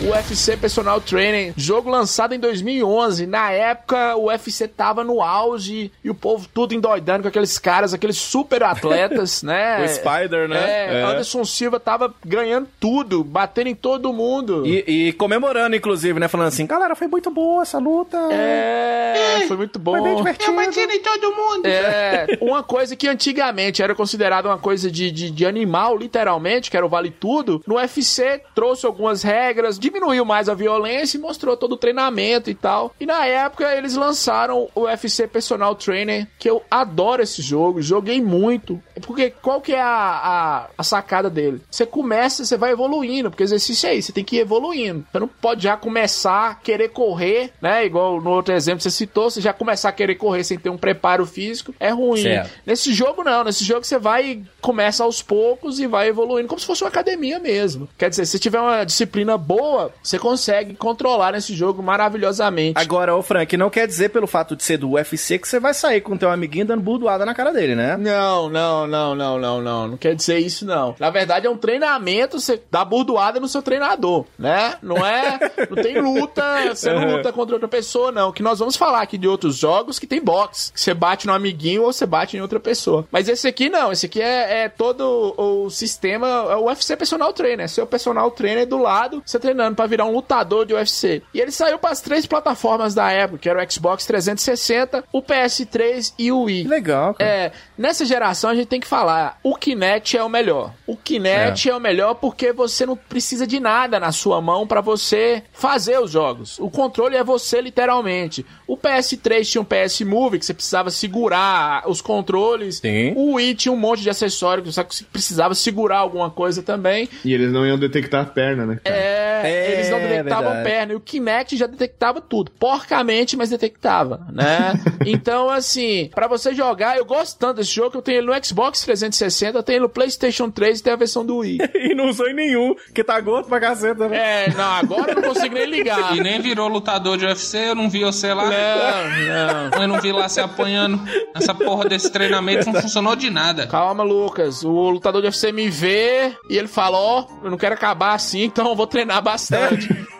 [0.00, 3.26] UFC Personal Training, jogo lançado em 2011.
[3.26, 7.94] Na época, o UFC tava no auge e o povo tudo endoidando com aqueles caras,
[7.94, 9.84] aqueles super atletas, né?
[9.84, 10.58] O Spider, né?
[10.58, 11.02] É, É.
[11.04, 14.66] Anderson Silva tava ganhando tudo, batendo em todo mundo.
[14.66, 16.28] E, e comemorando, inclusive, né?
[16.28, 18.18] Falando assim, galera, foi muito boa essa luta.
[18.32, 19.92] É, foi muito bom.
[19.92, 20.52] Foi bem divertido.
[20.54, 21.66] em todo mundo.
[21.66, 26.76] É, uma coisa que antigamente era considerada uma coisa de, de, de animal, literalmente, que
[26.76, 31.56] era o vale tudo, no UFC trouxe algumas regras, diminuiu mais a violência e mostrou
[31.56, 32.94] todo o treinamento e tal.
[32.98, 38.20] E na época eles lançaram o UFC Personal Trainer, que eu adoro esse jogo, joguei
[38.20, 38.82] muito.
[39.02, 41.60] Porque qual que é a, a, a sacada dele?
[41.70, 45.04] Você começa, você vai evoluindo, porque exercício é isso, você tem que ir evoluindo.
[45.10, 47.84] Você não pode já começar a querer correr, né?
[47.84, 50.70] Igual no outro exemplo que você citou, você já começar a querer correr sem ter
[50.70, 52.22] um preparo físico, é ruim.
[52.22, 52.50] Certo.
[52.64, 56.66] Nesse jogo não, nesse jogo você vai começa aos poucos e vai evoluindo como se
[56.66, 57.88] fosse uma academia mesmo.
[57.98, 62.80] Quer dizer, se tiver uma disciplina boa, você consegue controlar nesse jogo maravilhosamente.
[62.80, 65.74] Agora, ô Frank, não quer dizer pelo fato de ser do UFC que você vai
[65.74, 67.96] sair com teu amiguinho dando burdoada na cara dele, né?
[67.96, 69.88] Não, não, não, não, não, não.
[69.88, 70.94] Não quer dizer isso, não.
[70.98, 74.74] Na verdade, é um treinamento, você dá burdoada no seu treinador, né?
[74.82, 75.38] Não é.
[75.70, 78.32] Não tem luta, você não luta contra outra pessoa, não.
[78.32, 80.72] Que nós vamos falar aqui de outros jogos que tem boxe.
[80.72, 83.06] Que você bate no amiguinho ou você bate em outra pessoa.
[83.10, 87.32] Mas esse aqui não, esse aqui é, é todo o sistema, é o UFC Personal
[87.32, 87.68] Trainer.
[87.68, 91.22] Seu personal trainer do lado, você treinando pra virar um lutador de UFC.
[91.32, 95.22] E ele saiu para as três plataformas da época, que era o Xbox 360, o
[95.22, 96.64] PS3 e o Wii.
[96.64, 97.30] Legal, cara.
[97.30, 100.72] É, nessa geração a gente tem que falar, o Kinect é o melhor.
[100.86, 104.80] O Kinect é, o melhor porque você não precisa de nada na sua mão pra
[104.80, 106.58] você fazer os jogos.
[106.58, 108.44] O controle é você literalmente.
[108.66, 112.78] O PS3 tinha um PS Move que você precisava segurar os controles.
[112.78, 113.12] Sim.
[113.16, 117.08] O Wii tinha um monte de acessórios que você precisava segurar alguma coisa também.
[117.24, 118.78] E eles não iam detectar a perna, né?
[118.82, 118.96] cara?
[118.96, 120.68] É, É, eles não detectavam verdade.
[120.68, 120.92] perna.
[120.92, 122.50] E o Kinect já detectava tudo.
[122.52, 124.74] Porcamente, mas detectava, né?
[125.06, 128.44] então, assim, pra você jogar, eu gosto tanto desse jogo que eu tenho ele no
[128.44, 131.58] Xbox 360, eu tenho ele no PlayStation 3 e tem a versão do Wii.
[131.84, 134.46] E não usou em nenhum, que tá gordo pra caceta, né?
[134.46, 136.16] É, não, agora eu não consigo nem ligar.
[136.16, 138.44] E nem virou lutador de UFC, eu não vi você lá.
[138.44, 139.82] Não, não.
[139.82, 140.98] Eu não vi lá se apanhando.
[141.34, 143.66] Essa porra desse treinamento não funcionou de nada.
[143.66, 144.64] Calma, Lucas.
[144.64, 148.44] O lutador de UFC me vê e ele fala: Ó, eu não quero acabar assim,
[148.44, 149.43] então eu vou treinar bastante.
[149.44, 150.06] Sério?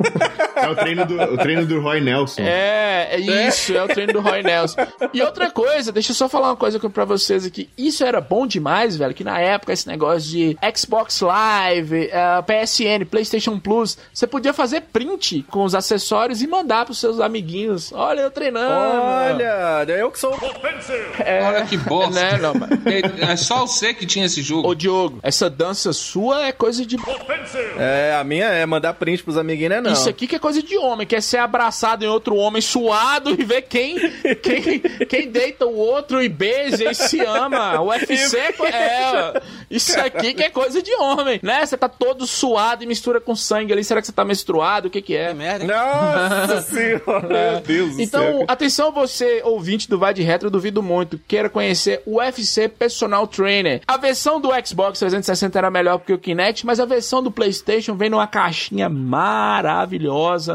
[0.57, 2.43] É o treino do, o treino do Roy Nelson.
[2.43, 4.87] É, é isso, é o treino do Roy Nelson.
[5.13, 7.69] E outra coisa, deixa eu só falar uma coisa pra vocês aqui.
[7.77, 13.05] Isso era bom demais, velho, que na época esse negócio de Xbox Live, eh, PSN,
[13.11, 17.93] PlayStation Plus, você podia fazer print com os acessórios e mandar pros seus amiguinhos.
[17.93, 18.73] Olha, eu treinando.
[18.73, 20.33] Olha, eu que sou.
[20.33, 22.15] Olha que bosta.
[22.15, 22.71] Né, não, mas...
[22.87, 24.69] É, é só você que tinha esse jogo.
[24.69, 26.97] Ô, Diogo, essa dança sua é coisa de.
[27.79, 29.81] É, a minha é mandar print pros amiguinhos, né?
[29.81, 29.94] Não.
[29.95, 33.31] Isso aqui que é coisa de homem, que é ser abraçado em outro homem suado
[33.39, 33.97] e ver quem,
[34.43, 37.81] quem, quem deita o outro e beija e se ama.
[37.81, 39.43] O UFC é, é.
[39.71, 41.65] Isso aqui que é coisa de homem, né?
[41.65, 43.83] Você tá todo suado e mistura com sangue ali.
[43.85, 44.89] Será que você tá menstruado?
[44.89, 45.33] O que que é?
[45.35, 45.71] merda, hein?
[45.71, 48.45] Nossa senhora, meu Deus do Então, céu.
[48.49, 53.27] atenção você, ouvinte do Vai de Retro, eu duvido muito, queira conhecer o UFC Personal
[53.27, 53.81] Trainer.
[53.87, 57.95] A versão do Xbox 360 era melhor que o Kinect, mas a versão do PlayStation
[57.97, 59.84] vem numa caixinha maravilhosa,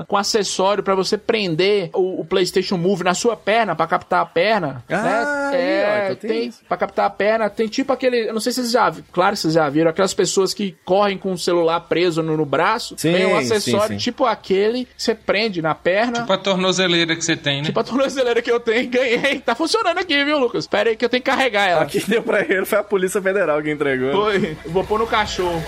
[0.08, 4.26] com acessório pra você prender o, o PlayStation Move na sua perna, pra captar a
[4.26, 4.84] perna.
[4.90, 5.58] Ah, né?
[5.58, 8.52] aí, ó, É, então tem pra captar a perna, tem tipo aquele, eu não sei
[8.52, 11.38] se vocês já viram, claro que vocês já viram, aquelas pessoas que correm com o
[11.38, 13.98] celular preso no, no braço, Sim, tem um sim, acessório sim.
[13.98, 16.22] tipo aquele, que você prende na perna.
[16.22, 17.66] Tipo a tornozeleira que você tem, né?
[17.68, 19.40] Tipo a tornozeleira que eu tenho, ganhei.
[19.40, 20.68] Tá funcionando aqui, viu, Lucas?
[20.68, 21.86] Pera aí que eu tenho que carregar ela.
[21.86, 24.12] Quem deu pra ele foi a Polícia Federal que entregou.
[24.12, 24.58] Foi.
[24.66, 25.62] Vou pôr no cachorro.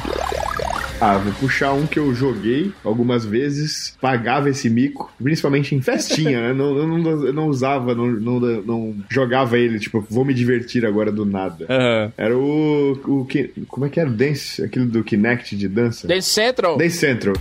[1.02, 6.40] Ah, vou puxar um que eu joguei algumas vezes, pagava esse mico, principalmente em festinha,
[6.40, 6.54] né?
[6.54, 10.86] Não, eu, não, eu não usava, não, não, não jogava ele, tipo, vou me divertir
[10.86, 11.66] agora do nada.
[11.68, 12.14] Aham.
[12.16, 13.28] Era o, o.
[13.68, 14.64] Como é que era o Dance?
[14.64, 16.08] Aquilo do Kinect de dança?
[16.08, 16.78] Dance Central.
[16.78, 17.36] Dance Central.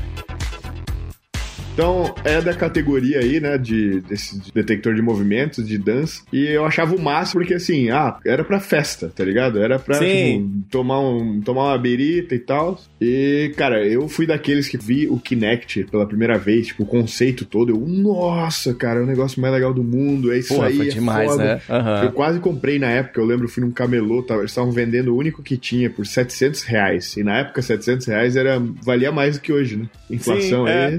[1.80, 6.20] Então, é da categoria aí, né, de, desse detector de movimentos, de dança.
[6.30, 9.58] E eu achava o máximo, porque assim, ah, era pra festa, tá ligado?
[9.58, 12.78] Era pra, tipo, tomar, um, tomar uma berita e tal.
[13.00, 17.46] E, cara, eu fui daqueles que vi o Kinect pela primeira vez, tipo, o conceito
[17.46, 17.70] todo.
[17.70, 20.76] Eu, nossa, cara, é o negócio mais legal do mundo, é isso aí.
[20.76, 21.42] foi é demais, foda.
[21.42, 21.60] né?
[21.66, 22.04] Aham.
[22.04, 25.16] Eu quase comprei na época, eu lembro, fui num camelô, tava, eles estavam vendendo o
[25.16, 27.16] único que tinha por 700 reais.
[27.16, 29.86] E na época, 700 reais era, valia mais do que hoje, né?
[30.10, 30.98] Inflação Sim, aí.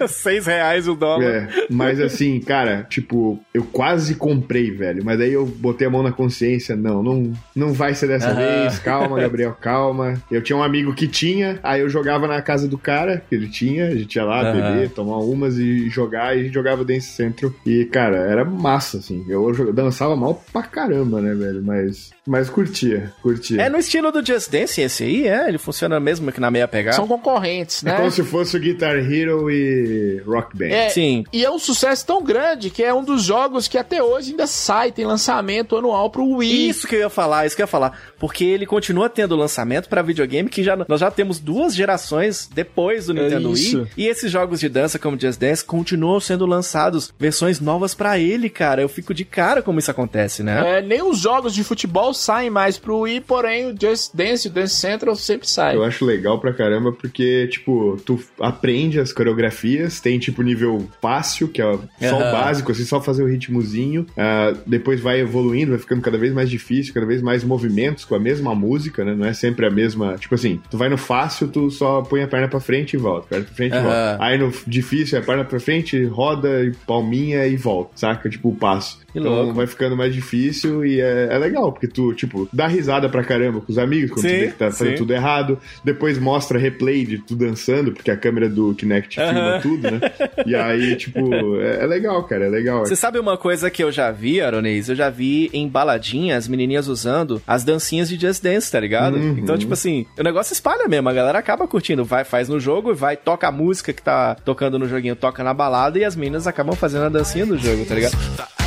[0.00, 0.06] é.
[0.20, 1.24] Seis reais o dólar.
[1.24, 5.02] É, mas assim, cara, tipo, eu quase comprei, velho.
[5.04, 8.78] Mas aí eu botei a mão na consciência, não, não, não vai ser dessa vez.
[8.80, 10.20] Calma, Gabriel, calma.
[10.30, 13.48] Eu tinha um amigo que tinha, aí eu jogava na casa do cara, que ele
[13.48, 17.08] tinha, a gente ia lá beber, tomar umas e jogar, e a gente jogava Dance
[17.08, 17.52] Central.
[17.64, 19.24] E, cara, era massa, assim.
[19.28, 21.62] Eu dançava mal pra caramba, né, velho?
[21.62, 23.60] Mas, mas curtia, curtia.
[23.60, 25.48] É no estilo do Just Dance esse aí, é?
[25.48, 26.96] Ele funciona mesmo que na meia pegada?
[26.96, 27.96] São concorrentes, É né?
[27.96, 30.66] como se fosse o Guitar Hero e Rock Band.
[30.66, 31.24] É, Sim.
[31.32, 34.46] E é um sucesso tão grande que é um dos jogos que até hoje ainda
[34.46, 36.68] sai, tem lançamento anual pro Wii.
[36.68, 37.98] Isso que eu ia falar, isso que eu ia falar.
[38.18, 43.06] Porque ele continua tendo lançamento pra videogame que já, nós já temos duas gerações depois
[43.06, 43.78] do Nintendo isso.
[43.78, 43.88] Wii.
[43.96, 48.48] E esses jogos de dança como Just Dance continuam sendo lançados versões novas pra ele,
[48.48, 48.80] cara.
[48.82, 50.78] Eu fico de cara como isso acontece, né?
[50.78, 54.50] É, nem os jogos de futebol saem mais pro Wii, porém o Just Dance, o
[54.50, 55.76] Dance Central sempre sai.
[55.76, 61.48] Eu acho legal pra caramba porque, tipo, tu aprende as coreografias, tem tipo nível fácil,
[61.48, 62.32] que é só o Aham.
[62.32, 64.06] básico, assim, só fazer o ritmozinho.
[64.16, 68.14] ah, depois vai evoluindo, vai ficando cada vez mais difícil, cada vez mais movimentos com
[68.14, 69.14] a mesma música, né?
[69.14, 70.16] Não é sempre a mesma.
[70.18, 73.28] Tipo assim, tu vai no fácil, tu só põe a perna pra frente e volta.
[73.28, 74.16] Perna pra frente e volta.
[74.20, 78.28] Aí no difícil é perna pra frente, roda, e palminha e volta, saca?
[78.28, 78.98] Tipo o passo.
[79.12, 79.54] Que então louco.
[79.54, 83.60] vai ficando mais difícil e é, é legal, porque tu, tipo, dá risada pra caramba
[83.60, 84.96] com os amigos quando tu Sim, vê que tá fazendo sim.
[84.96, 85.58] tudo errado.
[85.84, 89.60] Depois mostra replay de tu dançando, porque a câmera do Kinect filma Aham.
[89.60, 90.00] tudo, né?
[90.46, 91.20] E aí, tipo,
[91.60, 92.80] é, é legal, cara, é legal.
[92.80, 94.88] Você sabe uma coisa que eu já vi, Aronês?
[94.88, 99.16] Eu já vi em baladinha as menininhas usando as dancinhas de Just Dance, tá ligado?
[99.16, 99.36] Uhum.
[99.38, 102.04] Então, tipo assim, o negócio espalha mesmo, a galera acaba curtindo.
[102.04, 105.54] Vai, faz no jogo, vai, toca a música que tá tocando no joguinho, toca na
[105.54, 108.59] balada e as meninas acabam fazendo a dancinha do jogo, tá ligado?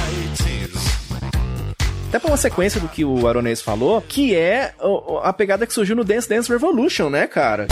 [2.13, 4.75] Até pra uma sequência do que o Aronês falou, que é
[5.23, 7.65] a pegada que surgiu no Dance Dance Revolution, né, cara?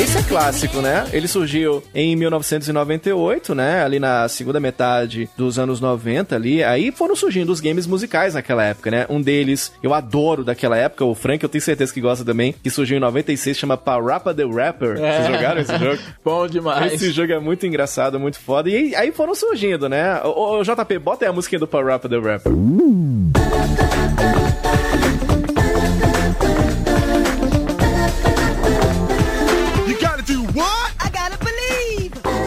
[0.00, 1.06] Esse é clássico, né?
[1.12, 3.84] Ele surgiu em 1998, né?
[3.84, 6.64] Ali na segunda metade dos anos 90 ali.
[6.64, 9.04] Aí foram surgindo os games musicais naquela época, né?
[9.10, 12.70] Um deles, eu adoro daquela época, o Frank, eu tenho certeza que gosta também, que
[12.70, 14.96] surgiu em 96, chama Parappa the Rapper.
[14.96, 15.98] Vocês jogaram esse jogo?
[16.24, 16.94] Bom demais.
[16.94, 18.70] Esse jogo é muito engraçado, muito foda.
[18.70, 20.18] E aí, foram surgindo, né?
[20.24, 22.52] Ô, JP, bota aí a musiquinha do Parappa the Rapper.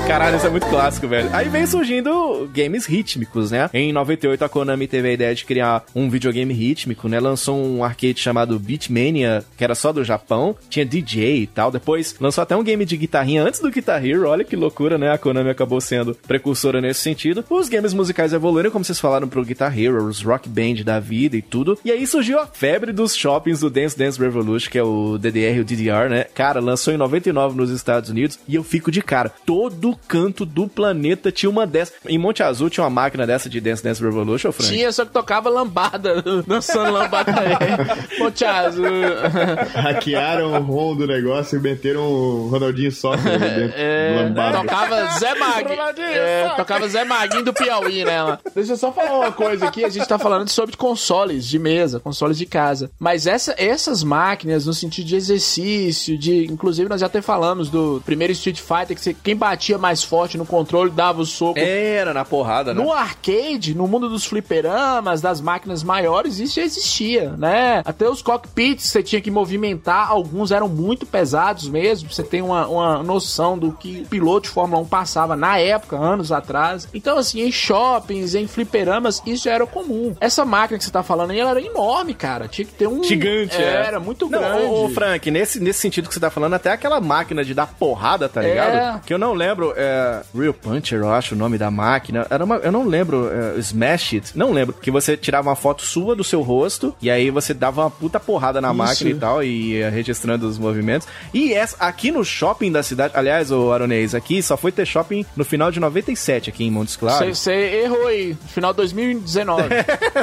[0.08, 1.30] Caralho, isso é muito clássico, velho.
[1.34, 3.70] Aí vem surgindo games rítmicos, né?
[3.74, 7.20] Em 98 a Konami teve a ideia de criar um videogame rítmico, né?
[7.20, 11.72] Lançou um arcade chamado Beatmania, que era só do Japão, tinha DJ e tal.
[11.72, 14.28] Depois lançou até um game de guitarrinha antes do Guitar Hero.
[14.28, 15.12] Olha que loucura, né?
[15.12, 17.44] A Konami acabou sendo precursora nesse sentido.
[17.50, 21.38] Os games musicais evoluíram, como vocês falaram, pro Guitar Hero, os Rock Band da vida
[21.38, 21.80] e tudo.
[21.84, 25.58] E aí surgiu a febre dos shoppings do Dance Dance Revolution, que é o DDR
[25.58, 26.26] e o DDR, né?
[26.36, 29.30] Cara, lançou em 99 nos Estados Unidos e eu fico de cara.
[29.30, 31.94] Todo canto do planeta tinha uma dessa.
[32.08, 34.72] Em Monte Azul tinha uma máquina dessa de Dance Dance Revolution, Frank?
[34.72, 38.20] Tinha, só que tocava lambada, dançando lambada aí.
[38.20, 38.84] Monte Azul.
[39.74, 44.58] Hackearam o ROM do negócio e meteram o Ronaldinho Soccer dentro do É, lambada.
[44.60, 45.68] tocava Zé Mag.
[46.00, 48.40] É, tocava Zé Maguinho do Piauí nela.
[48.56, 49.84] Deixa eu só falar uma coisa aqui.
[49.84, 52.92] A gente tá falando sobre consoles de mesa, consoles de casa.
[53.00, 56.46] Mas essa, essas máquinas, no sentido de exercício, de.
[56.46, 60.38] Inclusive, nós já até falamos do primeiro Street Fighter, que você- quem batia mais forte
[60.38, 61.60] no controle dava o soco.
[61.60, 62.82] Era na porrada, né?
[62.82, 67.82] No arcade, no mundo dos fliperamas, das máquinas maiores, isso já existia, né?
[67.84, 72.66] Até os cockpits você tinha que movimentar, alguns eram muito pesados mesmo, você tem uma,
[72.68, 76.88] uma noção do que o piloto de Fórmula 1 passava na época, anos atrás.
[76.94, 80.16] Então, assim, em shoppings, em fliperamas, isso já era comum.
[80.22, 82.48] Essa máquina que você tá falando aí, ela era enorme, cara.
[82.48, 83.04] Tinha que ter um...
[83.04, 83.86] Gigante, é.
[83.88, 84.66] Era muito Não, grande.
[84.66, 87.68] ô, ô, Frank, nesse, nesse sentido que você tá falando, até aquela máquina de dar
[87.68, 88.98] porrada, tá ligado?
[88.98, 89.02] É.
[89.06, 90.22] Que eu não lembro, é.
[90.36, 92.26] Real Puncher, eu acho o nome da máquina.
[92.30, 92.56] Era uma.
[92.58, 94.32] Eu não lembro, é, Smash It.
[94.38, 94.74] Não lembro.
[94.82, 98.20] Que você tirava uma foto sua do seu rosto e aí você dava uma puta
[98.20, 98.78] porrada na Isso.
[98.78, 101.08] máquina e tal, e ia registrando os movimentos.
[101.34, 105.26] E essa, aqui no shopping da cidade, aliás, o Aronês, aqui só foi ter shopping
[105.36, 107.38] no final de 97, aqui em Montes Claros.
[107.40, 107.52] Você
[107.84, 109.64] errou aí, final de 2019.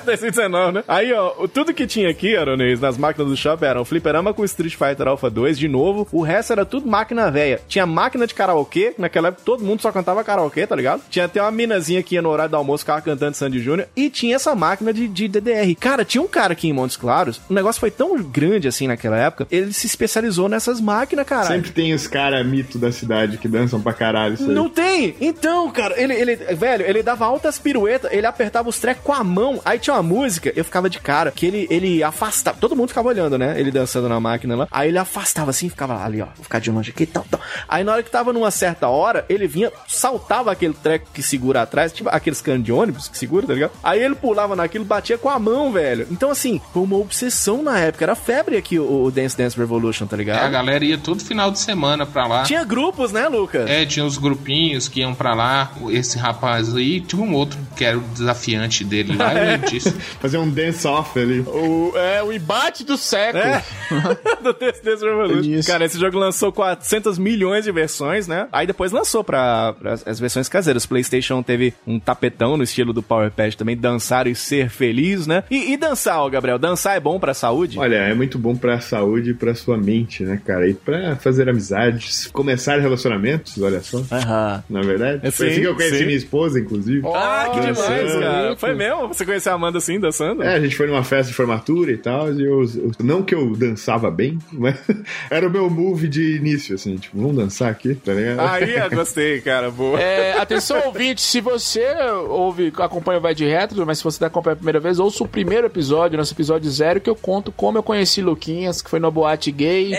[0.04, 0.84] 2019, né?
[0.86, 4.32] Aí, ó, o- tudo que tinha aqui, Aronês, nas máquinas do shopping era um fliperama
[4.32, 6.06] com Street Fighter Alpha 2 de novo.
[6.12, 7.60] O resto era tudo máquina velha.
[7.68, 11.02] Tinha máquina de karaokê, naquela época todo mundo só cantava karaokê, tá ligado?
[11.10, 13.88] Tinha até uma minazinha que ia no horário do almoço, ficava cantando Sandy Júnior.
[13.96, 15.74] E tinha essa máquina de, de DDR.
[15.78, 19.16] Cara, tinha um cara aqui em Montes Claros, o negócio foi tão grande assim naquela
[19.16, 21.46] época, ele se especializou nessas máquinas, cara.
[21.46, 24.54] Sempre tem os caras mito da cidade que dançam pra caralho isso aí.
[24.54, 25.14] Não tem!
[25.20, 29.24] Então, cara, ele, ele, velho, ele dava altas piruetas, ele apertava os trecos com a
[29.24, 32.88] mão, aí tinha uma música, eu ficava de cara, que ele, ele afastava, todo mundo
[32.88, 33.58] ficava olhando, né?
[33.58, 36.70] Ele dançando na máquina lá, aí ele afastava assim, ficava ali, ó, vou ficar de
[36.70, 37.40] longe aqui, tal, tal.
[37.68, 41.62] Aí na hora que tava numa certa hora, ele vinha, saltava aquele treco que segura
[41.62, 43.72] atrás, tipo aqueles canos de ônibus que segura, tá ligado?
[43.82, 46.06] Aí ele pulava naquilo, batia com a mão, velho.
[46.10, 50.06] Então, assim, foi uma obsessão na época, era febre aqui o, o Dance Dance Revolution,
[50.06, 50.50] tá É, a ligado?
[50.50, 52.42] galera ia todo final de semana pra lá.
[52.42, 53.68] Tinha grupos, né, Lucas?
[53.70, 55.72] É, tinha os grupinhos que iam pra lá.
[55.90, 59.94] Esse rapaz aí, tinha um outro que era o desafiante dele lá, eu lembro disso.
[60.20, 61.40] Fazer um dance-off ali.
[61.40, 63.42] o, é, o embate do século.
[63.44, 63.62] É.
[64.42, 65.50] do Dance Dance Revolution.
[65.50, 65.68] Isso.
[65.68, 68.48] Cara, esse jogo lançou 400 milhões de versões, né?
[68.52, 70.86] Aí depois lançou pra, pra as versões caseiras.
[70.86, 75.44] PlayStation teve um tapetão no estilo do Power Pad também, dançar e ser feliz, né?
[75.50, 77.78] E, e dançar, ó, Gabriel, dançar é bom pra saúde?
[77.78, 80.68] Olha, é muito bom pra saúde e pra sua mente, né, cara?
[80.68, 84.02] E pra fazer amizades, começar relacionamentos, olha só.
[84.10, 84.62] Aham.
[84.68, 86.04] Na verdade, É, foi assim sim, que eu conheci sim.
[86.06, 87.06] minha esposa, inclusive.
[87.14, 88.56] Ah, que demais, cara.
[88.56, 89.08] Foi mesmo?
[89.08, 90.42] Você conheceu a Amanda assim, dançando?
[90.42, 93.34] É, a gente foi numa festa de formatura e tal, e eu, eu- não que
[93.34, 94.76] eu dançava bem, mas
[95.30, 98.40] era o meu move de início, assim, tipo, vamos dançar aqui, tá ligado?
[98.40, 98.76] Aí
[99.10, 100.00] gostei, cara, boa.
[100.00, 101.84] É, atenção, ouvinte, se você
[102.28, 105.28] ouve, acompanha o Vai de Retro, mas se você acompanha a primeira vez, ouça o
[105.28, 109.10] primeiro episódio, nosso episódio zero, que eu conto como eu conheci Luquinhas, que foi no
[109.10, 109.92] boate gay.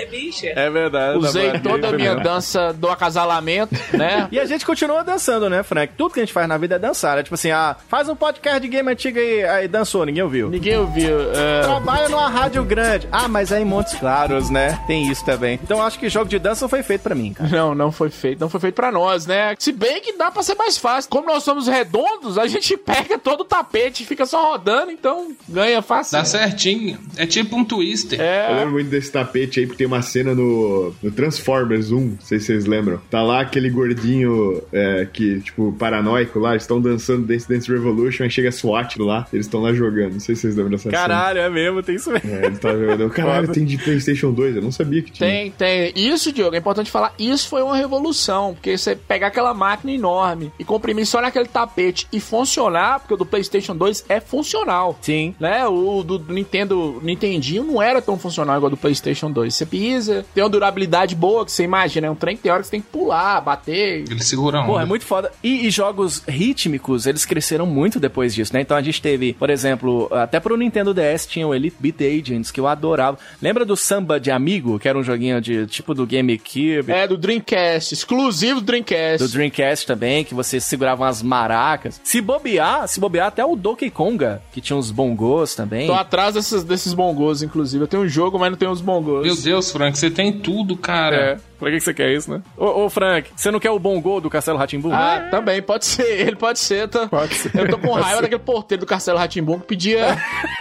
[0.56, 1.18] É verdade.
[1.18, 1.70] Usei tá bom.
[1.72, 4.28] toda a minha dança do acasalamento, né?
[4.32, 5.94] E a gente continua dançando, né, Frank?
[5.98, 7.18] Tudo que a gente faz na vida é dançar.
[7.18, 10.50] É tipo assim, ah, faz um podcast de game antigo aí, aí dançou, ninguém ouviu.
[10.50, 11.32] Ninguém ouviu.
[11.34, 13.10] é, Trabalha numa rádio grande.
[13.12, 14.80] Ah, mas é em Montes Claros, né?
[14.88, 15.60] Tem isso também.
[15.62, 17.50] Então acho que jogo de dança não foi feito pra mim, cara.
[17.50, 18.40] Não, não foi feito.
[18.40, 19.56] Não foi feito nós, né?
[19.58, 21.10] Se bem que dá pra ser mais fácil.
[21.10, 25.32] Como nós somos redondos, a gente pega todo o tapete e fica só rodando, então
[25.48, 26.18] ganha fácil.
[26.18, 27.00] Dá certinho.
[27.18, 28.20] É tipo um twister.
[28.20, 28.54] Eu É.
[28.60, 32.40] lembro muito desse tapete aí, porque tem uma cena no, no Transformers 1, não sei
[32.40, 33.00] se vocês lembram.
[33.10, 38.24] Tá lá aquele gordinho é, que, tipo, paranoico lá, eles estão dançando Dance Dance Revolution,
[38.24, 40.14] aí chega a SWAT lá, eles estão lá jogando.
[40.14, 42.28] Não sei se vocês lembram dessa Caralho, é mesmo, tem isso mesmo.
[42.30, 42.42] cena.
[42.42, 43.02] É, eles estavam jogando.
[43.02, 45.30] Eu, Caralho, tem de PlayStation 2, eu não sabia que tinha.
[45.30, 45.92] Tem, tem.
[45.96, 47.14] Isso, Diogo, é importante falar.
[47.20, 48.54] Isso foi uma revolução.
[48.54, 53.18] Porque você pegar aquela máquina enorme e comprimir só naquele tapete e funcionar, porque o
[53.18, 54.98] do PlayStation 2 é funcional.
[55.02, 55.36] Sim.
[55.40, 55.66] Né?
[55.68, 59.54] O do Nintendo, Nintendinho não era tão funcional igual do PlayStation 2.
[59.54, 62.62] Você pisa, tem uma durabilidade boa, que você imagina, é um trem que tem hora
[62.62, 64.06] que você tem que pular, bater.
[64.10, 65.32] Ele segura a Pô, é muito foda.
[65.44, 68.62] E, e jogos rítmicos, eles cresceram muito depois disso, né?
[68.62, 72.52] Então a gente teve, por exemplo, até pro Nintendo DS tinha o Elite Beat Agents,
[72.52, 73.18] que eu adorava.
[73.42, 76.92] Lembra do Samba de Amigo, que era um joguinho de tipo do GameCube?
[76.92, 79.18] É, do Dreamcast, exclusivo do Dreamcast.
[79.20, 82.00] Do Dreamcast também, que você segurava umas maracas.
[82.04, 85.88] Se bobear, se bobear até o Donkey Konga, que tinha uns bongos também.
[85.88, 87.84] Tô atrás desses, desses bongos, inclusive.
[87.84, 89.26] Eu tenho um jogo, mas não tenho os bongos.
[89.26, 91.16] Meu Deus, Frank, você tem tudo, cara.
[91.16, 91.51] É.
[91.62, 92.42] Pra que que você quer isso, né?
[92.58, 94.92] Ô, ô, Frank, você não quer o bongo do Castelo Ratimbum?
[94.92, 96.08] Ah, também, pode ser.
[96.28, 97.08] Ele pode ser, tá?
[97.08, 97.56] Pode ser.
[97.56, 100.18] Eu tô com raiva daquele porteiro do Castelo Ratimbum que pedia.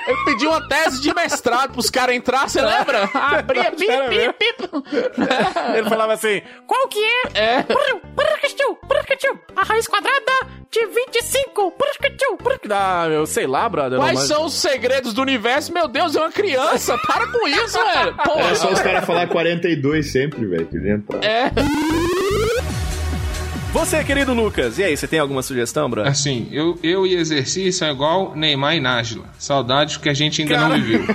[0.07, 3.09] ele pediu uma tese de mestrado pros caras entrar, você lembra?
[3.15, 4.81] Abria, pip, pip, pip.
[5.75, 7.23] Ele falava assim, qual que é?
[7.35, 7.67] É.
[9.57, 11.75] A raiz quadrada de 25.
[12.71, 13.99] Ah, eu sei lá, brother.
[13.99, 15.73] Quais não, mas- são os segredos do universo?
[15.73, 16.97] Meu Deus, é uma criança.
[16.99, 18.15] Para com isso, velho.
[18.25, 21.19] Pô, É só os caras falar 42 sempre, velho, que ele entra.
[21.27, 21.51] É.
[23.73, 26.11] Você, querido Lucas, e aí, você tem alguma sugestão, brother?
[26.11, 29.27] Assim, eu, eu e exercício é igual Neymar e Nájila.
[29.39, 31.03] Saudade que a gente ainda não viveu.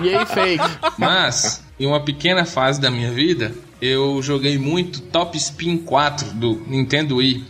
[0.00, 0.64] E aí, fake?
[0.96, 6.62] Mas, em uma pequena fase da minha vida, eu joguei muito Top Spin 4 do
[6.68, 7.44] Nintendo Wii.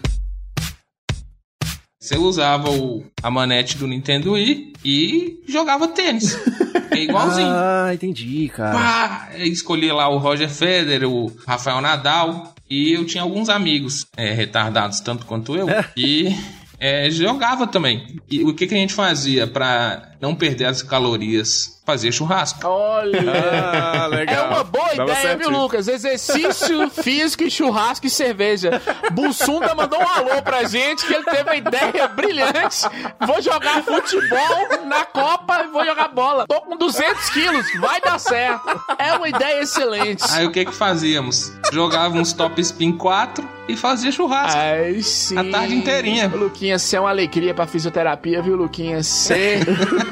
[2.09, 6.35] Você usava o, a manete do Nintendo Wii e jogava tênis.
[6.91, 7.47] É igualzinho.
[7.49, 8.73] Ah, entendi, cara.
[8.73, 14.33] Pá, escolhi lá o Roger Federer, o Rafael Nadal e eu tinha alguns amigos é,
[14.33, 16.35] retardados tanto quanto eu e
[16.81, 18.19] é, jogava também.
[18.29, 21.79] E o que, que a gente fazia pra não perder as calorias?
[21.87, 22.67] Fazia churrasco.
[22.67, 23.19] Olha.
[23.99, 24.47] Ah, legal.
[24.47, 25.51] É uma boa Dava ideia, certo viu.
[25.51, 25.89] Lucas?
[25.89, 28.81] Exercício físico e churrasco e cerveja.
[29.13, 32.87] Bussunda mandou um alô pra gente que ele teve uma ideia brilhante.
[33.27, 36.47] Vou jogar futebol na Copa e vou jogar bola.
[36.47, 38.81] Tô com 200 quilos, vai dar certo.
[38.99, 40.23] É uma ideia excelente.
[40.31, 41.53] Aí o que que fazíamos?
[41.73, 44.59] Jogava uns Top Spin 4 e fazia churrasco.
[44.59, 45.37] Aí sim.
[45.39, 46.29] A tarde inteirinha.
[46.29, 49.07] Luquinhas, você é uma alegria pra fisioterapia, viu, Luquinhas?
[49.07, 49.59] Você.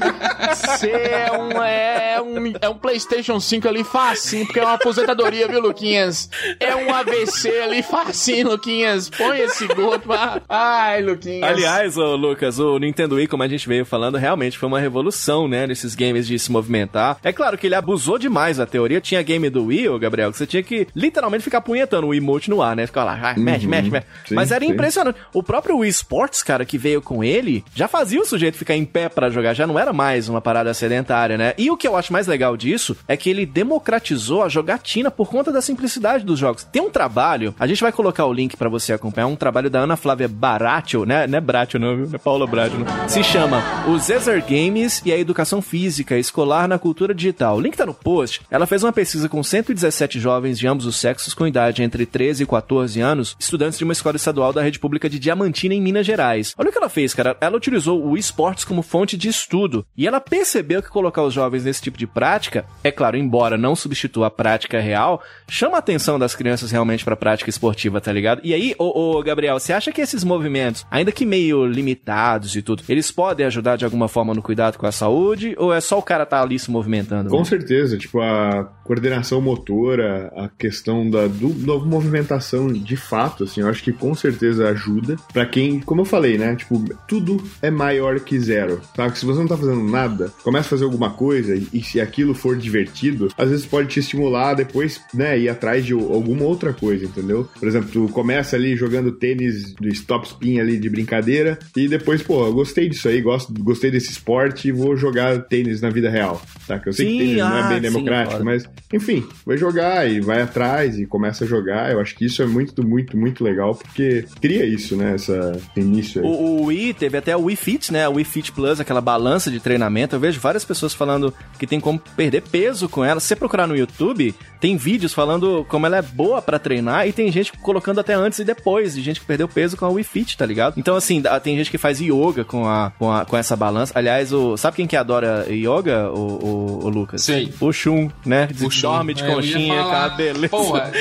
[0.54, 5.48] Você é um, é, um, é um PlayStation 5 ali facinho, porque é uma aposentadoria,
[5.48, 6.28] viu, Luquinhas?
[6.60, 9.08] É um AVC ali facinho, Luquinhas.
[9.08, 10.40] Põe esse gol pra.
[10.48, 11.48] Ai, Luquinhas.
[11.48, 15.48] Aliás, ô Lucas, o Nintendo Wii, como a gente veio falando, realmente foi uma revolução,
[15.48, 17.18] né, nesses games de se movimentar.
[17.22, 19.00] É claro que ele abusou demais da teoria.
[19.00, 22.50] Tinha game do Wii, ô Gabriel, que você tinha que literalmente ficar punhetando o emote
[22.50, 22.86] no ar, né?
[22.86, 24.06] Ficar lá, ah, mexe, mexe, mexe.
[24.26, 24.70] Sim, Mas era sim.
[24.70, 25.18] impressionante.
[25.32, 28.84] O próprio Wii Sports, cara, que veio com ele, já fazia o sujeito ficar em
[28.84, 31.54] pé pra jogar, já não era mais uma parada sedentária, né?
[31.56, 35.28] E o que eu acho mais legal disso é que ele democratizou a jogatina por
[35.28, 36.64] conta da simplicidade dos jogos.
[36.64, 39.80] Tem um trabalho, a gente vai colocar o link pra você acompanhar, um trabalho da
[39.80, 41.26] Ana Flávia Baratio, né?
[41.26, 42.08] Não é Bratio não, viu?
[42.12, 43.08] É Paula Bratio não.
[43.08, 47.56] Se chama Os Exer Games e a Educação Física Escolar na Cultura Digital.
[47.56, 48.42] O link tá no post.
[48.50, 52.42] Ela fez uma pesquisa com 117 jovens de ambos os sexos com idade entre 13
[52.42, 56.06] e 14 anos, estudantes de uma escola estadual da Rede Pública de Diamantina, em Minas
[56.06, 56.54] Gerais.
[56.56, 57.36] Olha o que ela fez, cara.
[57.40, 59.75] Ela utilizou o esportes como fonte de estudo.
[59.96, 63.74] E ela percebeu que colocar os jovens nesse tipo de prática, é claro, embora não
[63.74, 68.40] substitua a prática real, chama a atenção das crianças realmente pra prática esportiva, tá ligado?
[68.44, 72.62] E aí, ô, ô, Gabriel, você acha que esses movimentos, ainda que meio limitados e
[72.62, 75.54] tudo, eles podem ajudar de alguma forma no cuidado com a saúde?
[75.58, 77.30] Ou é só o cara tá ali se movimentando?
[77.30, 77.44] Com né?
[77.44, 83.68] certeza, tipo, a coordenação motora, a questão da, do, da movimentação de fato, assim, eu
[83.68, 85.16] acho que com certeza ajuda.
[85.32, 89.12] Pra quem, como eu falei, né, tipo, tudo é maior que zero, tá?
[89.14, 92.56] Se você não tá fazendo nada, começa a fazer alguma coisa e, se aquilo for
[92.56, 97.48] divertido, às vezes pode te estimular depois, né, ir atrás de alguma outra coisa, entendeu?
[97.58, 102.22] Por exemplo, tu começa ali jogando tênis do stop spin ali de brincadeira e depois,
[102.22, 106.10] pô, eu gostei disso aí, gosto, gostei desse esporte e vou jogar tênis na vida
[106.10, 106.78] real, tá?
[106.78, 108.44] Que eu sei Sim, que tênis não ah, é bem sim, democrático, foda.
[108.44, 111.92] mas enfim, vai jogar e vai atrás e começa a jogar.
[111.92, 115.14] Eu acho que isso é muito, muito, muito legal porque cria isso, né?
[115.14, 116.26] Essa início aí.
[116.26, 118.08] O, o Wii teve até o Wii Fit, né?
[118.08, 120.14] O Wii Fit Plus, aquela balança de treinamento.
[120.16, 123.20] Eu vejo várias pessoas falando que tem como perder peso com ela.
[123.20, 127.12] Se você procurar no YouTube, tem vídeos falando como ela é boa pra treinar e
[127.12, 130.04] tem gente colocando até antes e depois, de gente que perdeu peso com a Wii
[130.04, 130.74] Fit, tá ligado?
[130.76, 133.92] Então, assim, tem gente que faz yoga com, a, com, a, com essa balança.
[133.96, 137.22] Aliás, o, sabe quem que adora yoga, o, o, o Lucas?
[137.22, 137.52] Sei.
[137.60, 138.48] O Shun, né?
[138.62, 138.82] O Shun.
[138.88, 140.48] Dorme de É, eu ia conchinha, falar- cabelo.
[140.48, 140.92] Porra,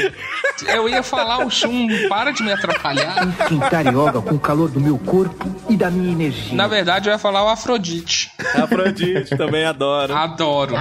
[0.74, 3.28] eu ia falar o Shun, para de me atrapalhar.
[3.42, 6.56] Esquentar yoga com o calor do meu corpo e da minha energia.
[6.56, 8.32] Na verdade, eu ia falar o Afrodite.
[8.54, 10.14] Afrodite, também adoro.
[10.14, 10.76] Adoro.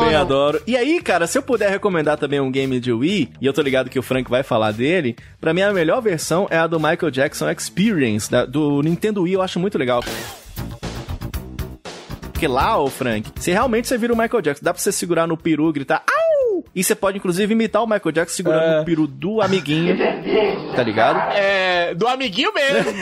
[0.00, 0.60] Também adoro.
[0.66, 3.62] E aí, cara, se eu puder recomendar também um game de Wii, e eu tô
[3.62, 6.78] ligado que o Frank vai falar dele, pra mim a melhor versão é a do
[6.78, 10.02] Michael Jackson Experience, da- do Nintendo Wii, eu acho muito legal.
[12.32, 15.26] Porque lá, ô Frank, se realmente você vira o Michael Jackson, dá pra você segurar
[15.26, 16.23] no peru e gritar Au!
[16.74, 18.80] E você pode, inclusive, imitar o Michael Jackson segurando É.
[18.80, 19.96] o peru do amiguinho,
[20.76, 21.32] tá ligado?
[21.34, 22.92] É, do amiguinho mesmo.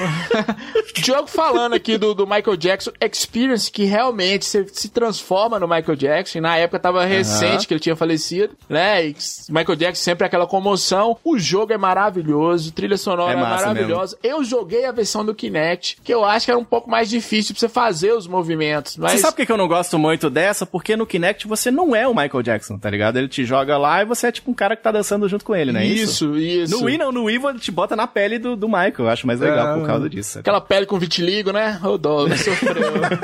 [1.02, 5.96] Diogo falando aqui do, do Michael Jackson Experience, que realmente você se transforma no Michael
[5.96, 6.40] Jackson.
[6.40, 9.06] Na época tava recente que ele tinha falecido, né?
[9.06, 9.16] E
[9.48, 11.16] Michael Jackson sempre aquela comoção.
[11.24, 14.16] O jogo é maravilhoso, trilha sonora É é, maravilhosa.
[14.22, 17.54] Eu joguei a versão do Kinect, que eu acho que era um pouco mais difícil
[17.54, 18.96] pra você fazer os movimentos.
[18.96, 20.64] Mas Você sabe por que que eu não gosto muito dessa?
[20.66, 23.16] Porque no Kinect você não é o Michael Jackson, tá ligado?
[23.18, 25.54] Ele te joga lá e você é tipo um cara que tá dançando junto com
[25.54, 25.84] ele, né?
[25.84, 26.76] isso, isso.
[26.78, 28.94] No Wii não, no Wii te bota na pele do, do Michael.
[28.98, 29.78] Eu acho mais legal Ah.
[29.78, 30.38] por causa disso.
[30.38, 31.78] Aquela pele com vitiligo, né?
[31.82, 32.74] Ô, Douglas, sofreu.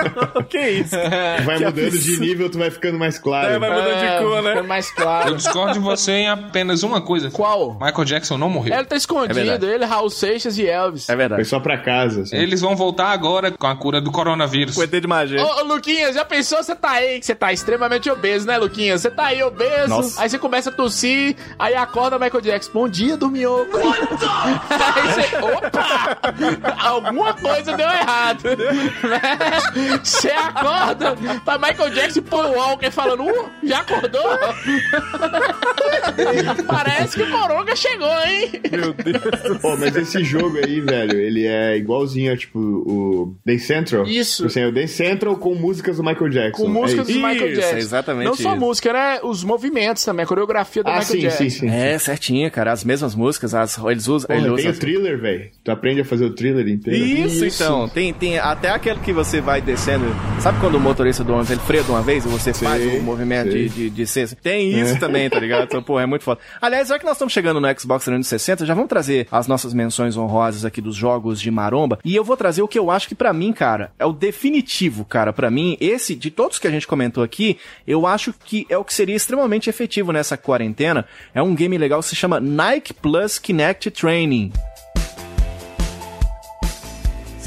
[0.48, 0.96] que isso?
[1.44, 1.98] Vai Que mudando absurdo.
[1.98, 3.48] de nível, tu vai ficando mais claro.
[3.54, 4.50] É, vai mudando de cor, né?
[4.50, 5.34] ficando mais Eu claro.
[5.36, 7.30] discordo de você em apenas uma coisa.
[7.30, 7.74] Qual?
[7.80, 8.74] Michael Jackson não morreu.
[8.74, 9.66] Ele tá É escondido, verdade.
[9.66, 11.04] ele, Raul Seixas e Elvis.
[11.04, 11.44] É Foi verdade.
[11.44, 12.22] só pra casa.
[12.22, 12.36] assim.
[12.36, 14.76] Eles vão voltar agora com a cura do coronavírus.
[14.76, 15.42] O ET de magia.
[15.42, 16.62] Ô, ô, Luquinhas, já pensou?
[16.62, 19.00] Você tá aí, que você tá extremamente obeso, né, Luquinhas?
[19.02, 20.07] Você tá aí obeso, Nossa.
[20.16, 22.70] Aí você começa a tossir, aí acorda Michael Jackson.
[22.72, 23.76] Bom dia, dorminhoco.
[23.78, 26.18] aí você, opa!
[26.78, 28.42] Alguma coisa deu errado.
[28.44, 29.98] né?
[30.02, 34.22] Você acorda pra Michael Jackson e Paul Walker falando, uh, já acordou?
[36.66, 38.50] Parece que o Coronga chegou, hein?
[39.61, 44.06] Pô, mas esse jogo aí, velho, ele é igualzinho a, tipo, o Dance Central.
[44.06, 44.36] Isso.
[44.36, 46.62] Tipo Assim, é o Dance Central com músicas do Michael Jackson.
[46.64, 47.26] Com músicas é do isso.
[47.28, 47.76] Michael Isso, Jackson.
[47.76, 48.61] exatamente Não só isso.
[48.61, 49.20] música, né?
[49.22, 51.38] Os movimentos também, a coreografia do Ah, Michael sim, Jackson.
[51.44, 51.68] sim, sim.
[51.70, 52.72] É, certinho, cara.
[52.72, 54.26] As mesmas músicas, as, eles usam.
[54.28, 55.51] Porra, ele tem usa o thriller, velho.
[55.64, 57.05] Tu aprende a fazer o thriller inteiro.
[57.05, 57.62] Isso, Isso.
[57.62, 57.88] então.
[57.88, 60.05] Tem, tem até aquele que você vai descendo.
[60.40, 63.03] Sabe quando o motorista do ônibus ele freia de uma vez e você faz o
[63.03, 63.68] movimento sei.
[63.68, 64.34] de, de, de ser?
[64.36, 64.99] Tem isso É.
[64.99, 65.64] também, tá ligado?
[65.64, 66.40] Então, pô, é muito foda.
[66.61, 70.16] Aliás, já que nós estamos chegando no Xbox 360, já vamos trazer as nossas menções
[70.16, 71.99] honrosas aqui dos jogos de maromba.
[72.05, 75.05] E eu vou trazer o que eu acho que pra mim, cara, é o definitivo,
[75.05, 75.32] cara.
[75.32, 78.84] Pra mim, esse, de todos que a gente comentou aqui, eu acho que é o
[78.84, 81.05] que seria extremamente efetivo nessa quarentena.
[81.34, 84.53] É um game legal que se chama Nike Plus Kinect Training.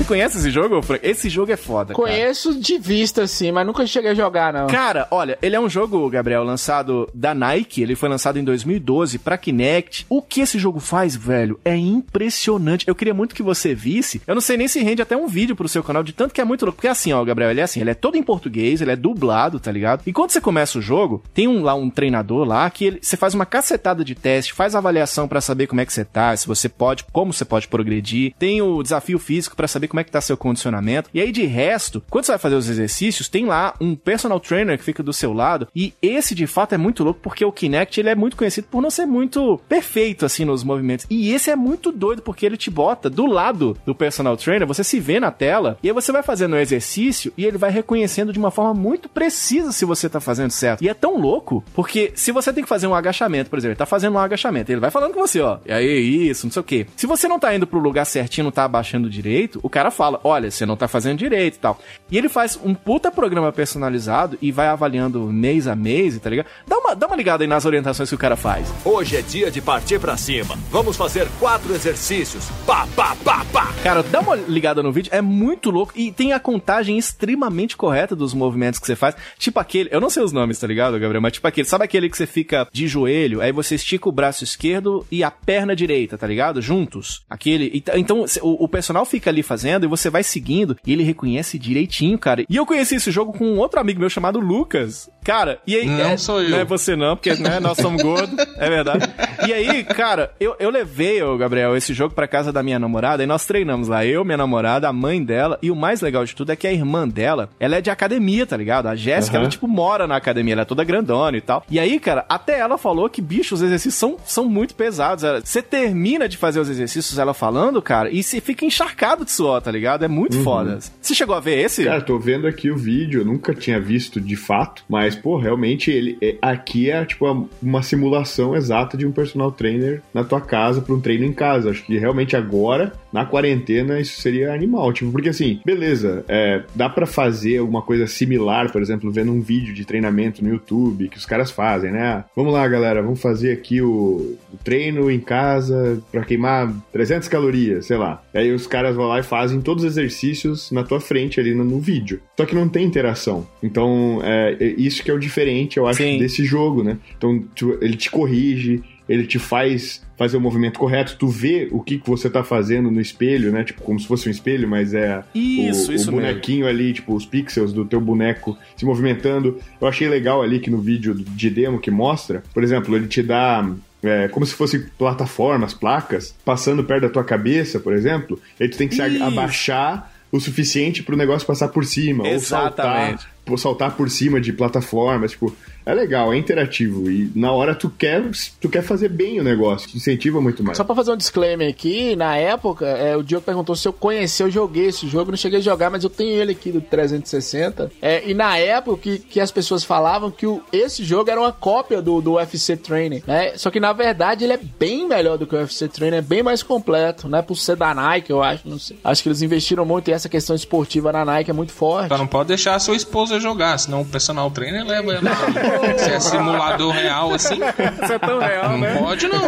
[0.02, 1.08] Você conhece esse jogo, Frank?
[1.08, 1.96] Esse jogo é foda, cara.
[1.96, 4.66] Conheço de vista, assim, mas nunca cheguei a jogar, não.
[4.66, 7.84] Cara, olha, ele é um jogo, Gabriel, lançado da Nike.
[7.84, 10.08] Ele foi lançado em 2012 pra Kinect.
[10.10, 12.88] O que esse jogo faz, velho, é impressionante.
[12.88, 14.20] Eu queria muito que você visse.
[14.26, 16.42] Eu não sei nem se rende até um vídeo pro seu canal, de tanto que
[16.42, 16.78] é muito louco.
[16.78, 19.60] Porque assim, ó, Gabriel, ele é assim, ele é todo em português, ele é dublado,
[19.60, 20.02] tá ligado?
[20.08, 23.16] E quando você começa o jogo, tem um lá um treinador lá que ele, você
[23.16, 26.48] faz uma cacetada de teste, faz avaliação pra saber como é que você tá, se
[26.48, 28.34] você pode, como você pode progredir.
[28.40, 31.10] Tem o desafio físico pra saber como é que tá seu condicionamento.
[31.14, 34.78] E aí de resto, quando você vai fazer os exercícios, tem lá um personal trainer
[34.78, 35.68] que fica do seu lado.
[35.76, 38.82] E esse de fato é muito louco porque o Kinect ele é muito conhecido por
[38.82, 41.06] não ser muito perfeito assim nos movimentos.
[41.10, 44.84] E esse é muito doido porque ele te bota do lado do personal trainer, você
[44.84, 48.32] se vê na tela e aí você vai fazendo o exercício e ele vai reconhecendo
[48.32, 50.82] de uma forma muito precisa se você tá fazendo certo.
[50.82, 53.78] E é tão louco porque se você tem que fazer um agachamento, por exemplo, ele
[53.78, 56.60] tá fazendo um agachamento, ele vai falando com você, ó, e aí isso, não sei
[56.62, 56.88] o quê.
[56.96, 60.20] Se você não tá indo pro lugar certinho, não tá abaixando direito, o cara fala,
[60.24, 61.80] olha, você não tá fazendo direito e tal.
[62.12, 66.48] E ele faz um puta programa personalizado e vai avaliando mês a mês, tá ligado?
[66.68, 68.72] Dá uma, dá uma ligada aí nas orientações que o cara faz.
[68.86, 70.58] Hoje é dia de partir pra cima.
[70.70, 72.50] Vamos fazer quatro exercícios.
[72.66, 73.72] Pá, pá, pá, pá.
[73.84, 78.16] Cara, dá uma ligada no vídeo, é muito louco e tem a contagem extremamente correta
[78.16, 79.16] dos movimentos que você faz.
[79.40, 81.22] Tipo aquele, eu não sei os nomes, tá ligado, Gabriel?
[81.22, 84.44] Mas tipo aquele, sabe aquele que você fica de joelho, aí você estica o braço
[84.44, 86.62] esquerdo e a perna direita, tá ligado?
[86.62, 87.22] Juntos.
[87.30, 87.72] Aquele.
[87.78, 91.58] ent- Então, o, o personal fica ali fazendo e você vai seguindo e ele reconhece
[91.60, 92.44] direitinho, cara.
[92.50, 95.10] E eu conheci esse jogo com um outro amigo meu chamado Lucas.
[95.24, 95.86] Cara, e aí.
[95.86, 96.50] Não é- sou eu.
[96.50, 99.08] Não é você não, porque né, nós somos gordos, é verdade.
[99.48, 103.24] E aí, cara, eu, eu levei, ô, Gabriel, esse jogo pra casa da minha namorada
[103.24, 104.06] e nós treinamos lá.
[104.06, 105.60] Eu, minha namorada, a mãe dela.
[105.62, 108.46] E o mais legal de tudo é que a irmã dela, ela é de academia,
[108.48, 108.88] tá ligado?
[108.88, 109.44] A Jéssica, Aham.
[109.44, 111.64] ela, tipo, mora na academia, ela é toda grandona e tal.
[111.70, 115.24] E aí, cara, até ela falou que, bicho, os exercícios são, são muito pesados.
[115.44, 119.51] Você termina de fazer os exercícios, ela falando, cara, e você fica encharcado de suor,
[119.60, 120.06] tá ligado?
[120.06, 120.80] É muito foda.
[121.02, 121.84] Você chegou a ver esse?
[121.84, 125.90] Cara, tô vendo aqui o vídeo, eu nunca tinha visto de fato, mas, pô, realmente
[125.92, 130.40] ele é- aqui é tipo uma- uma simulação exata de um personal trainer na tua
[130.40, 131.72] casa pra um treino em casa.
[131.72, 134.92] Acho que realmente agora, na quarentena, isso seria animal.
[134.94, 139.42] Tipo, porque assim, beleza, é, dá pra fazer alguma coisa similar, por exemplo, vendo um
[139.42, 142.02] vídeo de treinamento no YouTube que os caras fazem, né?
[142.02, 147.28] Ah, Vamos lá, galera, vamos fazer aqui o, o treino em casa pra queimar 300
[147.28, 148.22] calorias, sei lá.
[148.34, 151.64] Aí os caras vão lá e fazem todos os exercícios na tua frente ali no,
[151.64, 152.20] no vídeo.
[152.38, 153.48] Só que não tem interação.
[153.62, 156.18] Então, é, é isso que é o diferente, eu acho, Sim.
[156.18, 156.98] desse jogo, né?
[157.18, 158.82] Então, tu- ele te corrige,
[159.12, 162.90] ele te faz fazer o movimento correto, tu vê o que, que você tá fazendo
[162.92, 163.64] no espelho, né?
[163.64, 166.22] Tipo, como se fosse um espelho, mas é Isso, o, isso o mesmo.
[166.22, 169.60] bonequinho ali, tipo, os pixels do teu boneco se movimentando.
[169.82, 173.22] Eu achei legal ali que no vídeo de demo que mostra, por exemplo, ele te
[173.22, 173.68] dá
[174.04, 178.70] é, como se fossem plataformas, placas, passando perto da tua cabeça, por exemplo, e aí
[178.70, 179.24] tu tem que se Isso.
[179.24, 183.24] abaixar o suficiente pro negócio passar por cima, ou Exatamente.
[183.24, 185.54] saltar, ou saltar por cima de plataformas, tipo,
[185.86, 188.24] é legal, é interativo e na hora tu quer,
[188.60, 190.78] tu quer fazer bem o negócio, te incentiva muito mais.
[190.78, 194.44] Só pra fazer um disclaimer aqui, na época, é, o Diogo perguntou se eu conheci,
[194.44, 197.92] eu joguei esse jogo, não cheguei a jogar, mas eu tenho ele aqui do 360.
[198.02, 201.52] É, e na época que, que as pessoas falavam que o- esse jogo era uma
[201.52, 203.54] cópia do, do UFC Training, né?
[203.58, 206.44] Só que na verdade ele é bem melhor do que o UFC Training, é bem
[206.44, 207.42] mais completo, né?
[207.42, 208.98] Por ser da Nike, eu acho, não sei.
[209.04, 212.10] Acho que eles investiram muito e essa questão esportiva na Nike é muito forte.
[212.10, 215.22] Só não pode deixar a sua esposa jogar, senão o personal trainer leva ela.
[215.98, 217.56] Se é simulador real assim,
[218.04, 218.96] Isso é tão real, não né?
[218.98, 219.42] pode não.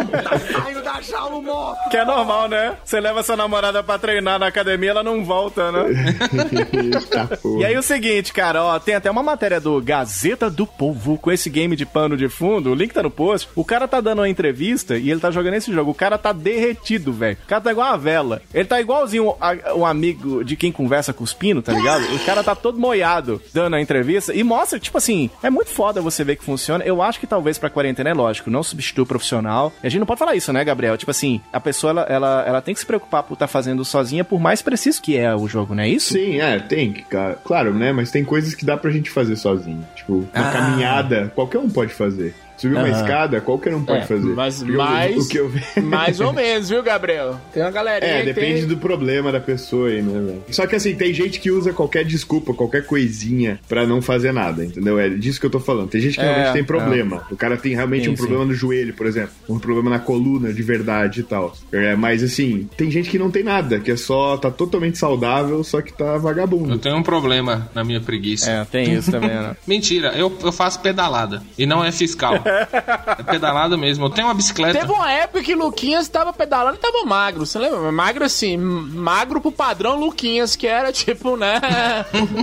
[1.90, 2.76] Que é normal, né?
[2.84, 5.80] Você leva sua namorada pra treinar na academia, ela não volta, né?
[6.72, 7.60] Eita, porra.
[7.60, 11.30] E aí o seguinte, cara, ó, tem até uma matéria do Gazeta do Povo com
[11.30, 13.48] esse game de pano de fundo, o link tá no post.
[13.54, 15.90] O cara tá dando uma entrevista e ele tá jogando esse jogo.
[15.90, 17.36] O cara tá derretido, velho.
[17.44, 18.42] O cara tá igual uma vela.
[18.52, 22.04] Ele tá igualzinho a- um amigo de quem conversa cuspindo, tá ligado?
[22.14, 26.00] O cara tá todo moiado dando a entrevista e mostra, tipo assim, é muito foda
[26.00, 26.84] você ver que funciona.
[26.84, 29.72] Eu acho que talvez pra quarentena é lógico, não substitui o profissional.
[29.82, 30.96] A gente não pode falar isso, né, Gabriel?
[30.96, 34.22] Tipo assim, a pessoa, ela, ela, ela tem que se preocupar por estar fazendo sozinha,
[34.24, 36.12] por mais preciso que é o jogo, não é isso?
[36.12, 37.38] Sim, é, tem que, cara.
[37.44, 37.90] Claro, né?
[37.92, 39.84] Mas tem coisas que dá pra gente fazer sozinho.
[39.96, 40.52] Tipo, uma Ah.
[40.52, 42.34] caminhada, qualquer um pode fazer.
[42.56, 42.90] Subir uma Aham.
[43.00, 44.26] escada, qualquer um pode É, fazer.
[44.34, 45.50] mas eu- mais- o que eu
[45.82, 47.40] Mais ou menos, viu, Gabriel?
[47.52, 48.68] Tem uma galerinha É, que depende tem...
[48.68, 50.42] do problema da pessoa aí, né, velho?
[50.50, 54.64] Só que assim, tem gente que usa qualquer desculpa, qualquer coisinha pra não fazer nada,
[54.64, 54.98] entendeu?
[54.98, 55.88] É disso que eu tô falando.
[55.90, 56.64] Tem gente que É, realmente tem é.
[56.64, 57.26] problema.
[57.30, 58.48] O cara tem realmente Sim, um problema sim.
[58.48, 59.30] no joelho, por exemplo.
[59.48, 61.54] Um problema na coluna de verdade e tal.
[61.72, 65.62] É, mas assim, tem gente que não tem nada, que é só, tá totalmente saudável,
[65.64, 66.78] só que tá Eu vagabundo.
[66.78, 68.50] tenho um problema na minha preguiça.
[68.50, 69.56] É, tem isso também, né?
[69.66, 71.42] Mentira, eu, eu faço pedalada.
[71.58, 72.43] E não é fiscal.
[72.44, 74.06] É pedalada mesmo.
[74.06, 74.78] Eu tenho uma bicicleta.
[74.78, 77.90] Teve uma época que Luquinhas tava pedalando e tava magro, você lembra?
[77.92, 81.60] Magro assim, magro pro padrão Luquinhas, que era tipo, né?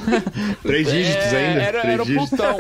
[0.63, 1.61] Três dígitos É, ainda?
[1.61, 2.05] Era, Três era o.
[2.11, 2.57] Plutão,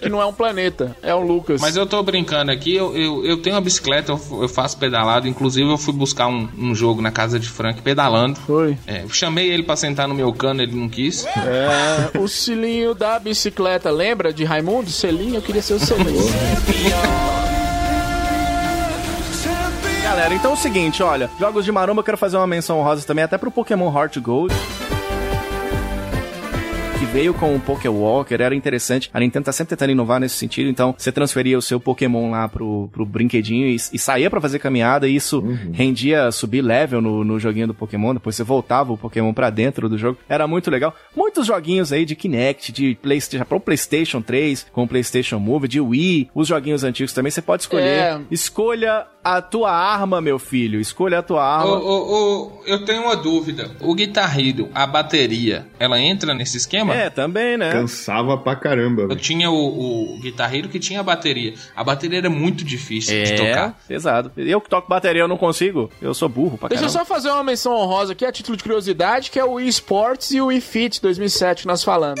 [0.00, 1.60] que não é um planeta, é um Lucas.
[1.60, 5.28] Mas eu tô brincando aqui, eu, eu, eu tenho uma bicicleta, eu, eu faço pedalada.
[5.28, 8.38] Inclusive, eu fui buscar um, um jogo na casa de Frank pedalando.
[8.40, 8.76] Foi.
[8.86, 11.26] É, eu chamei ele pra sentar no meu cano, ele não quis.
[11.26, 14.90] É, o selinho da bicicleta, lembra de Raimundo?
[14.90, 16.22] Selinho, eu queria ser o selinho.
[20.02, 23.06] Galera, então é o seguinte, olha, jogos de maromba eu quero fazer uma menção honrosa
[23.06, 24.54] também até pro Pokémon Heart Gold.
[27.02, 29.10] Que veio com o Pokéwalker, era interessante.
[29.12, 32.48] A Nintendo tá sempre tentando inovar nesse sentido, então você transferia o seu Pokémon lá
[32.48, 35.40] pro, pro brinquedinho e, e saía pra fazer caminhada, e isso
[35.72, 39.88] rendia subir level no, no joguinho do Pokémon, depois você voltava o Pokémon pra dentro
[39.88, 40.16] do jogo.
[40.28, 40.94] Era muito legal.
[41.16, 45.80] Muitos joguinhos aí de Kinect, de PlayStation, pro PlayStation 3, com o PlayStation Move, de
[45.80, 47.84] Wii, os joguinhos antigos também, você pode escolher.
[47.84, 48.20] É.
[48.30, 50.80] Escolha a tua arma, meu filho.
[50.80, 51.72] Escolha a tua arma.
[51.78, 53.70] ô, ô, eu tenho uma dúvida.
[53.80, 56.94] O Guitar Hero, a bateria, ela entra nesse esquema?
[56.94, 57.72] É, também, né?
[57.72, 61.54] Cansava pra caramba, Eu tinha o, o Guitar Hero que tinha a bateria.
[61.74, 63.78] A bateria era muito difícil de É, tocar.
[63.86, 64.32] pesado.
[64.36, 65.90] Eu que toco bateria, eu não consigo.
[66.00, 67.06] Eu sou burro pra Deixa eu caramba.
[67.08, 70.40] só fazer uma menção honrosa aqui, a título de curiosidade, que é o eSports e
[70.40, 72.20] o eFit 2007 que nós falamos.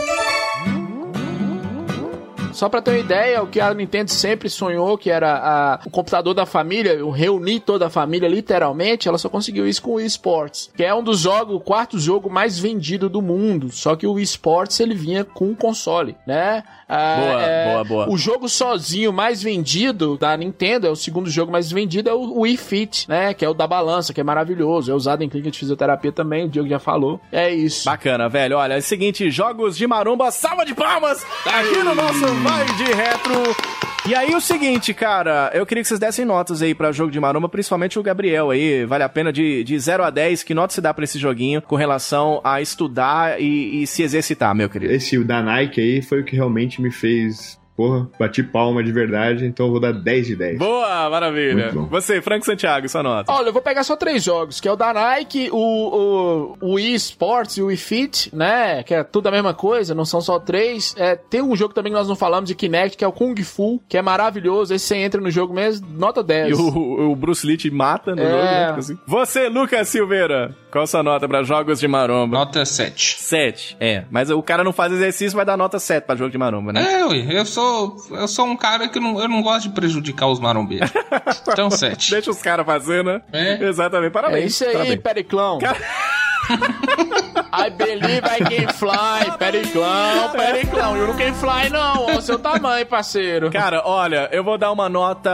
[2.52, 5.90] Só pra ter uma ideia, o que a Nintendo sempre sonhou, que era a- o
[5.90, 10.00] computador da família, o reunir toda a família, literalmente, ela só conseguiu isso com o
[10.00, 13.70] eSports, que é um dos jogos, o quarto jogo mais vendido do mundo.
[13.72, 16.62] Só que o eSports ele vinha com um console, né?
[16.94, 18.10] Ah, Boa, boa, boa.
[18.10, 22.40] O jogo sozinho mais vendido da Nintendo, é o segundo jogo mais vendido, é o
[22.40, 23.32] Wii Fit, né?
[23.32, 24.92] Que é o da balança, que é maravilhoso.
[24.92, 27.18] É usado em clínica de fisioterapia também, o Diego já falou.
[27.32, 27.86] É isso.
[27.86, 28.58] Bacana, velho.
[28.58, 32.84] Olha, é o seguinte, jogos de maromba, salva de palmas aqui no nosso Vai de
[32.92, 33.91] Retro.
[34.04, 37.20] E aí o seguinte, cara, eu queria que vocês dessem notas aí pra jogo de
[37.20, 38.84] maromba, principalmente o Gabriel aí.
[38.84, 41.62] Vale a pena de, de 0 a 10, que nota se dá pra esse joguinho
[41.62, 44.92] com relação a estudar e, e se exercitar, meu querido?
[44.92, 47.61] Esse o da Nike aí foi o que realmente me fez.
[47.76, 50.58] Porra, bati palma de verdade, então eu vou dar 10 de 10.
[50.58, 51.54] Boa, maravilha.
[51.54, 51.86] Muito bom.
[51.86, 53.32] Você, Franco Santiago, sua nota.
[53.32, 56.74] Olha, eu vou pegar só três jogos, que é o da Nike, o, o, o
[56.74, 58.82] Wii Sports e o Wii Fit, né?
[58.82, 60.94] Que é tudo a mesma coisa, não são só três.
[60.98, 63.34] É, tem um jogo também que nós não falamos de Kinect, que é o Kung
[63.42, 64.74] Fu, que é maravilhoso.
[64.74, 66.50] Esse você entra no jogo mesmo, nota 10.
[66.50, 68.30] E o, o Bruce Lee te mata no É.
[68.30, 68.74] jogo, né?
[68.76, 68.98] Assim.
[69.06, 72.36] Você, Lucas Silveira, qual sua nota pra jogos de maromba?
[72.36, 73.16] Nota 7.
[73.22, 74.04] 7, é.
[74.10, 77.00] Mas o cara não faz exercício, vai dar nota 7 pra jogo de maromba, né?
[77.00, 77.61] É, ui, eu sou,
[78.10, 80.90] eu sou um cara que não, eu não gosto de prejudicar os marombeiros.
[81.48, 82.10] Então, 7.
[82.10, 83.20] Deixa os caras fazer, né?
[83.32, 83.62] É.
[83.64, 84.52] Exatamente, É parabéns.
[84.52, 85.00] isso aí, parabéns.
[85.00, 85.58] Periclão.
[87.54, 89.36] I believe I can fly.
[89.38, 90.96] Periclão, periclão.
[90.96, 92.06] Eu não can fly, não.
[92.06, 93.50] Olha o seu tamanho, parceiro.
[93.50, 95.30] Cara, olha, eu vou dar uma nota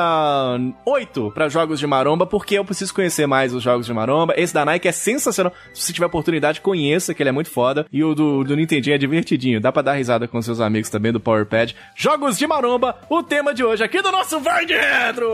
[0.85, 4.35] 8 pra jogos de maromba, porque eu preciso conhecer mais os jogos de maromba.
[4.37, 5.53] Esse da Nike é sensacional.
[5.73, 7.87] Se você tiver oportunidade, conheça, que ele é muito foda.
[7.93, 9.61] E o do, do Nintendinho é divertidinho.
[9.61, 11.77] Dá pra dar risada com seus amigos também do Powerpad.
[11.95, 15.33] Jogos de maromba, o tema de hoje aqui do nosso Verde Retro.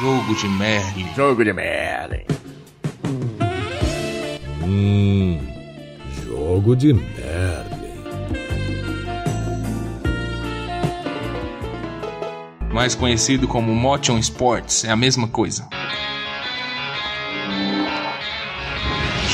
[0.00, 1.08] Jogo de Merlin.
[1.14, 2.43] Jogo de Merlin.
[4.64, 5.38] Hum,
[6.24, 7.84] jogo de Merlin.
[12.72, 14.84] Mais conhecido como Motion Sports.
[14.84, 15.68] É a mesma coisa.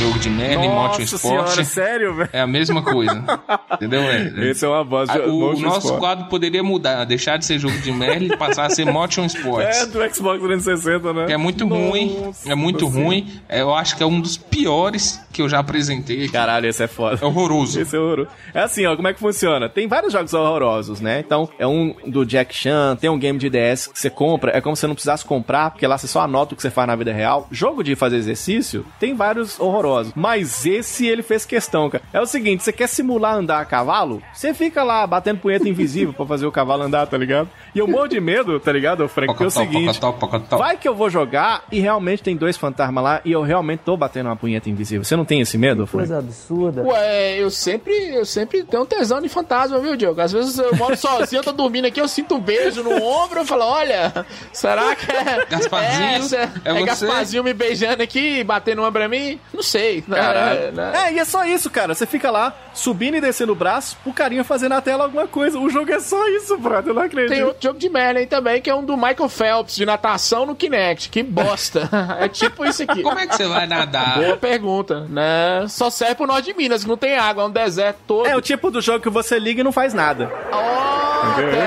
[0.01, 1.21] Jogo de Merlin, Motion Nossa Sports.
[1.53, 2.31] senhora, sério, velho?
[2.33, 3.23] É a mesma coisa.
[3.75, 4.01] Entendeu?
[4.01, 6.01] É, Esse é uma voz de Ah, o, o Motion nosso Sport.
[6.01, 9.77] quadro poderia mudar, deixar de ser jogo de Merlin e passar a ser Motion Sports.
[9.83, 11.27] É do Xbox 360, né?
[11.33, 13.29] É muito ruim, é muito ruim.
[13.47, 16.33] É, Eu acho que é um dos piores que eu já apresentei aqui.
[16.33, 17.19] Caralho, esse é foda.
[17.21, 17.79] É horroroso.
[17.79, 18.29] Esse é horroroso.
[18.55, 19.69] É assim, ó, como é que funciona?
[19.69, 21.21] Tem vários jogos horrorosos, né?
[21.21, 24.61] Então, é um do Jack Chan, tem um game de DS que você compra, é
[24.63, 26.89] como se você não precisasse comprar, porque lá você só anota o que você faz
[26.89, 27.47] na vida real.
[27.51, 29.90] Jogo de fazer exercício, tem vários horrorosos.
[30.15, 32.03] Mas esse ele fez questão, cara.
[32.13, 34.23] É o seguinte, você quer simular andar a cavalo?
[34.33, 37.49] Você fica lá batendo punheta invisível pra fazer o cavalo andar, tá ligado?
[37.75, 39.35] E eu morro de medo, tá ligado, Frank?
[39.35, 40.57] Que é o seguinte, pocotó, pocotó.
[40.59, 43.97] vai que eu vou jogar e realmente tem dois fantasmas lá e eu realmente tô
[43.97, 45.05] batendo uma punheta invisível.
[45.05, 46.11] Você não tem esse medo, Frank?
[46.13, 46.83] absurda.
[46.83, 50.21] Ué, eu sempre, eu sempre tenho um tesão de fantasma, viu, Diogo?
[50.21, 53.41] Às vezes eu moro sozinho, eu tô dormindo aqui, eu sinto um beijo no ombro,
[53.41, 55.47] eu falo, olha, será que é...
[55.47, 56.85] Gasparzinho, é, é é você?
[56.85, 59.39] Gasparzinho me beijando aqui, batendo uma pra mim?
[59.53, 60.05] Não sei.
[60.07, 60.17] né?
[60.17, 60.73] Caralho.
[60.73, 60.93] Né?
[60.95, 61.95] É, e é só isso, cara.
[61.95, 65.59] Você fica lá, subindo e descendo o braço, o carinha fazendo na tela alguma coisa.
[65.59, 66.91] O jogo é só isso, brother.
[66.91, 67.31] Eu não acredito.
[67.35, 70.55] Tem outro jogo de Merlin também, que é um do Michael Phelps, de natação no
[70.55, 71.09] Kinect.
[71.09, 71.89] Que bosta.
[72.19, 73.03] é tipo isso aqui.
[73.03, 74.19] Como é que você vai nadar?
[74.19, 75.67] Boa pergunta, né?
[75.69, 78.27] Só serve pro norte de Minas, que não tem água, é um deserto todo.
[78.27, 80.31] É o tipo do jogo que você liga e não faz nada.
[80.53, 81.61] Oh, Entendeu?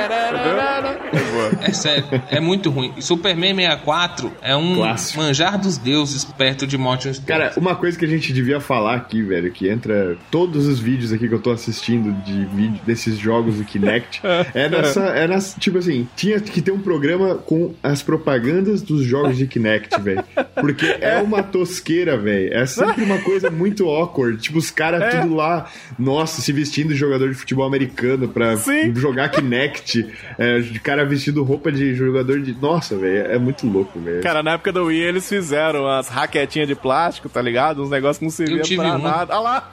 [1.61, 2.93] É sério, é muito ruim.
[2.99, 5.19] Superman 64 é um Clássico.
[5.19, 7.25] manjar dos deuses perto de Motion Sports.
[7.25, 11.11] Cara, uma coisa que a gente devia falar aqui, velho, que entra todos os vídeos
[11.11, 14.21] aqui que eu tô assistindo de vídeo desses jogos do Kinect,
[14.53, 19.03] é nessa, é nessa, tipo assim, tinha que ter um programa com as propagandas dos
[19.03, 20.23] jogos de Kinect, velho.
[20.55, 22.53] Porque é uma tosqueira, velho.
[22.53, 24.37] É sempre uma coisa muito awkward.
[24.37, 28.93] Tipo, os caras tudo lá, nossa, se vestindo de jogador de futebol americano pra Sim.
[28.95, 30.05] jogar Kinect.
[30.37, 32.53] É, de cara vestido roupa de jogador de.
[32.59, 34.21] Nossa, velho, é muito louco, velho.
[34.21, 37.82] Cara, na época do Wii eles fizeram as raquetinhas de plástico, tá ligado?
[37.83, 38.97] Uns negócios que não serviam tive pra um.
[38.99, 39.33] nada.
[39.33, 39.69] Olha lá.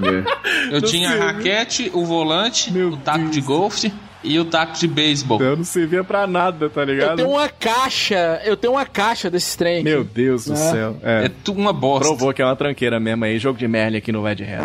[0.00, 0.74] É.
[0.74, 3.30] Eu não tinha a raquete, o volante, Meu o taco Deus.
[3.32, 3.92] de golfe
[4.22, 5.40] e o taco de beisebol.
[5.42, 7.16] Eu não servia pra nada, tá Eu ligado?
[7.16, 9.82] tenho uma caixa, eu tenho uma caixa desse trem.
[9.82, 10.96] Meu Deus do céu.
[11.02, 11.26] É.
[11.26, 12.06] É uma bosta.
[12.06, 13.38] Provou que é uma tranqueira mesmo aí.
[13.38, 14.64] Jogo de Merlin aqui no Vai de Reto.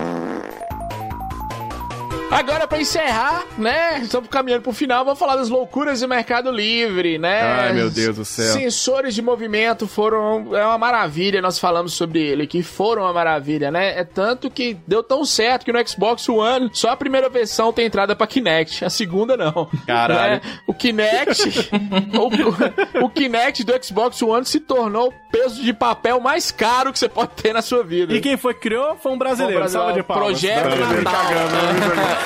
[2.34, 3.99] Agora, pra encerrar, né?
[4.01, 7.41] Estamos caminhando pro final, vamos falar das loucuras do Mercado Livre, né?
[7.41, 8.53] Ai, meu Deus do céu.
[8.53, 10.55] Sensores de movimento foram.
[10.55, 13.99] É uma maravilha, nós falamos sobre ele, que foram uma maravilha, né?
[13.99, 17.85] É tanto que deu tão certo que no Xbox One só a primeira versão tem
[17.85, 19.69] entrada pra Kinect, a segunda não.
[19.85, 20.34] Caralho.
[20.35, 20.41] Né?
[20.65, 21.69] O Kinect.
[22.99, 26.99] o, o Kinect do Xbox One se tornou o peso de papel mais caro que
[26.99, 28.14] você pode ter na sua vida.
[28.14, 29.60] E quem foi que criou foi um brasileiro.
[29.60, 30.27] Foi um Salva de palmas.
[30.27, 31.23] Projeto Brasileiro Natal.
[31.23, 32.22] cagando, né?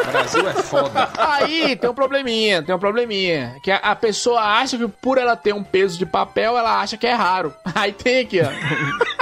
[0.00, 1.08] O Brasil é foda.
[1.16, 3.56] Aí tem um probleminha, tem um probleminha.
[3.62, 6.96] Que a, a pessoa acha que por ela ter um peso de papel, ela acha
[6.96, 7.54] que é raro.
[7.74, 8.48] Aí tem aqui, ó.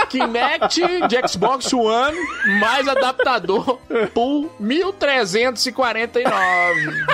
[0.07, 2.17] Kinect de Xbox One
[2.61, 3.81] mais adaptador
[4.15, 7.07] por 1349.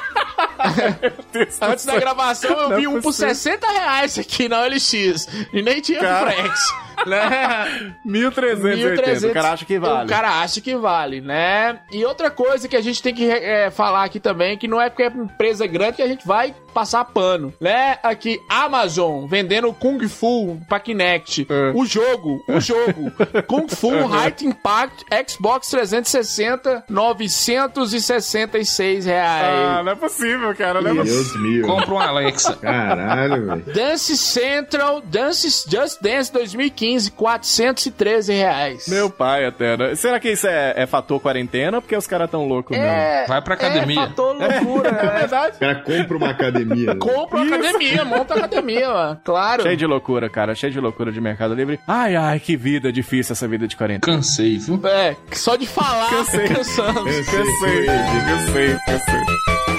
[1.63, 3.35] Antes da gravação eu é vi um por possível.
[3.35, 5.29] 60 reais aqui na OLX.
[5.53, 6.33] E nem tinha Cara.
[6.33, 6.61] Flex.
[7.07, 7.95] Né?
[8.05, 9.29] 1380.
[9.29, 10.05] O cara acha que vale.
[10.05, 11.79] O cara acha que vale, né?
[11.93, 14.89] E outra coisa que a gente tem que é, falar aqui também, que não é
[14.89, 17.99] porque é empresa grande que a gente vai passar pano, né?
[18.03, 21.47] Aqui, Amazon vendendo Kung Fu pra Kinect.
[21.49, 21.73] É.
[21.75, 23.13] O jogo, o jogo.
[23.47, 29.45] Kung Fu High Impact Xbox 360, 966 reais.
[29.45, 30.81] Ah, não é possível, cara.
[30.81, 31.23] Não é possível.
[31.23, 31.67] Deus meu.
[31.67, 32.57] Compra um Alexa.
[32.57, 33.63] Caralho, velho.
[33.75, 38.87] Dance Central, Dance, Just Dance 2015, 413 reais.
[38.89, 39.95] Meu pai até, né?
[39.95, 42.93] Será que isso é, é fator quarentena ou porque os caras tão loucos mesmo?
[42.93, 44.01] é, Vai pra academia.
[44.01, 45.19] É fator loucura, É né?
[45.21, 45.57] verdade.
[45.57, 46.95] O cara compra uma academia.
[46.95, 47.01] né?
[47.01, 49.17] Compra uma academia, monta a academia, ó.
[49.25, 49.63] Claro.
[49.63, 50.55] Cheio de loucura, cara.
[50.55, 51.79] Cheio de loucura de Mercado Livre.
[51.87, 54.17] Ai, ai, que vida difícil essa vida de quarentena.
[54.17, 54.81] Cansei, viu?
[54.87, 56.49] É, só de falar, Cansei.
[56.49, 57.03] cansamos.
[57.05, 59.23] Cansei, cansei, cansei.
[59.23, 59.72] Muito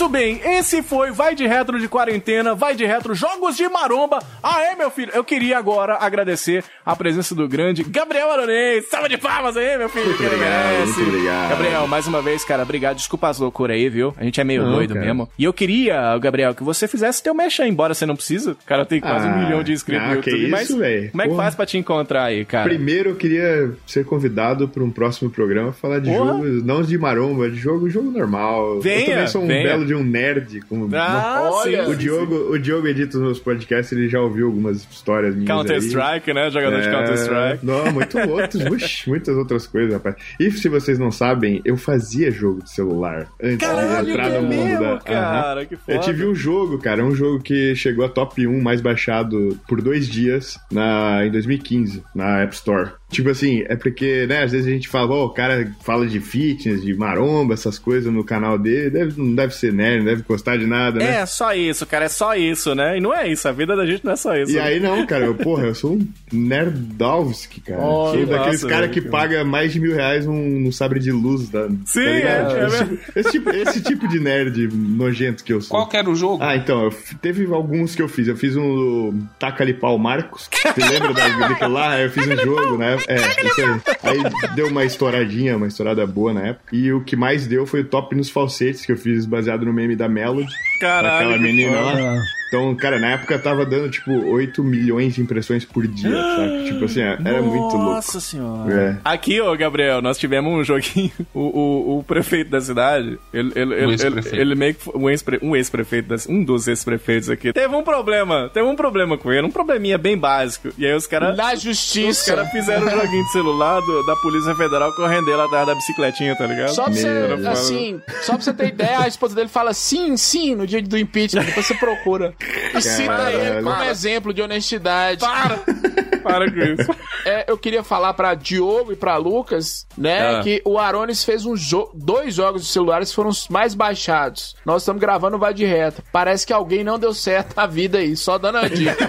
[0.00, 4.20] Muito bem, esse foi Vai de Retro de Quarentena, Vai de Retro Jogos de Maromba.
[4.40, 5.10] Ah, é, meu filho?
[5.12, 8.88] Eu queria agora agradecer a presença do grande Gabriel Aronês.
[8.88, 10.04] Salva de palmas aí, meu filho.
[10.06, 11.48] Muito que obrigado, muito obrigado.
[11.50, 12.96] Gabriel, mais uma vez, cara, obrigado.
[12.96, 14.14] Desculpa as loucuras aí, viu?
[14.16, 15.04] A gente é meio Não, doido cara.
[15.04, 15.28] mesmo.
[15.36, 18.56] E eu queria, Gabriel, que você fizesse teu mexer, embora você não precisa.
[18.64, 21.08] Cara tem quase um Ah, milhão de inscritos ah, no que mas isso, véi.
[21.08, 21.42] como é que Porra.
[21.42, 22.68] faz pra te encontrar aí, cara?
[22.68, 26.34] Primeiro eu queria ser convidado para um próximo programa falar de Porra.
[26.34, 28.78] jogos, não de maromba, de jogo, jogo normal.
[28.80, 29.64] Venha, eu também sou um venha.
[29.64, 30.60] belo de um nerd.
[30.68, 30.88] Com...
[30.94, 34.86] Ah, Olha, sim, o, Diogo, o Diogo edita os meus podcasts, ele já ouviu algumas
[34.90, 35.56] histórias minhas aí.
[35.56, 36.50] Counter-Strike, né?
[36.50, 37.66] Jogador de É, Counter-Strike.
[37.66, 40.14] Não, muito outros, uxi, muitas outras coisas, rapaz.
[40.38, 44.42] E se vocês não sabem, eu fazia jogo de celular antes Caralho, de entrar no
[44.42, 44.98] mundo mesmo, da.
[44.98, 45.66] cara, Aham.
[45.66, 45.92] que foda.
[45.96, 49.80] Eu tive um jogo, cara, um jogo que chegou a top 1 mais baixado por
[49.82, 52.90] dois dias na, em 2015, na App Store.
[53.10, 56.20] Tipo assim, é porque, né, às vezes a gente fala, ó, o cara fala de
[56.20, 60.22] fitness, de maromba, essas coisas no canal dele, deve, não deve ser nerd, não deve
[60.22, 61.20] gostar de nada, né?
[61.20, 62.98] É, só isso, cara, é só isso, né?
[62.98, 64.52] E não é isso, a vida da gente não é só isso.
[64.52, 64.60] E né?
[64.60, 67.80] aí não, cara, eu, porra, eu sou um nerdovski, cara.
[67.80, 69.10] Oh, sou daqueles caras que cara.
[69.10, 71.48] paga mais de mil reais num, num sabre de luz.
[71.48, 72.56] Da, Sim, tá ligado?
[72.56, 75.70] é, é esse, tipo, esse, tipo, esse tipo de nerd nojento que eu sou.
[75.70, 76.42] Qual que era o jogo?
[76.42, 78.28] Ah, então, eu teve alguns que eu fiz.
[78.28, 80.50] Eu fiz um do Taca-lhe pau Marcos.
[80.52, 81.98] Você lembra da, daquele lá?
[81.98, 82.97] Eu fiz um jogo, né?
[83.06, 83.80] É, isso aí.
[84.02, 86.74] Aí deu uma estouradinha, uma estourada boa na época.
[86.74, 89.72] E o que mais deu foi o top nos falsetes, que eu fiz baseado no
[89.72, 90.48] meme da Melody.
[90.80, 92.22] Caralho, Aquela que menina lá.
[92.48, 96.64] Então, cara, na época tava dando, tipo, 8 milhões de impressões por dia, sabe?
[96.64, 97.76] Tipo assim, era muito louco.
[97.76, 98.72] Nossa senhora.
[98.74, 98.96] É.
[99.04, 101.12] Aqui, ô Gabriel, nós tivemos um joguinho.
[101.34, 104.36] O, o, o prefeito da cidade, ele, ele, ele, ele, ex-prefeito.
[104.36, 104.82] ele meio que.
[104.82, 107.52] foi- Um ex-pre- um ex-prefeito, da- um dos ex-prefeitos aqui.
[107.52, 110.68] Teve um problema, teve um problema com ele, um probleminha bem básico.
[110.78, 111.36] E aí os caras.
[111.36, 112.34] Na Os justiça.
[112.34, 116.34] caras fizeram um joguinho de celular do- da Polícia Federal correndo ele atrás da bicicletinha,
[116.34, 116.70] tá ligado?
[116.74, 117.08] Só pra você,
[117.48, 120.96] assim, só pra você ter ideia, a esposa dele fala sim, sim, no dia do
[120.98, 122.32] impeachment, depois você procura.
[122.40, 125.20] E cita ele como exemplo de honestidade.
[125.20, 125.60] Para!
[126.28, 126.90] Para com isso.
[127.24, 130.40] É, eu queria falar pra Diogo e pra Lucas, né, Ah.
[130.42, 134.54] que o Aronis fez um jo dois jogos de celulares que foram os mais baixados.
[134.64, 136.02] Nós estamos gravando Vai de Reto.
[136.12, 138.96] Parece que alguém não deu certo na vida aí, só dando a dica.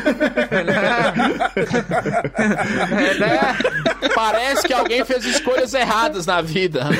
[2.99, 3.39] É, né?
[4.13, 6.97] Parece que alguém fez escolhas erradas na vida, né?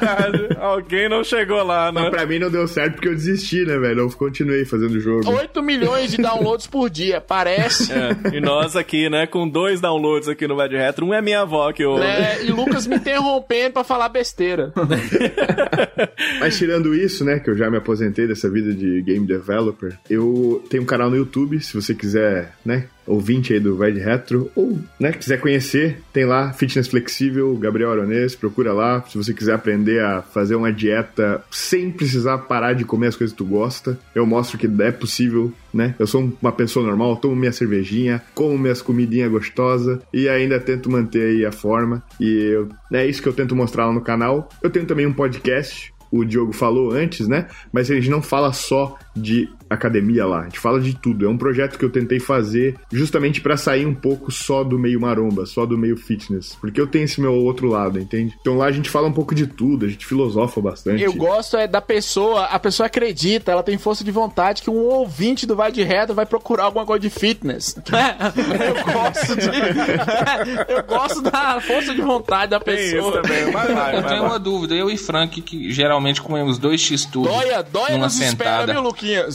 [0.00, 0.56] Verdade.
[0.60, 2.02] Alguém não chegou lá, né?
[2.02, 4.00] Mas pra mim não deu certo porque eu desisti, né, velho?
[4.00, 5.28] Eu continuei fazendo o jogo.
[5.30, 7.92] 8 milhões de downloads por dia, parece.
[7.92, 11.06] É, e nós aqui, né, com dois downloads aqui no de Retro.
[11.06, 12.02] Um é minha avó que ouve.
[12.04, 12.44] né?
[12.44, 14.70] E Lucas me interrompendo pra falar besteira.
[16.38, 20.62] Mas tirando isso, né, que eu já me aposentei dessa vida de game developer, eu
[20.68, 24.50] tenho um canal no YouTube, se você quiser, né, ouvinte aí do Vai de Retro,
[24.54, 29.54] ou, né, quiser conhecer, tem lá Fitness Flexível, Gabriel Aronês, procura lá, se você quiser
[29.54, 33.98] aprender a fazer uma dieta sem precisar parar de comer as coisas que tu gosta,
[34.14, 38.58] eu mostro que é possível, né, eu sou uma pessoa normal, tomo minha cervejinha, como
[38.58, 43.28] minhas comidinhas gostosas, e ainda tento manter aí a forma, e eu, é isso que
[43.28, 44.48] eu tento mostrar lá no canal.
[44.62, 47.46] Eu tenho também um podcast, o Diogo falou antes, né?
[47.72, 51.26] Mas a gente não fala só de academia lá, a gente fala de tudo.
[51.26, 55.00] É um projeto que eu tentei fazer justamente pra sair um pouco só do meio
[55.00, 58.34] maromba, só do meio fitness, porque eu tenho esse meu outro lado, entende?
[58.40, 61.02] Então lá a gente fala um pouco de tudo, a gente filosofa bastante.
[61.02, 64.84] Eu gosto é da pessoa, a pessoa acredita, ela tem força de vontade que um
[64.84, 67.76] ouvinte do Vai de Reto vai procurar alguma coisa de fitness.
[67.86, 69.46] Eu gosto de.
[70.72, 73.22] Eu gosto da força de vontade da pessoa.
[73.22, 73.50] também.
[73.50, 74.74] Vai lá, Eu vai tenho uma dúvida.
[74.74, 78.72] Eu e Frank, que geralmente comemos dois x-tudo Dóia, dóia numa nos espera, sentada.
[78.72, 78.82] viu,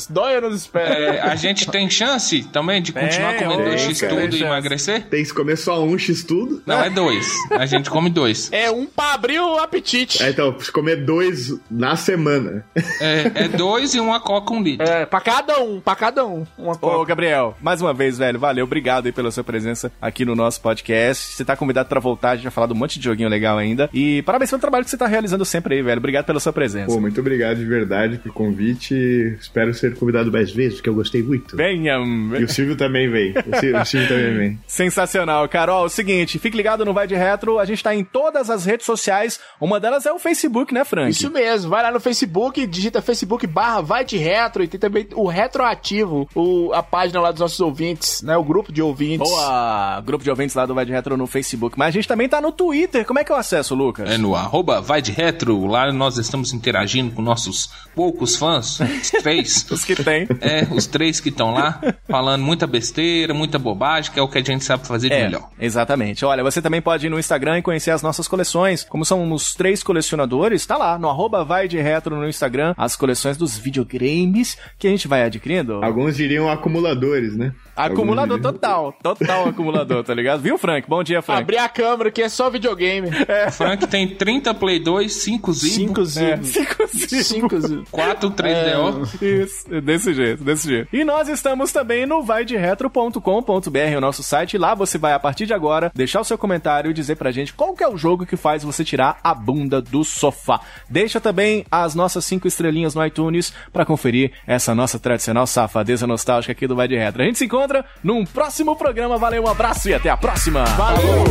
[0.10, 0.94] Dóia nos espera.
[0.94, 5.04] É, a gente tem chance também de continuar Tem, comendo dois x-tudo tem e emagrecer?
[5.08, 6.62] Tem que comer só um X tudo.
[6.66, 7.28] Não, é dois.
[7.52, 8.52] A gente come dois.
[8.52, 10.22] É um pra abrir o apetite.
[10.24, 12.66] É, então, se comer dois na semana.
[13.00, 14.88] É, é dois e uma coca um litro.
[14.88, 16.46] É, pra cada um, pra cada um.
[16.58, 17.06] Uma Ô, coca.
[17.06, 21.36] Gabriel, mais uma vez, velho, valeu, obrigado aí pela sua presença aqui no nosso podcast.
[21.36, 23.58] Você tá convidado pra voltar, a gente vai falar de um monte de joguinho legal
[23.58, 23.90] ainda.
[23.94, 26.00] E parabéns pelo trabalho que você tá realizando sempre aí, velho.
[26.00, 26.88] Obrigado pela sua presença.
[26.88, 28.94] Pô, muito obrigado de verdade pelo convite.
[29.40, 31.56] Espero ser convidado mais vezes, porque eu gostei muito.
[31.56, 31.98] Venha.
[32.40, 33.32] E o Silvio também vem.
[33.32, 34.60] O Silvio, o Silvio também vem.
[34.68, 35.84] Sensacional, Carol.
[35.84, 37.60] É o seguinte, fique ligado no Vai de Retro.
[37.60, 39.40] A gente tá em todas as redes sociais.
[39.60, 41.12] Uma delas é o Facebook, né, Frank?
[41.12, 45.08] Isso mesmo, vai lá no Facebook, digita Facebook barra vai de retro e tem também
[45.16, 48.38] o Retroativo, o, a página lá dos nossos ouvintes, né?
[48.38, 49.30] O grupo de ouvintes.
[49.30, 50.02] Boa!
[50.02, 51.78] Grupo de ouvintes lá do Vai de Retro no Facebook.
[51.78, 53.06] Mas a gente também tá no Twitter.
[53.06, 54.10] Como é que eu acesso, Lucas?
[54.10, 55.66] É no arroba vai de retro.
[55.66, 58.80] Lá nós estamos interagindo com nossos poucos fãs.
[59.22, 59.72] Três três.
[59.72, 60.28] Os que tem.
[60.42, 61.80] É, os três que estão lá,
[62.10, 65.24] falando muita besteira, muita bobagem, que é o que a gente sabe fazer de É,
[65.26, 65.50] melhor.
[65.60, 66.24] exatamente.
[66.26, 68.84] Olha, você também pode ir no Instagram e conhecer as nossas coleções.
[68.84, 73.38] Como somos três colecionadores, tá lá, no arroba vai de retro no Instagram, as coleções
[73.38, 75.84] dos videogames que a gente vai adquirindo.
[75.84, 77.52] Alguns diriam acumuladores, né?
[77.86, 80.42] Acumulador total, total acumulador, tá ligado?
[80.42, 80.88] Viu, Frank?
[80.88, 81.42] Bom dia, Frank.
[81.42, 83.10] Abrir a câmera que é só videogame.
[83.48, 86.46] O Frank tem 30 Play 2, 5 Zibo, Cinco É, zibo.
[86.46, 87.24] cinco zibo.
[87.24, 87.86] Cinco zibo.
[87.92, 89.22] 4 3DO.
[89.22, 90.88] Isso, desse jeito, desse jeito.
[90.96, 94.58] E nós estamos também no vaideretro.com.br, o nosso site.
[94.58, 97.54] Lá você vai, a partir de agora, deixar o seu comentário e dizer pra gente
[97.54, 100.60] qual que é o jogo que faz você tirar a bunda do sofá.
[100.90, 106.52] Deixa também as nossas cinco estrelinhas no iTunes pra conferir essa nossa tradicional safadeza nostálgica
[106.52, 107.22] aqui do Vai de Retro.
[107.22, 107.71] A gente se encontra
[108.04, 109.18] num próximo programa.
[109.18, 110.66] Valeu, um abraço e até a próxima!
[110.66, 111.26] Valeu!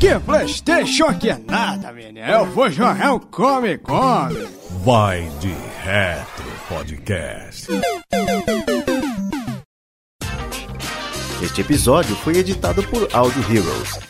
[0.00, 2.26] Que Playstation que é nada, menino.
[2.26, 4.48] Eu vou jogar um Come Come.
[4.82, 7.68] Vai de Retro Podcast.
[11.42, 14.09] Este episódio foi editado por Audio Heroes.